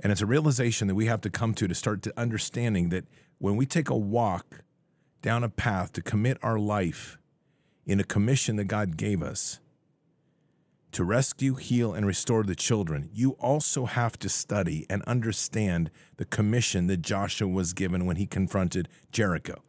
And 0.00 0.10
it's 0.10 0.22
a 0.22 0.26
realization 0.26 0.88
that 0.88 0.96
we 0.96 1.06
have 1.06 1.20
to 1.20 1.30
come 1.30 1.54
to 1.54 1.68
to 1.68 1.74
start 1.74 2.02
to 2.02 2.12
understanding 2.16 2.88
that 2.88 3.04
when 3.38 3.54
we 3.54 3.64
take 3.64 3.90
a 3.90 3.96
walk 3.96 4.64
down 5.22 5.44
a 5.44 5.48
path 5.48 5.92
to 5.92 6.02
commit 6.02 6.38
our 6.42 6.58
life 6.58 7.16
in 7.86 8.00
a 8.00 8.04
commission 8.04 8.56
that 8.56 8.64
God 8.64 8.96
gave 8.96 9.22
us 9.22 9.60
to 10.92 11.04
rescue, 11.04 11.54
heal, 11.54 11.92
and 11.92 12.06
restore 12.06 12.42
the 12.42 12.54
children, 12.54 13.10
you 13.12 13.32
also 13.32 13.84
have 13.86 14.18
to 14.20 14.28
study 14.28 14.86
and 14.88 15.02
understand 15.02 15.90
the 16.16 16.24
commission 16.24 16.86
that 16.86 17.02
Joshua 17.02 17.48
was 17.48 17.72
given 17.72 18.06
when 18.06 18.16
he 18.16 18.26
confronted 18.26 18.88
Jericho. 19.12 19.62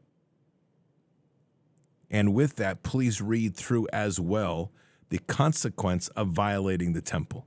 And 2.09 2.33
with 2.33 2.55
that, 2.55 2.83
please 2.83 3.21
read 3.21 3.55
through 3.55 3.87
as 3.91 4.19
well 4.19 4.71
the 5.09 5.19
consequence 5.19 6.07
of 6.09 6.29
violating 6.29 6.93
the 6.93 7.01
temple. 7.01 7.45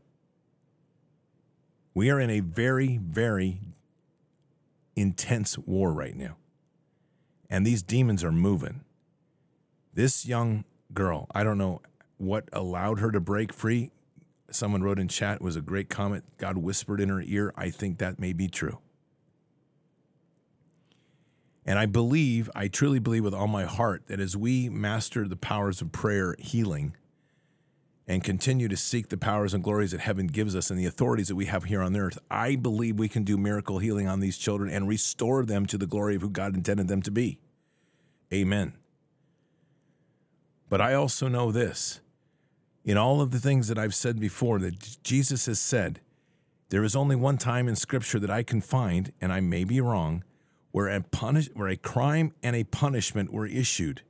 We 1.94 2.10
are 2.10 2.20
in 2.20 2.30
a 2.30 2.40
very, 2.40 2.98
very 2.98 3.60
intense 4.96 5.56
war 5.56 5.92
right 5.92 6.14
now 6.14 6.36
and 7.50 7.66
these 7.66 7.82
demons 7.82 8.22
are 8.22 8.32
moving. 8.32 8.82
This 9.92 10.24
young 10.24 10.64
girl, 10.94 11.26
I 11.34 11.42
don't 11.42 11.58
know 11.58 11.82
what 12.20 12.48
allowed 12.52 13.00
her 13.00 13.10
to 13.10 13.20
break 13.20 13.52
free. 13.52 13.90
Someone 14.50 14.82
wrote 14.82 14.98
in 14.98 15.08
chat, 15.08 15.40
was 15.40 15.56
a 15.56 15.60
great 15.60 15.88
comment. 15.88 16.24
God 16.38 16.58
whispered 16.58 17.00
in 17.00 17.08
her 17.08 17.22
ear. 17.22 17.54
I 17.56 17.70
think 17.70 17.98
that 17.98 18.18
may 18.18 18.32
be 18.32 18.48
true. 18.48 18.78
And 21.64 21.78
I 21.78 21.86
believe, 21.86 22.50
I 22.54 22.68
truly 22.68 22.98
believe 22.98 23.24
with 23.24 23.34
all 23.34 23.46
my 23.46 23.64
heart 23.64 24.08
that 24.08 24.20
as 24.20 24.36
we 24.36 24.68
master 24.68 25.28
the 25.28 25.36
powers 25.36 25.80
of 25.80 25.92
prayer 25.92 26.34
healing 26.38 26.96
and 28.08 28.24
continue 28.24 28.66
to 28.66 28.76
seek 28.76 29.08
the 29.08 29.16
powers 29.16 29.54
and 29.54 29.62
glories 29.62 29.92
that 29.92 30.00
heaven 30.00 30.26
gives 30.26 30.56
us 30.56 30.70
and 30.70 30.78
the 30.78 30.86
authorities 30.86 31.28
that 31.28 31.36
we 31.36 31.46
have 31.46 31.64
here 31.64 31.80
on 31.80 31.96
earth, 31.96 32.18
I 32.30 32.56
believe 32.56 32.98
we 32.98 33.08
can 33.08 33.22
do 33.22 33.38
miracle 33.38 33.78
healing 33.78 34.08
on 34.08 34.20
these 34.20 34.36
children 34.36 34.68
and 34.68 34.88
restore 34.88 35.44
them 35.44 35.64
to 35.66 35.78
the 35.78 35.86
glory 35.86 36.16
of 36.16 36.22
who 36.22 36.30
God 36.30 36.56
intended 36.56 36.88
them 36.88 37.02
to 37.02 37.10
be. 37.10 37.38
Amen. 38.32 38.74
But 40.68 40.80
I 40.80 40.94
also 40.94 41.28
know 41.28 41.52
this 41.52 42.00
in 42.90 42.98
all 42.98 43.20
of 43.20 43.30
the 43.30 43.38
things 43.38 43.68
that 43.68 43.78
I've 43.78 43.94
said 43.94 44.18
before 44.18 44.58
that 44.58 45.00
Jesus 45.04 45.46
has 45.46 45.60
said, 45.60 46.00
there 46.70 46.82
is 46.82 46.96
only 46.96 47.14
one 47.14 47.38
time 47.38 47.68
in 47.68 47.76
Scripture 47.76 48.18
that 48.18 48.32
I 48.32 48.42
can 48.42 48.60
find, 48.60 49.12
and 49.20 49.32
I 49.32 49.38
may 49.38 49.62
be 49.62 49.80
wrong, 49.80 50.24
where 50.72 50.88
a, 50.88 51.00
punish, 51.00 51.48
where 51.54 51.68
a 51.68 51.76
crime 51.76 52.32
and 52.42 52.56
a 52.56 52.64
punishment 52.64 53.32
were 53.32 53.46
issued. 53.46 54.02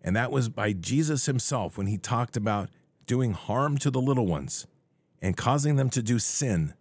And 0.00 0.16
that 0.16 0.32
was 0.32 0.48
by 0.48 0.72
Jesus 0.72 1.26
himself 1.26 1.76
when 1.76 1.86
he 1.86 1.98
talked 1.98 2.34
about 2.34 2.70
doing 3.04 3.32
harm 3.32 3.76
to 3.76 3.90
the 3.90 4.00
little 4.00 4.26
ones 4.26 4.66
and 5.20 5.36
causing 5.36 5.76
them 5.76 5.90
to 5.90 6.02
do 6.02 6.18
sin. 6.18 6.72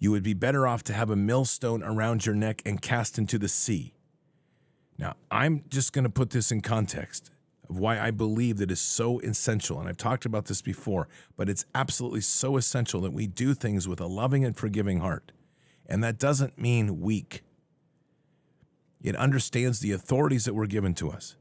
You 0.00 0.10
would 0.10 0.24
be 0.24 0.34
better 0.34 0.66
off 0.66 0.82
to 0.84 0.92
have 0.92 1.10
a 1.10 1.16
millstone 1.16 1.84
around 1.84 2.26
your 2.26 2.34
neck 2.34 2.62
and 2.66 2.82
cast 2.82 3.16
into 3.16 3.38
the 3.38 3.46
sea. 3.46 3.94
Now, 4.98 5.14
I'm 5.30 5.62
just 5.68 5.92
going 5.92 6.02
to 6.02 6.10
put 6.10 6.30
this 6.30 6.50
in 6.50 6.62
context 6.62 7.30
of 7.68 7.78
why 7.78 7.98
I 7.98 8.10
believe 8.10 8.58
that 8.58 8.70
is 8.70 8.80
so 8.80 9.18
essential. 9.20 9.78
And 9.78 9.88
I've 9.88 9.96
talked 9.96 10.24
about 10.24 10.46
this 10.46 10.62
before, 10.62 11.08
but 11.36 11.48
it's 11.48 11.64
absolutely 11.74 12.20
so 12.20 12.56
essential 12.56 13.00
that 13.02 13.12
we 13.12 13.26
do 13.26 13.54
things 13.54 13.88
with 13.88 14.00
a 14.00 14.06
loving 14.06 14.44
and 14.44 14.56
forgiving 14.56 15.00
heart. 15.00 15.32
And 15.86 16.02
that 16.02 16.18
doesn't 16.18 16.58
mean 16.58 17.00
weak, 17.00 17.42
it 19.02 19.16
understands 19.16 19.80
the 19.80 19.92
authorities 19.92 20.46
that 20.46 20.54
were 20.54 20.66
given 20.66 20.94
to 20.94 21.10
us. 21.10 21.36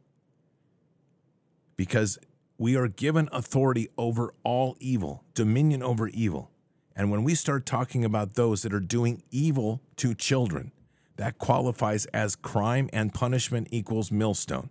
Because 1.78 2.20
we 2.58 2.76
are 2.76 2.88
given 2.88 3.30
authority 3.32 3.90
over 3.98 4.34
all 4.44 4.76
evil, 4.80 5.24
dominion 5.34 5.82
over 5.82 6.10
evil. 6.10 6.52
And 6.96 7.10
when 7.10 7.24
we 7.24 7.36
start 7.36 7.66
talking 7.66 8.06
about 8.06 8.36
those 8.36 8.62
that 8.62 8.74
are 8.74 8.80
doing 8.80 9.24
evil 9.32 9.82
to 9.98 10.14
children, 10.14 10.72
that 11.16 11.38
qualifies 11.38 12.06
as 12.08 12.36
crime 12.36 12.90
and 12.94 13.14
punishment 13.14 13.68
equals 13.72 14.12
millstone. 14.12 14.70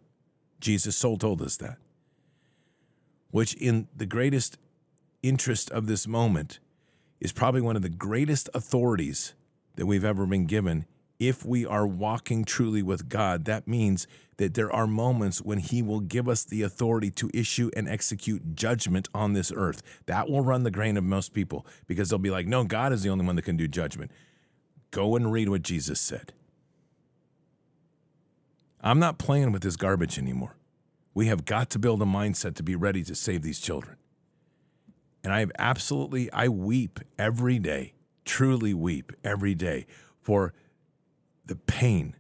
Jesus 0.63 0.97
so 0.97 1.17
told 1.17 1.43
us 1.43 1.59
that. 1.59 1.77
Which, 3.31 3.55
in 3.55 3.89
the 3.95 4.07
greatest 4.07 4.57
interest 5.23 5.71
of 5.71 5.87
this 5.87 6.07
moment, 6.07 6.59
is 7.21 7.33
probably 7.33 7.61
one 7.61 7.77
of 7.77 7.83
the 7.83 7.89
greatest 7.89 8.49
authorities 8.55 9.35
that 9.77 9.87
we've 9.87 10.05
ever 10.05 10.25
been 10.25 10.47
given. 10.47 10.87
If 11.19 11.45
we 11.45 11.67
are 11.67 11.87
walking 11.87 12.45
truly 12.45 12.83
with 12.83 13.09
God, 13.09 13.45
that 13.45 13.69
means 13.69 14.07
that 14.39 14.55
there 14.55 14.73
are 14.73 14.87
moments 14.87 15.41
when 15.41 15.59
He 15.59 15.83
will 15.83 16.01
give 16.01 16.29
us 16.29 16.45
the 16.45 16.63
authority 16.63 17.11
to 17.13 17.31
issue 17.33 17.71
and 17.77 17.89
execute 17.89 18.55
judgment 18.55 19.09
on 19.15 19.33
this 19.33 19.53
earth. 19.55 19.83
That 20.07 20.29
will 20.29 20.43
run 20.43 20.65
the 20.65 20.71
grain 20.71 20.97
of 20.97 21.05
most 21.05 21.33
people 21.33 21.67
because 21.87 22.11
they'll 22.11 22.19
be 22.19 22.31
like, 22.31 22.47
no, 22.47 22.65
God 22.65 22.93
is 22.93 23.03
the 23.03 23.11
only 23.11 23.25
one 23.25 23.37
that 23.37 23.43
can 23.43 23.57
do 23.57 23.69
judgment. 23.69 24.11
Go 24.91 25.17
and 25.17 25.33
read 25.33 25.49
what 25.49 25.63
Jesus 25.63 26.01
said. 26.01 26.33
I'm 28.83 28.99
not 28.99 29.19
playing 29.19 29.53
with 29.53 29.63
this 29.63 29.77
garbage 29.77 30.19
anymore. 30.19 30.57
We 31.15 31.27
have 31.27 31.45
got 31.45 31.71
to 31.71 31.79
build 31.79 32.03
a 32.03 32.07
mindset 32.07 32.57
to 32.57 32.63
be 32.63 32.75
ready 32.75 33.05
to 33.05 33.15
save 33.15 33.43
these 33.43 33.61
children. 33.61 33.97
And 35.23 35.33
I 35.33 35.41
have 35.41 35.53
absolutely, 35.59 36.33
I 36.33 36.49
weep 36.49 36.99
every 37.17 37.59
day, 37.61 37.95
truly 38.25 38.75
weep 38.75 39.13
every 39.23 39.55
day 39.55 39.87
for 40.21 40.53
the 41.47 41.55
pain 41.55 42.17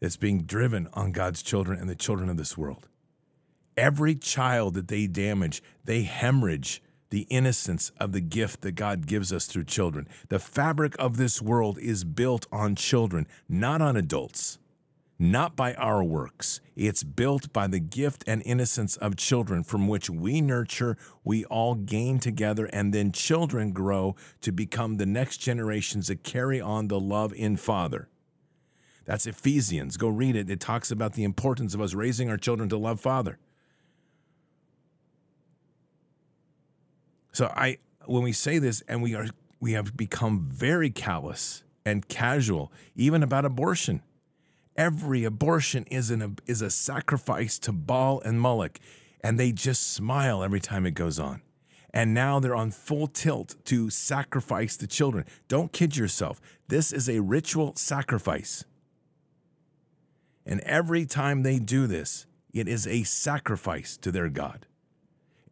that's 0.00 0.16
being 0.16 0.42
driven 0.42 0.88
on 0.94 1.12
God's 1.12 1.42
children 1.42 1.78
and 1.78 1.88
the 1.88 1.94
children 1.94 2.30
of 2.30 2.38
this 2.38 2.56
world. 2.56 2.88
Every 3.76 4.14
child 4.14 4.74
that 4.74 4.88
they 4.88 5.06
damage, 5.06 5.62
they 5.84 6.04
hemorrhage 6.04 6.80
the 7.10 7.26
innocence 7.28 7.90
of 8.00 8.12
the 8.12 8.20
gift 8.20 8.62
that 8.62 8.72
God 8.72 9.06
gives 9.06 9.32
us 9.32 9.46
through 9.46 9.64
children. 9.64 10.08
The 10.28 10.38
fabric 10.38 10.94
of 10.98 11.16
this 11.16 11.42
world 11.42 11.78
is 11.78 12.04
built 12.04 12.46
on 12.50 12.74
children, 12.74 13.26
not 13.48 13.82
on 13.82 13.96
adults 13.96 14.58
not 15.30 15.56
by 15.56 15.74
our 15.74 16.02
works. 16.02 16.60
It's 16.76 17.02
built 17.02 17.52
by 17.52 17.66
the 17.66 17.78
gift 17.78 18.24
and 18.26 18.42
innocence 18.44 18.96
of 18.96 19.16
children 19.16 19.64
from 19.64 19.88
which 19.88 20.10
we 20.10 20.40
nurture, 20.40 20.96
we 21.22 21.44
all 21.46 21.74
gain 21.74 22.18
together, 22.18 22.66
and 22.66 22.92
then 22.92 23.12
children 23.12 23.72
grow 23.72 24.16
to 24.42 24.52
become 24.52 24.96
the 24.96 25.06
next 25.06 25.38
generations 25.38 26.08
that 26.08 26.22
carry 26.22 26.60
on 26.60 26.88
the 26.88 27.00
love 27.00 27.32
in 27.32 27.56
Father. 27.56 28.08
That's 29.04 29.26
Ephesians. 29.26 29.96
Go 29.96 30.08
read 30.08 30.36
it. 30.36 30.50
It 30.50 30.60
talks 30.60 30.90
about 30.90 31.14
the 31.14 31.24
importance 31.24 31.74
of 31.74 31.80
us 31.80 31.94
raising 31.94 32.30
our 32.30 32.38
children 32.38 32.68
to 32.70 32.76
love 32.76 33.00
Father. 33.00 33.38
So 37.32 37.52
I 37.54 37.78
when 38.06 38.22
we 38.22 38.32
say 38.32 38.58
this 38.58 38.82
and 38.86 39.02
we 39.02 39.14
are 39.14 39.26
we 39.60 39.72
have 39.72 39.96
become 39.96 40.40
very 40.40 40.90
callous 40.90 41.64
and 41.84 42.06
casual 42.08 42.72
even 42.94 43.22
about 43.22 43.44
abortion 43.44 44.02
every 44.76 45.24
abortion 45.24 45.84
is 45.90 46.10
an 46.10 46.38
is 46.46 46.62
a 46.62 46.70
sacrifice 46.70 47.58
to 47.60 47.72
Baal 47.72 48.20
and 48.20 48.40
Moloch, 48.40 48.78
and 49.22 49.38
they 49.38 49.52
just 49.52 49.92
smile 49.92 50.42
every 50.42 50.60
time 50.60 50.86
it 50.86 50.92
goes 50.92 51.18
on. 51.18 51.42
And 51.92 52.12
now 52.12 52.40
they're 52.40 52.56
on 52.56 52.72
full 52.72 53.06
tilt 53.06 53.54
to 53.66 53.88
sacrifice 53.88 54.76
the 54.76 54.88
children. 54.88 55.24
Don't 55.46 55.72
kid 55.72 55.96
yourself. 55.96 56.40
This 56.66 56.92
is 56.92 57.08
a 57.08 57.20
ritual 57.20 57.76
sacrifice. 57.76 58.64
And 60.44 60.60
every 60.62 61.06
time 61.06 61.42
they 61.42 61.58
do 61.58 61.86
this, 61.86 62.26
it 62.52 62.68
is 62.68 62.86
a 62.86 63.04
sacrifice 63.04 63.96
to 63.98 64.10
their 64.10 64.28
God. 64.28 64.66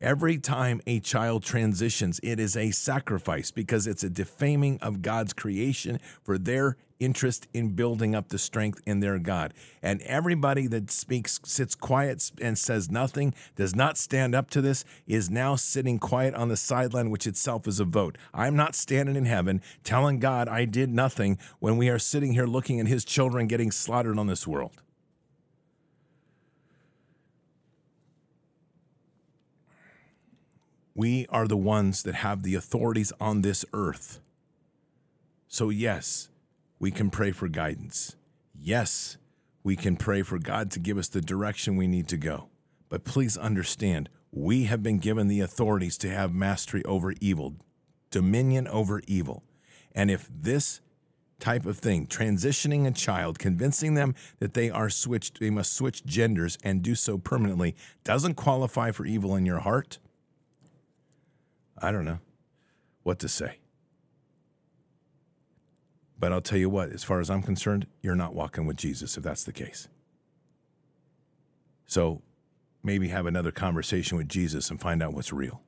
Every 0.01 0.37
time 0.37 0.81
a 0.85 0.99
child 0.99 1.45
transitions, 1.45 2.19
it 2.25 2.41
is 2.41 2.57
a 2.57 2.73
sacrifice 2.73 3.53
because 3.53 3.87
it's 3.87 4.03
a 4.03 4.11
defaming 4.11 4.79
of 4.83 5.01
God's 5.01 5.33
creation 5.33 6.01
for 6.25 6.39
their 6.39 6.77
interest 7.03 7.49
in 7.53 7.75
building 7.75 8.15
up 8.15 8.29
the 8.29 8.39
strength 8.39 8.81
in 8.87 9.01
their 9.01 9.19
God. 9.19 9.53
And 9.83 10.01
everybody 10.03 10.67
that 10.69 10.91
speaks, 10.91 11.41
sits 11.45 11.75
quiet 11.75 12.31
and 12.41 12.57
says 12.57 12.91
nothing, 12.91 13.35
does 13.57 13.75
not 13.75 13.99
stand 13.99 14.35
up 14.35 14.51
to 14.51 14.61
this, 14.61 14.85
is 15.07 15.31
now 15.31 15.57
sitting 15.57 15.99
quiet 15.99 16.35
on 16.35 16.49
the 16.49 16.57
sideline, 16.57 17.11
which 17.11 17.27
itself 17.27 17.67
is 17.67 17.81
a 17.81 17.85
vote. 17.85 18.17
I'm 18.33 18.57
not 18.57 18.75
standing 18.75 19.17
in 19.17 19.25
heaven 19.25 19.63
telling 19.85 20.19
God 20.19 20.49
I 20.49 20.65
did 20.65 20.91
nothing 20.91 21.39
when 21.59 21.77
we 21.77 21.89
are 21.89 21.99
sitting 21.99 22.33
here 22.33 22.47
looking 22.47 22.81
at 22.81 22.87
his 22.87 23.05
children 23.05 23.47
getting 23.47 23.71
slaughtered 23.71 24.19
on 24.19 24.27
this 24.27 24.47
world. 24.47 24.83
We 30.95 31.27
are 31.31 31.49
the 31.49 31.57
ones 31.57 32.03
that 32.03 32.17
have 32.17 32.43
the 32.43 32.55
authorities 32.55 33.13
on 33.19 33.41
this 33.41 33.65
earth. 33.73 34.21
So, 35.49 35.71
yes, 35.71 36.29
we 36.83 36.91
can 36.91 37.11
pray 37.11 37.31
for 37.31 37.47
guidance. 37.47 38.17
Yes, 38.53 39.17
we 39.63 39.77
can 39.77 39.95
pray 39.95 40.23
for 40.23 40.41
God 40.41 40.69
to 40.73 40.81
give 40.81 40.99
us 40.99 41.07
the 41.07 41.21
direction 41.21 41.77
we 41.77 41.87
need 41.87 42.09
to 42.09 42.17
go. 42.17 42.49
But 42.89 43.05
please 43.05 43.37
understand, 43.37 44.09
we 44.33 44.65
have 44.65 44.83
been 44.83 44.99
given 44.99 45.29
the 45.29 45.39
authorities 45.39 45.97
to 45.99 46.11
have 46.11 46.35
mastery 46.35 46.85
over 46.85 47.15
evil, 47.21 47.55
dominion 48.11 48.67
over 48.67 49.01
evil. 49.07 49.45
And 49.93 50.11
if 50.11 50.29
this 50.29 50.81
type 51.39 51.67
of 51.67 51.79
thing, 51.79 52.09
transitioning 52.09 52.85
a 52.85 52.91
child, 52.91 53.39
convincing 53.39 53.95
them 53.95 54.17
that 54.41 54.55
they 54.55 54.69
are 54.69 54.91
switched, 54.91 55.39
they 55.39 55.51
must 55.51 55.75
switch 55.75 56.05
genders 56.05 56.59
and 56.65 56.83
do 56.83 56.97
so 56.97 57.17
permanently, 57.17 57.77
doesn't 58.03 58.35
qualify 58.35 58.91
for 58.91 59.07
evil 59.07 59.37
in 59.37 59.47
your 59.47 59.61
heart, 59.61 60.01
I 61.79 61.93
don't 61.93 62.05
know 62.05 62.19
what 63.05 63.21
to 63.21 63.29
say. 63.29 63.62
But 66.23 66.33
I'll 66.33 66.41
tell 66.41 66.59
you 66.59 66.71
what, 66.71 66.93
as 66.93 67.03
far 67.03 67.19
as 67.19 67.29
I'm 67.29 67.43
concerned, 67.43 67.89
you're 68.01 68.15
not 68.15 68.33
walking 68.33 68.65
with 68.65 68.77
Jesus 68.77 69.17
if 69.17 69.25
that's 69.25 69.43
the 69.43 69.53
case. 69.53 69.89
So 71.85 72.23
maybe 72.81 73.09
have 73.09 73.27
another 73.27 73.51
conversation 73.51 74.17
with 74.17 74.29
Jesus 74.29 74.71
and 74.71 74.81
find 74.81 75.03
out 75.03 75.15
what's 75.15 75.33
real. 75.33 75.63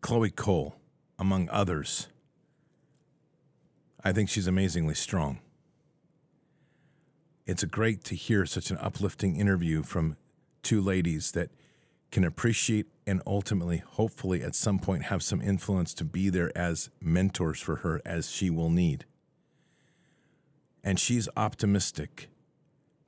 Chloe 0.00 0.30
Cole, 0.30 0.76
among 1.18 1.50
others, 1.50 2.08
I 4.02 4.12
think 4.12 4.30
she's 4.30 4.46
amazingly 4.46 4.94
strong. 4.94 5.40
It's 7.44 7.62
great 7.64 8.04
to 8.04 8.14
hear 8.14 8.46
such 8.46 8.70
an 8.70 8.78
uplifting 8.78 9.36
interview 9.36 9.82
from 9.82 10.16
two 10.62 10.80
ladies 10.80 11.32
that 11.32 11.50
can 12.14 12.24
appreciate 12.24 12.86
and 13.08 13.20
ultimately, 13.26 13.78
hopefully, 13.78 14.40
at 14.40 14.54
some 14.54 14.78
point 14.78 15.06
have 15.06 15.20
some 15.20 15.42
influence 15.42 15.92
to 15.92 16.04
be 16.04 16.30
there 16.30 16.56
as 16.56 16.88
mentors 17.00 17.60
for 17.60 17.76
her 17.76 18.00
as 18.06 18.30
she 18.30 18.50
will 18.50 18.70
need. 18.70 19.04
And 20.84 21.00
she's 21.00 21.28
optimistic. 21.36 22.28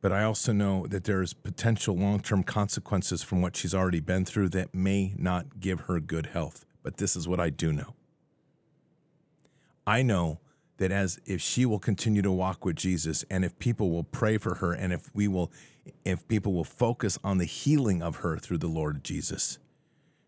But 0.02 0.10
I 0.10 0.24
also 0.24 0.52
know 0.52 0.88
that 0.88 1.04
there's 1.04 1.34
potential 1.34 1.96
long 1.96 2.18
term 2.18 2.42
consequences 2.42 3.22
from 3.22 3.40
what 3.40 3.54
she's 3.54 3.74
already 3.76 4.00
been 4.00 4.24
through 4.24 4.48
that 4.50 4.74
may 4.74 5.14
not 5.16 5.60
give 5.60 5.82
her 5.82 6.00
good 6.00 6.26
health. 6.26 6.64
But 6.82 6.96
this 6.96 7.14
is 7.14 7.28
what 7.28 7.38
I 7.38 7.48
do 7.48 7.72
know 7.72 7.94
I 9.86 10.02
know 10.02 10.40
that 10.78 10.92
as 10.92 11.18
if 11.24 11.40
she 11.40 11.64
will 11.64 11.78
continue 11.78 12.22
to 12.22 12.32
walk 12.32 12.64
with 12.64 12.76
Jesus 12.76 13.24
and 13.30 13.44
if 13.44 13.58
people 13.58 13.90
will 13.90 14.04
pray 14.04 14.38
for 14.38 14.56
her 14.56 14.72
and 14.72 14.92
if 14.92 15.10
we 15.14 15.26
will 15.28 15.50
if 16.04 16.26
people 16.28 16.52
will 16.52 16.64
focus 16.64 17.18
on 17.22 17.38
the 17.38 17.44
healing 17.44 18.02
of 18.02 18.16
her 18.16 18.38
through 18.38 18.58
the 18.58 18.66
Lord 18.66 19.04
Jesus, 19.04 19.58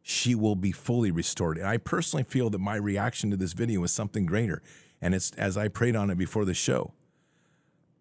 she 0.03 0.35
will 0.35 0.57
be 0.57 0.73
fully 0.73 1.11
restored. 1.11 1.59
And 1.59 1.67
I 1.67 1.77
personally 1.79 2.23
feel 2.23 2.49
that 2.51 2.59
my 2.59 2.77
reaction 2.77 3.31
to 3.31 3.37
this 3.37 3.53
video 3.53 3.83
is 3.85 3.91
something 3.91 4.25
greater. 4.25 4.63
And 5.03 5.15
it's 5.15 5.33
as 5.33 5.57
I 5.57 5.69
prayed 5.69 5.97
on 5.97 6.11
it 6.11 6.17
before 6.17 6.45
the 6.45 6.55
show. 6.55 6.93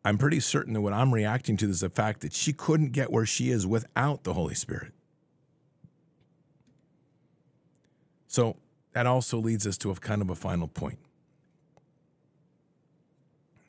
I'm 0.06 0.18
pretty 0.18 0.40
certain 0.40 0.74
that 0.74 0.82
what 0.82 0.94
I'm 0.94 1.14
reacting 1.14 1.58
to 1.58 1.70
is 1.70 1.82
the 1.82 1.90
fact 1.90 2.22
that 2.22 2.32
she 2.32 2.54
couldn't 2.54 2.92
get 2.92 3.12
where 3.12 3.26
she 3.26 3.50
is 3.50 3.68
without 3.68 4.24
the 4.24 4.34
Holy 4.34 4.56
Spirit. 4.56 4.94
So 8.28 8.56
that 8.94 9.06
also 9.06 9.38
leads 9.38 9.68
us 9.68 9.78
to 9.80 9.92
a 9.92 9.96
kind 9.96 10.22
of 10.22 10.30
a 10.30 10.36
final 10.36 10.68
point. 10.68 11.00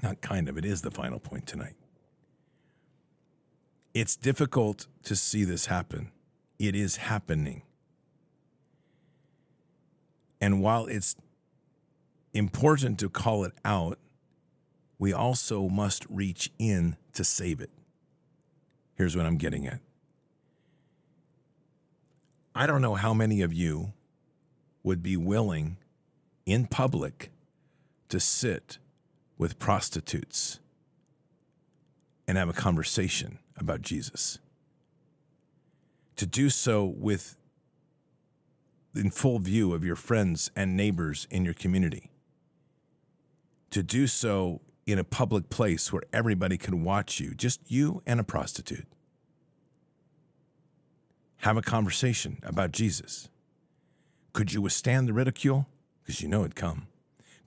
Not 0.02 0.20
kind 0.20 0.48
of, 0.48 0.56
it 0.56 0.64
is 0.64 0.82
the 0.82 0.90
final 0.90 1.18
point 1.18 1.46
tonight. 1.46 1.74
It's 3.94 4.16
difficult 4.16 4.86
to 5.04 5.16
see 5.16 5.44
this 5.44 5.66
happen. 5.66 6.12
It 6.58 6.74
is 6.74 6.96
happening. 6.96 7.62
And 10.40 10.62
while 10.62 10.86
it's 10.86 11.16
important 12.32 12.98
to 13.00 13.08
call 13.08 13.44
it 13.44 13.54
out, 13.64 13.98
we 14.98 15.12
also 15.12 15.68
must 15.68 16.06
reach 16.08 16.50
in 16.58 16.96
to 17.14 17.24
save 17.24 17.60
it. 17.60 17.70
Here's 18.94 19.16
what 19.16 19.26
I'm 19.26 19.36
getting 19.36 19.66
at. 19.66 19.80
I 22.54 22.66
don't 22.66 22.82
know 22.82 22.96
how 22.96 23.14
many 23.14 23.42
of 23.42 23.52
you 23.52 23.92
would 24.82 25.02
be 25.02 25.16
willing 25.16 25.76
in 26.46 26.66
public 26.66 27.30
to 28.08 28.18
sit 28.18 28.78
with 29.38 29.58
prostitutes 29.58 30.58
and 32.26 32.36
have 32.36 32.48
a 32.48 32.52
conversation 32.52 33.38
about 33.56 33.80
Jesus. 33.80 34.38
To 36.16 36.26
do 36.26 36.50
so 36.50 36.84
with 36.84 37.36
in 38.94 39.10
full 39.10 39.38
view 39.38 39.72
of 39.72 39.84
your 39.84 39.96
friends 39.96 40.50
and 40.56 40.76
neighbors 40.76 41.26
in 41.30 41.44
your 41.44 41.54
community. 41.54 42.10
To 43.70 43.82
do 43.82 44.06
so 44.06 44.60
in 44.86 44.98
a 44.98 45.04
public 45.04 45.50
place 45.50 45.92
where 45.92 46.02
everybody 46.12 46.56
can 46.56 46.82
watch 46.82 47.20
you, 47.20 47.34
just 47.34 47.60
you 47.70 48.02
and 48.06 48.18
a 48.18 48.24
prostitute. 48.24 48.86
Have 51.38 51.56
a 51.56 51.62
conversation 51.62 52.38
about 52.42 52.72
Jesus. 52.72 53.28
Could 54.32 54.52
you 54.52 54.60
withstand 54.60 55.08
the 55.08 55.12
ridicule? 55.12 55.66
Because 56.02 56.20
you 56.20 56.28
know 56.28 56.40
it'd 56.40 56.56
come. 56.56 56.88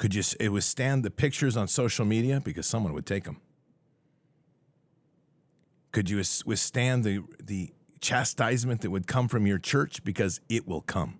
Could 0.01 0.15
you 0.15 0.23
withstand 0.49 1.03
the 1.03 1.11
pictures 1.11 1.55
on 1.55 1.67
social 1.67 2.05
media? 2.05 2.41
Because 2.43 2.65
someone 2.65 2.93
would 2.93 3.05
take 3.05 3.25
them. 3.25 3.39
Could 5.91 6.09
you 6.09 6.17
withstand 6.43 7.03
the, 7.03 7.23
the 7.39 7.71
chastisement 7.99 8.81
that 8.81 8.89
would 8.89 9.05
come 9.05 9.27
from 9.27 9.45
your 9.45 9.59
church? 9.59 10.03
Because 10.03 10.41
it 10.49 10.67
will 10.67 10.81
come. 10.81 11.19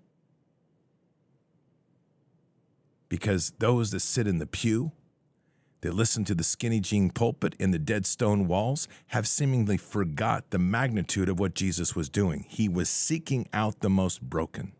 Because 3.08 3.52
those 3.60 3.92
that 3.92 4.00
sit 4.00 4.26
in 4.26 4.38
the 4.38 4.48
pew, 4.48 4.90
that 5.82 5.94
listen 5.94 6.24
to 6.24 6.34
the 6.34 6.42
skinny 6.42 6.80
jean 6.80 7.10
pulpit 7.10 7.54
and 7.60 7.72
the 7.72 7.78
dead 7.78 8.04
stone 8.04 8.48
walls, 8.48 8.88
have 9.06 9.28
seemingly 9.28 9.76
forgot 9.76 10.50
the 10.50 10.58
magnitude 10.58 11.28
of 11.28 11.38
what 11.38 11.54
Jesus 11.54 11.94
was 11.94 12.08
doing. 12.08 12.46
He 12.48 12.68
was 12.68 12.88
seeking 12.88 13.48
out 13.52 13.78
the 13.78 13.90
most 13.90 14.20
broken. 14.22 14.72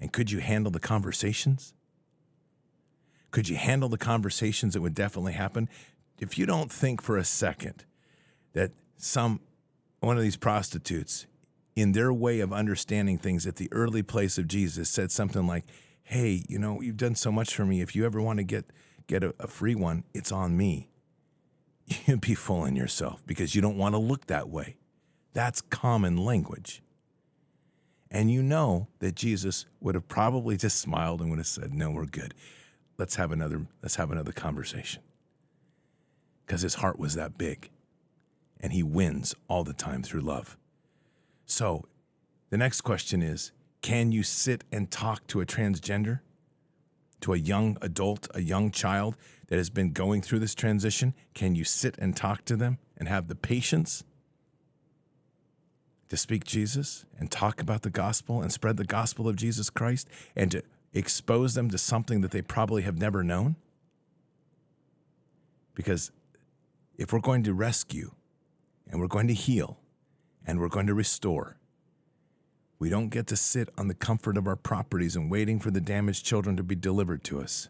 And 0.00 0.12
could 0.12 0.32
you 0.32 0.40
handle 0.40 0.72
the 0.72 0.80
conversations? 0.80 1.74
Could 3.34 3.48
you 3.48 3.56
handle 3.56 3.88
the 3.88 3.98
conversations 3.98 4.74
that 4.74 4.80
would 4.80 4.94
definitely 4.94 5.32
happen? 5.32 5.68
If 6.20 6.38
you 6.38 6.46
don't 6.46 6.70
think 6.70 7.02
for 7.02 7.16
a 7.16 7.24
second 7.24 7.84
that 8.52 8.70
some 8.96 9.40
one 9.98 10.16
of 10.16 10.22
these 10.22 10.36
prostitutes 10.36 11.26
in 11.74 11.90
their 11.90 12.12
way 12.12 12.38
of 12.38 12.52
understanding 12.52 13.18
things 13.18 13.44
at 13.44 13.56
the 13.56 13.68
early 13.72 14.04
place 14.04 14.38
of 14.38 14.46
Jesus 14.46 14.88
said 14.88 15.10
something 15.10 15.48
like, 15.48 15.64
"Hey, 16.04 16.44
you 16.48 16.60
know, 16.60 16.80
you've 16.80 16.96
done 16.96 17.16
so 17.16 17.32
much 17.32 17.56
for 17.56 17.66
me. 17.66 17.80
If 17.80 17.96
you 17.96 18.06
ever 18.06 18.22
want 18.22 18.36
to 18.36 18.44
get 18.44 18.66
get 19.08 19.24
a, 19.24 19.34
a 19.40 19.48
free 19.48 19.74
one, 19.74 20.04
it's 20.14 20.30
on 20.30 20.56
me." 20.56 20.88
You'd 22.06 22.20
be 22.20 22.36
fooling 22.36 22.76
yourself 22.76 23.24
because 23.26 23.56
you 23.56 23.60
don't 23.60 23.76
want 23.76 23.96
to 23.96 23.98
look 23.98 24.28
that 24.28 24.48
way. 24.48 24.76
That's 25.32 25.60
common 25.60 26.18
language. 26.18 26.84
And 28.12 28.30
you 28.30 28.44
know 28.44 28.86
that 29.00 29.16
Jesus 29.16 29.66
would 29.80 29.96
have 29.96 30.06
probably 30.06 30.56
just 30.56 30.78
smiled 30.78 31.20
and 31.20 31.30
would 31.30 31.40
have 31.40 31.48
said, 31.48 31.74
"No, 31.74 31.90
we're 31.90 32.06
good. 32.06 32.32
Let's 32.98 33.16
have 33.16 33.32
another 33.32 33.66
let's 33.82 33.96
have 33.96 34.10
another 34.10 34.32
conversation." 34.32 35.02
Cuz 36.46 36.62
his 36.62 36.74
heart 36.74 36.98
was 36.98 37.14
that 37.14 37.38
big 37.38 37.70
and 38.60 38.72
he 38.72 38.82
wins 38.82 39.34
all 39.46 39.62
the 39.62 39.74
time 39.74 40.02
through 40.02 40.22
love. 40.22 40.56
So, 41.44 41.86
the 42.48 42.56
next 42.56 42.80
question 42.80 43.22
is 43.22 43.52
can 43.82 44.10
you 44.10 44.22
sit 44.22 44.64
and 44.72 44.90
talk 44.90 45.26
to 45.26 45.42
a 45.42 45.46
transgender, 45.46 46.20
to 47.20 47.34
a 47.34 47.36
young 47.36 47.76
adult, 47.82 48.26
a 48.34 48.40
young 48.40 48.70
child 48.70 49.18
that 49.48 49.56
has 49.56 49.68
been 49.68 49.92
going 49.92 50.22
through 50.22 50.38
this 50.38 50.54
transition? 50.54 51.12
Can 51.34 51.54
you 51.54 51.64
sit 51.64 51.98
and 51.98 52.16
talk 52.16 52.46
to 52.46 52.56
them 52.56 52.78
and 52.96 53.06
have 53.06 53.28
the 53.28 53.34
patience 53.34 54.04
to 56.08 56.16
speak 56.16 56.44
Jesus 56.44 57.04
and 57.18 57.30
talk 57.30 57.60
about 57.60 57.82
the 57.82 57.90
gospel 57.90 58.40
and 58.40 58.50
spread 58.50 58.78
the 58.78 58.84
gospel 58.84 59.28
of 59.28 59.36
Jesus 59.36 59.68
Christ 59.68 60.08
and 60.34 60.50
to 60.52 60.62
expose 60.94 61.54
them 61.54 61.70
to 61.70 61.78
something 61.78 62.20
that 62.22 62.30
they 62.30 62.42
probably 62.42 62.82
have 62.82 62.98
never 62.98 63.22
known? 63.22 63.56
Because 65.74 66.12
if 66.96 67.12
we're 67.12 67.20
going 67.20 67.42
to 67.42 67.52
rescue 67.52 68.12
and 68.88 69.00
we're 69.00 69.08
going 69.08 69.26
to 69.28 69.34
heal 69.34 69.78
and 70.46 70.60
we're 70.60 70.68
going 70.68 70.86
to 70.86 70.94
restore. 70.94 71.56
We 72.78 72.88
don't 72.88 73.08
get 73.08 73.26
to 73.28 73.36
sit 73.36 73.70
on 73.78 73.88
the 73.88 73.94
comfort 73.94 74.36
of 74.36 74.46
our 74.46 74.56
properties 74.56 75.16
and 75.16 75.30
waiting 75.30 75.58
for 75.58 75.70
the 75.70 75.80
damaged 75.80 76.24
children 76.24 76.56
to 76.56 76.62
be 76.62 76.74
delivered 76.74 77.24
to 77.24 77.40
us. 77.40 77.68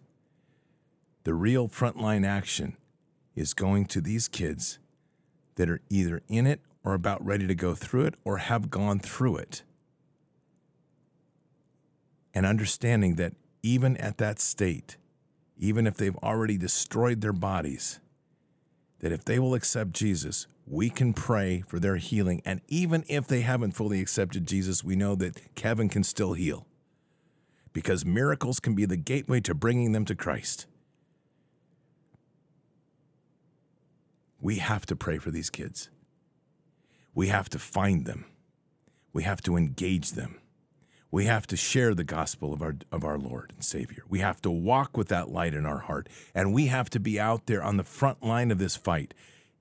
The 1.24 1.34
real 1.34 1.68
frontline 1.68 2.26
action 2.26 2.76
is 3.34 3.54
going 3.54 3.86
to 3.86 4.00
these 4.00 4.28
kids 4.28 4.78
that 5.54 5.70
are 5.70 5.80
either 5.88 6.22
in 6.28 6.46
it 6.46 6.60
or 6.84 6.94
about 6.94 7.24
ready 7.24 7.46
to 7.46 7.54
go 7.54 7.74
through 7.74 8.06
it 8.06 8.14
or 8.24 8.38
have 8.38 8.70
gone 8.70 8.98
through 8.98 9.36
it. 9.36 9.62
And 12.34 12.44
understanding 12.44 13.14
that 13.14 13.34
even 13.62 13.96
at 13.96 14.18
that 14.18 14.40
state, 14.40 14.96
even 15.56 15.86
if 15.86 15.96
they've 15.96 16.16
already 16.16 16.58
destroyed 16.58 17.20
their 17.20 17.32
bodies, 17.32 18.00
that 18.98 19.12
if 19.12 19.24
they 19.24 19.38
will 19.38 19.54
accept 19.54 19.92
Jesus, 19.92 20.46
we 20.66 20.90
can 20.90 21.12
pray 21.12 21.62
for 21.66 21.78
their 21.78 21.96
healing. 21.96 22.42
And 22.44 22.60
even 22.68 23.04
if 23.08 23.26
they 23.26 23.42
haven't 23.42 23.72
fully 23.72 24.00
accepted 24.00 24.46
Jesus, 24.46 24.82
we 24.82 24.96
know 24.96 25.14
that 25.14 25.54
Kevin 25.54 25.88
can 25.88 26.02
still 26.02 26.32
heal 26.32 26.66
because 27.72 28.04
miracles 28.04 28.60
can 28.60 28.74
be 28.74 28.86
the 28.86 28.96
gateway 28.96 29.40
to 29.40 29.54
bringing 29.54 29.92
them 29.92 30.04
to 30.06 30.14
Christ. 30.14 30.66
We 34.40 34.56
have 34.56 34.86
to 34.86 34.96
pray 34.96 35.18
for 35.18 35.30
these 35.30 35.50
kids. 35.50 35.90
We 37.14 37.28
have 37.28 37.48
to 37.50 37.58
find 37.58 38.06
them. 38.06 38.26
We 39.12 39.22
have 39.22 39.42
to 39.42 39.56
engage 39.56 40.12
them. 40.12 40.38
We 41.14 41.26
have 41.26 41.46
to 41.46 41.56
share 41.56 41.94
the 41.94 42.02
gospel 42.02 42.52
of 42.52 42.60
our, 42.60 42.74
of 42.90 43.04
our 43.04 43.18
Lord 43.18 43.52
and 43.54 43.64
Savior. 43.64 44.02
We 44.08 44.18
have 44.18 44.42
to 44.42 44.50
walk 44.50 44.96
with 44.96 45.06
that 45.08 45.30
light 45.30 45.54
in 45.54 45.64
our 45.64 45.78
heart. 45.78 46.08
And 46.34 46.52
we 46.52 46.66
have 46.66 46.90
to 46.90 46.98
be 46.98 47.20
out 47.20 47.46
there 47.46 47.62
on 47.62 47.76
the 47.76 47.84
front 47.84 48.24
line 48.24 48.50
of 48.50 48.58
this 48.58 48.74
fight 48.74 49.14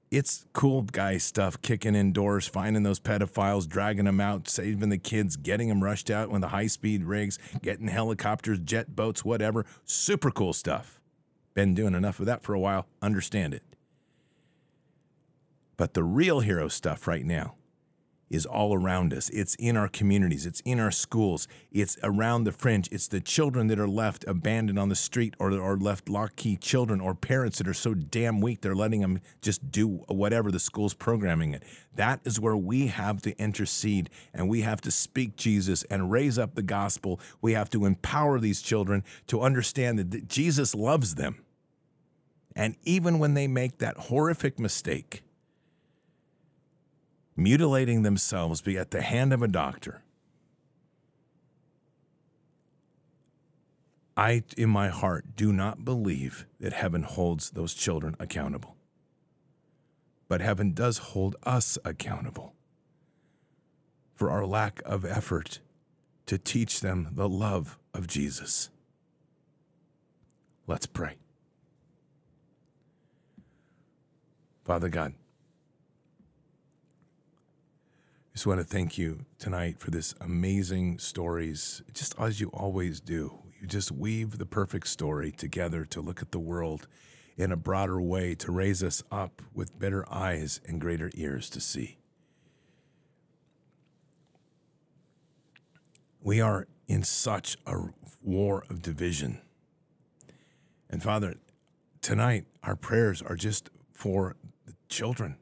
it's 0.10 0.46
cool 0.54 0.84
guy 0.84 1.18
stuff, 1.18 1.60
kicking 1.64 1.96
indoors, 1.96 2.48
finding 2.48 2.84
those 2.84 3.00
pedophiles, 3.00 3.68
dragging 3.68 4.06
them 4.06 4.20
out, 4.20 4.48
saving 4.48 4.90
the 4.90 4.98
kids, 5.00 5.36
getting 5.36 5.70
them 5.70 5.84
rushed 5.84 6.12
out 6.12 6.30
with 6.30 6.42
the 6.42 6.50
high 6.50 6.68
speed 6.68 7.04
rigs, 7.04 7.40
getting 7.64 7.88
helicopters, 7.88 8.60
jet 8.60 8.96
boats, 8.96 9.26
whatever. 9.26 9.66
Super 9.86 10.30
cool 10.30 10.54
stuff. 10.54 11.02
Been 11.56 11.74
doing 11.74 11.96
enough 11.96 12.20
of 12.20 12.28
that 12.28 12.44
for 12.44 12.54
a 12.54 12.60
while. 12.60 12.86
Understand 13.02 13.56
it. 13.56 13.64
But 15.78 15.96
the 15.96 16.04
real 16.04 16.42
hero 16.42 16.68
stuff 16.68 17.08
right 17.08 17.26
now 17.26 17.56
is 18.34 18.46
all 18.46 18.74
around 18.74 19.14
us. 19.14 19.30
It's 19.30 19.56
in 19.56 19.78
our 19.78 19.88
communities, 19.88 20.46
it's 20.46 20.60
in 20.62 20.80
our 20.80 20.92
schools, 20.92 21.48
it's 21.72 21.98
around 22.02 22.46
the 22.46 22.52
fringe. 22.52 22.90
It's 22.92 23.08
the 23.08 23.22
children 23.22 23.68
that 23.68 23.80
are 23.80 23.88
left 23.88 24.26
abandoned 24.28 24.80
on 24.80 24.90
the 24.90 24.96
street 24.96 25.36
or 25.40 25.52
are 25.52 25.78
left 25.78 26.10
lock 26.10 26.36
key 26.36 26.58
children 26.58 27.00
or 27.00 27.14
parents 27.14 27.60
that 27.60 27.68
are 27.68 27.74
so 27.74 27.94
damn 27.94 28.42
weak 28.42 28.62
they're 28.62 28.76
letting 28.76 29.02
them 29.02 29.20
just 29.42 29.72
do 29.72 30.04
whatever 30.08 30.52
the 30.52 30.60
school's 30.60 30.94
programming 30.94 31.54
it. 31.54 31.64
That 31.96 32.22
is 32.26 32.40
where 32.40 32.58
we 32.58 32.88
have 32.88 33.22
to 33.22 33.38
intercede 33.38 34.10
and 34.34 34.50
we 34.50 34.62
have 34.62 34.82
to 34.82 34.92
speak 34.92 35.36
Jesus 35.36 35.84
and 35.84 36.12
raise 36.12 36.40
up 36.40 36.56
the 36.56 36.64
gospel. 36.64 37.20
We 37.42 37.54
have 37.54 37.70
to 37.70 37.86
empower 37.86 38.40
these 38.40 38.62
children 38.62 39.04
to 39.28 39.42
understand 39.42 40.00
that 40.00 40.28
Jesus 40.28 40.74
loves 40.74 41.16
them. 41.16 41.44
And 42.56 42.76
even 42.84 43.20
when 43.20 43.34
they 43.34 43.48
make 43.48 43.80
that 43.80 43.98
horrific 43.98 44.60
mistake, 44.60 45.24
mutilating 47.36 48.04
themselves 48.04 48.62
be 48.62 48.78
at 48.78 48.92
the 48.92 49.02
hand 49.02 49.34
of 49.34 49.42
a 49.42 49.48
doctor. 49.48 50.02
I, 54.16 54.44
in 54.58 54.70
my 54.70 54.90
heart, 54.90 55.36
do 55.36 55.52
not 55.52 55.84
believe 55.84 56.46
that 56.60 56.74
heaven 56.74 57.04
holds 57.04 57.52
those 57.52 57.74
children 57.74 58.16
accountable. 58.20 58.76
But 60.28 60.42
heaven 60.42 60.74
does 60.74 61.00
hold 61.00 61.36
us 61.44 61.78
accountable 61.84 62.54
for 64.14 64.30
our 64.30 64.46
lack 64.46 64.82
of 64.86 65.04
effort 65.04 65.60
to 66.28 66.38
teach 66.38 66.80
them 66.80 67.10
the 67.14 67.28
love 67.28 67.78
of 67.94 68.08
Jesus. 68.08 68.70
Let's 70.68 70.86
pray. 70.86 71.16
Father 74.64 74.88
God, 74.88 75.14
I 75.14 75.16
just 78.34 78.48
want 78.48 78.60
to 78.60 78.64
thank 78.64 78.98
you 78.98 79.26
tonight 79.38 79.80
for 79.80 79.92
this 79.92 80.16
amazing 80.20 80.98
stories, 80.98 81.84
just 81.94 82.16
as 82.20 82.42
you 82.42 82.50
always 82.50 83.00
do. 83.00 83.44
You 83.62 83.68
just 83.68 83.92
weave 83.92 84.40
the 84.40 84.46
perfect 84.48 84.88
story 84.88 85.32
together 85.32 85.86
to 85.86 86.02
look 86.02 86.20
at 86.20 86.32
the 86.32 86.40
world 86.40 86.88
in 87.38 87.52
a 87.52 87.56
broader 87.56 88.02
way, 88.02 88.34
to 88.36 88.52
raise 88.52 88.84
us 88.84 89.04
up 89.12 89.44
with 89.54 89.78
better 89.78 90.04
eyes 90.12 90.60
and 90.66 90.82
greater 90.82 91.12
ears 91.14 91.48
to 91.52 91.62
see. 91.62 92.00
We 96.20 96.42
are 96.42 96.68
in 96.88 97.04
such 97.04 97.58
a 97.68 97.76
war 98.24 98.64
of 98.68 98.82
division. 98.82 99.42
And 100.90 101.04
Father, 101.04 101.36
tonight 102.02 102.46
our 102.64 102.76
prayers 102.76 103.22
are 103.22 103.36
just 103.36 103.70
for 103.92 104.38
the 104.66 104.74
children. 104.90 105.38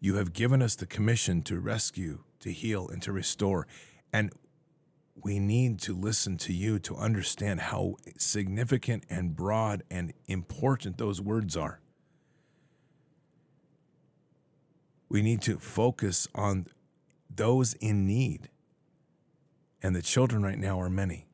You 0.00 0.14
have 0.16 0.32
given 0.32 0.62
us 0.62 0.74
the 0.74 0.86
commission 0.86 1.42
to 1.42 1.60
rescue, 1.60 2.20
to 2.40 2.50
heal, 2.50 2.88
and 2.88 3.02
to 3.02 3.12
restore. 3.12 3.66
And 4.12 4.32
we 5.14 5.38
need 5.38 5.78
to 5.80 5.94
listen 5.94 6.38
to 6.38 6.54
you 6.54 6.78
to 6.80 6.96
understand 6.96 7.60
how 7.60 7.96
significant 8.16 9.04
and 9.10 9.36
broad 9.36 9.82
and 9.90 10.14
important 10.26 10.96
those 10.96 11.20
words 11.20 11.56
are. 11.56 11.80
We 15.10 15.20
need 15.20 15.42
to 15.42 15.58
focus 15.58 16.26
on 16.34 16.68
those 17.28 17.74
in 17.74 18.06
need. 18.06 18.48
And 19.82 19.94
the 19.94 20.02
children 20.02 20.42
right 20.42 20.58
now 20.58 20.80
are 20.80 20.90
many. 20.90 21.26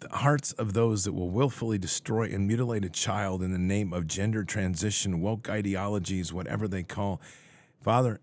The 0.00 0.08
hearts 0.08 0.52
of 0.52 0.72
those 0.72 1.04
that 1.04 1.12
will 1.12 1.30
willfully 1.30 1.78
destroy 1.78 2.24
and 2.24 2.46
mutilate 2.46 2.84
a 2.84 2.90
child 2.90 3.42
in 3.42 3.52
the 3.52 3.58
name 3.58 3.92
of 3.92 4.06
gender 4.06 4.44
transition, 4.44 5.20
woke 5.20 5.48
ideologies, 5.48 6.32
whatever 6.32 6.66
they 6.66 6.82
call. 6.82 7.20
Father, 7.82 8.20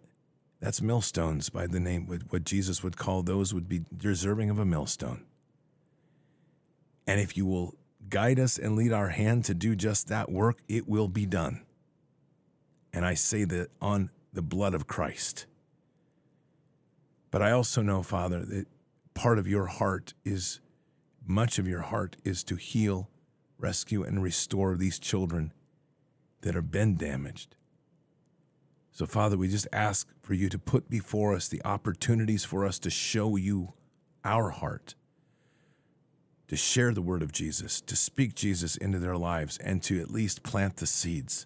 that's 0.59 0.82
millstones 0.82 1.49
by 1.49 1.67
the 1.67 1.80
name, 1.80 2.07
what 2.07 2.43
Jesus 2.43 2.84
would 2.84 2.97
call 2.97 3.21
those 3.21 3.53
would 3.53 3.69
be 3.69 3.86
deserving 3.95 4.49
of 4.49 4.57
a 4.57 4.65
millstone. 4.65 5.23
And 7.05 7.21
if 7.21 7.38
you 7.38 7.45
will 7.45 7.75
guide 8.09 8.39
us 8.39 8.57
and 8.57 8.75
lead 8.75 8.91
our 8.91 9.09
hand 9.09 9.45
to 9.45 9.53
do 9.53 9.75
just 9.75 10.07
that 10.07 10.32
work, 10.32 10.63
it 10.67 10.88
will 10.88 11.07
be 11.07 11.25
done. 11.25 11.61
And 12.91 13.05
I 13.05 13.13
say 13.13 13.43
that 13.43 13.69
on 13.82 14.09
the 14.34 14.41
blood 14.41 14.73
of 14.73 14.88
Christ. 14.88 15.45
But 17.30 17.41
I 17.43 17.51
also 17.51 17.82
know, 17.82 18.01
Father, 18.01 18.43
that 18.45 18.67
part 19.13 19.38
of 19.38 19.47
your 19.47 19.67
heart 19.67 20.13
is, 20.25 20.59
much 21.28 21.59
of 21.59 21.67
your 21.67 21.82
heart 21.82 22.15
is 22.23 22.43
to 22.45 22.55
heal, 22.55 23.09
rescue, 23.57 24.03
and 24.03 24.21
restore 24.21 24.75
these 24.75 24.99
children 24.99 25.53
that 26.41 26.55
have 26.55 26.71
been 26.71 26.95
damaged. 26.95 27.55
So, 28.91 29.05
Father, 29.05 29.38
we 29.38 29.47
just 29.47 29.67
ask 29.71 30.11
for 30.21 30.34
you 30.34 30.49
to 30.49 30.57
put 30.57 30.89
before 30.89 31.36
us 31.36 31.47
the 31.47 31.61
opportunities 31.63 32.43
for 32.43 32.65
us 32.65 32.80
to 32.80 32.89
show 32.89 33.36
you 33.36 33.73
our 34.25 34.49
heart, 34.49 34.95
to 36.47 36.55
share 36.55 36.93
the 36.93 37.01
word 37.01 37.21
of 37.21 37.32
Jesus, 37.32 37.80
to 37.82 37.95
speak 37.95 38.34
Jesus 38.34 38.75
into 38.75 38.97
their 38.97 39.17
lives, 39.17 39.57
and 39.59 39.84
to 39.84 39.99
at 39.99 40.09
least 40.09 40.41
plant 40.41 40.78
the 40.78 40.88
seeds 40.88 41.45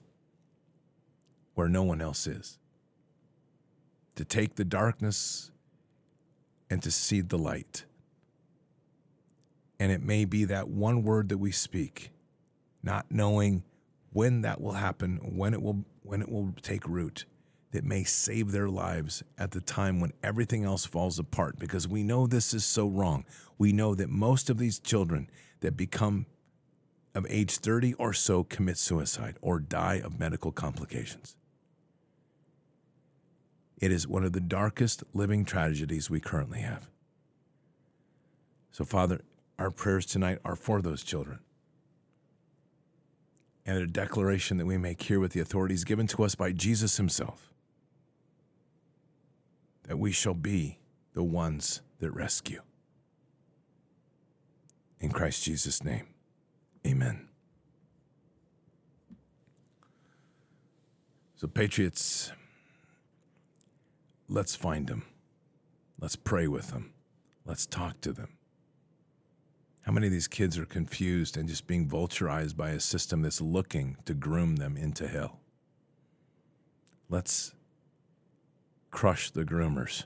where 1.53 1.67
no 1.67 1.83
one 1.83 2.01
else 2.01 2.25
is, 2.25 2.57
to 4.15 4.23
take 4.23 4.55
the 4.55 4.63
darkness 4.63 5.51
and 6.69 6.81
to 6.83 6.89
seed 6.89 7.29
the 7.29 7.37
light. 7.37 7.83
And 9.81 9.91
it 9.91 10.03
may 10.03 10.25
be 10.25 10.45
that 10.45 10.67
one 10.67 11.01
word 11.01 11.29
that 11.29 11.39
we 11.39 11.51
speak, 11.51 12.11
not 12.83 13.07
knowing 13.09 13.63
when 14.13 14.43
that 14.43 14.61
will 14.61 14.73
happen, 14.73 15.17
when 15.35 15.55
it 15.55 15.61
will 15.63 15.85
when 16.03 16.21
it 16.21 16.29
will 16.29 16.53
take 16.61 16.87
root, 16.87 17.25
that 17.71 17.83
may 17.83 18.03
save 18.03 18.51
their 18.51 18.69
lives 18.69 19.23
at 19.39 19.49
the 19.49 19.59
time 19.59 19.99
when 19.99 20.13
everything 20.21 20.63
else 20.63 20.85
falls 20.85 21.17
apart 21.17 21.57
because 21.57 21.87
we 21.87 22.03
know 22.03 22.27
this 22.27 22.53
is 22.53 22.63
so 22.63 22.87
wrong. 22.87 23.25
We 23.57 23.73
know 23.73 23.95
that 23.95 24.11
most 24.11 24.51
of 24.51 24.59
these 24.59 24.77
children 24.77 25.27
that 25.61 25.75
become 25.75 26.27
of 27.15 27.25
age 27.27 27.57
30 27.57 27.95
or 27.95 28.13
so 28.13 28.43
commit 28.43 28.77
suicide 28.77 29.37
or 29.41 29.59
die 29.59 29.99
of 29.99 30.19
medical 30.19 30.51
complications. 30.51 31.35
It 33.79 33.91
is 33.91 34.07
one 34.07 34.25
of 34.25 34.33
the 34.33 34.41
darkest 34.41 35.03
living 35.11 35.43
tragedies 35.43 36.07
we 36.07 36.19
currently 36.19 36.59
have. 36.59 36.87
So, 38.71 38.85
Father, 38.85 39.21
our 39.61 39.69
prayers 39.69 40.07
tonight 40.07 40.39
are 40.43 40.55
for 40.55 40.81
those 40.81 41.03
children. 41.03 41.37
And 43.63 43.77
a 43.77 43.85
declaration 43.85 44.57
that 44.57 44.65
we 44.65 44.75
make 44.75 45.03
here 45.03 45.19
with 45.19 45.33
the 45.33 45.39
authorities 45.39 45.83
given 45.83 46.07
to 46.07 46.23
us 46.23 46.33
by 46.33 46.51
Jesus 46.51 46.97
Himself 46.97 47.53
that 49.87 49.97
we 49.97 50.11
shall 50.11 50.33
be 50.33 50.79
the 51.13 51.23
ones 51.23 51.81
that 51.99 52.09
rescue. 52.11 52.61
In 54.99 55.11
Christ 55.11 55.43
Jesus' 55.43 55.83
name, 55.83 56.07
amen. 56.85 57.27
So, 61.35 61.47
Patriots, 61.47 62.31
let's 64.27 64.55
find 64.55 64.87
them. 64.87 65.03
Let's 65.99 66.15
pray 66.15 66.47
with 66.47 66.71
them. 66.71 66.93
Let's 67.45 67.67
talk 67.67 68.01
to 68.01 68.11
them. 68.11 68.29
How 69.91 69.95
many 69.95 70.07
of 70.07 70.13
these 70.13 70.29
kids 70.29 70.57
are 70.57 70.65
confused 70.65 71.35
and 71.35 71.49
just 71.49 71.67
being 71.67 71.85
vulturized 71.85 72.55
by 72.55 72.69
a 72.69 72.79
system 72.79 73.23
that's 73.23 73.41
looking 73.41 73.97
to 74.05 74.13
groom 74.13 74.55
them 74.55 74.77
into 74.77 75.05
hell? 75.05 75.41
Let's 77.09 77.53
crush 78.89 79.31
the 79.31 79.43
groomers. 79.43 80.05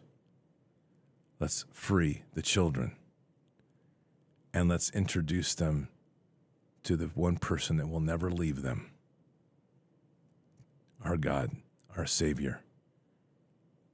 Let's 1.39 1.65
free 1.71 2.23
the 2.33 2.41
children. 2.41 2.95
And 4.55 4.67
let's 4.67 4.89
introduce 4.89 5.53
them 5.53 5.89
to 6.81 6.97
the 6.97 7.11
one 7.13 7.37
person 7.37 7.77
that 7.77 7.87
will 7.87 7.99
never 7.99 8.31
leave 8.31 8.63
them 8.63 8.89
our 11.03 11.15
God, 11.15 11.51
our 11.95 12.07
Savior, 12.07 12.61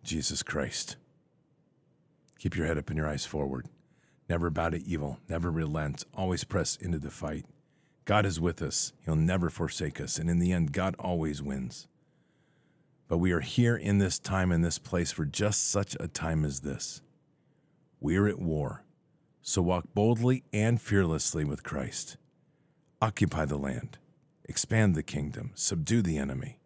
Jesus 0.05 0.41
Christ. 0.41 0.95
Keep 2.39 2.55
your 2.55 2.65
head 2.65 2.77
up 2.77 2.87
and 2.87 2.95
your 2.95 3.09
eyes 3.09 3.25
forward. 3.25 3.67
Never 4.31 4.49
bow 4.49 4.69
to 4.69 4.81
evil, 4.87 5.19
never 5.27 5.51
relent, 5.51 6.05
always 6.13 6.45
press 6.45 6.77
into 6.77 6.97
the 6.97 7.11
fight. 7.11 7.45
God 8.05 8.25
is 8.25 8.39
with 8.39 8.61
us, 8.61 8.93
He'll 9.03 9.17
never 9.17 9.49
forsake 9.49 9.99
us, 9.99 10.17
and 10.17 10.29
in 10.29 10.39
the 10.39 10.53
end, 10.53 10.71
God 10.71 10.95
always 10.97 11.41
wins. 11.41 11.89
But 13.09 13.17
we 13.17 13.33
are 13.33 13.41
here 13.41 13.75
in 13.75 13.97
this 13.97 14.19
time 14.19 14.53
and 14.53 14.63
this 14.63 14.79
place 14.79 15.11
for 15.11 15.25
just 15.25 15.69
such 15.69 15.97
a 15.99 16.07
time 16.07 16.45
as 16.45 16.61
this. 16.61 17.01
We 17.99 18.15
are 18.15 18.25
at 18.25 18.39
war, 18.39 18.85
so 19.41 19.61
walk 19.61 19.87
boldly 19.93 20.45
and 20.53 20.81
fearlessly 20.81 21.43
with 21.43 21.63
Christ. 21.63 22.15
Occupy 23.01 23.43
the 23.43 23.57
land, 23.57 23.97
expand 24.45 24.95
the 24.95 25.03
kingdom, 25.03 25.51
subdue 25.55 26.01
the 26.01 26.17
enemy. 26.17 26.57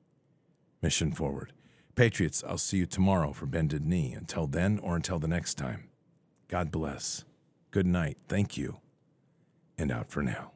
Mission 0.84 1.12
forward. 1.12 1.52
Patriots, 1.96 2.44
I'll 2.48 2.60
see 2.60 2.78
you 2.78 2.86
tomorrow 2.86 3.34
for 3.34 3.48
Bended 3.48 3.84
Knee. 3.84 4.14
Until 4.14 4.46
then 4.46 4.78
or 4.84 4.96
until 4.96 5.18
the 5.18 5.28
next 5.28 5.56
time, 5.56 5.90
God 6.48 6.70
bless. 6.70 7.26
Good 7.76 7.88
night. 7.88 8.18
Thank 8.30 8.56
you. 8.56 8.78
And 9.78 9.92
out 9.92 10.10
for 10.10 10.24
now. 10.24 10.54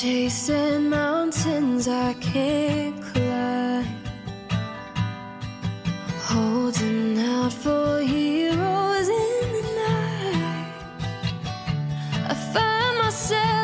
chasing 0.00 0.88
mountains 0.88 1.86
I 1.86 2.14
can't 2.14 3.02
climb. 3.02 3.86
Holding 6.22 7.18
out 7.18 7.52
for 7.52 8.00
heroes 8.00 9.08
in 9.10 9.52
the 9.56 9.62
night. 9.76 10.72
I 12.30 12.34
find 12.54 12.96
myself. 12.96 13.59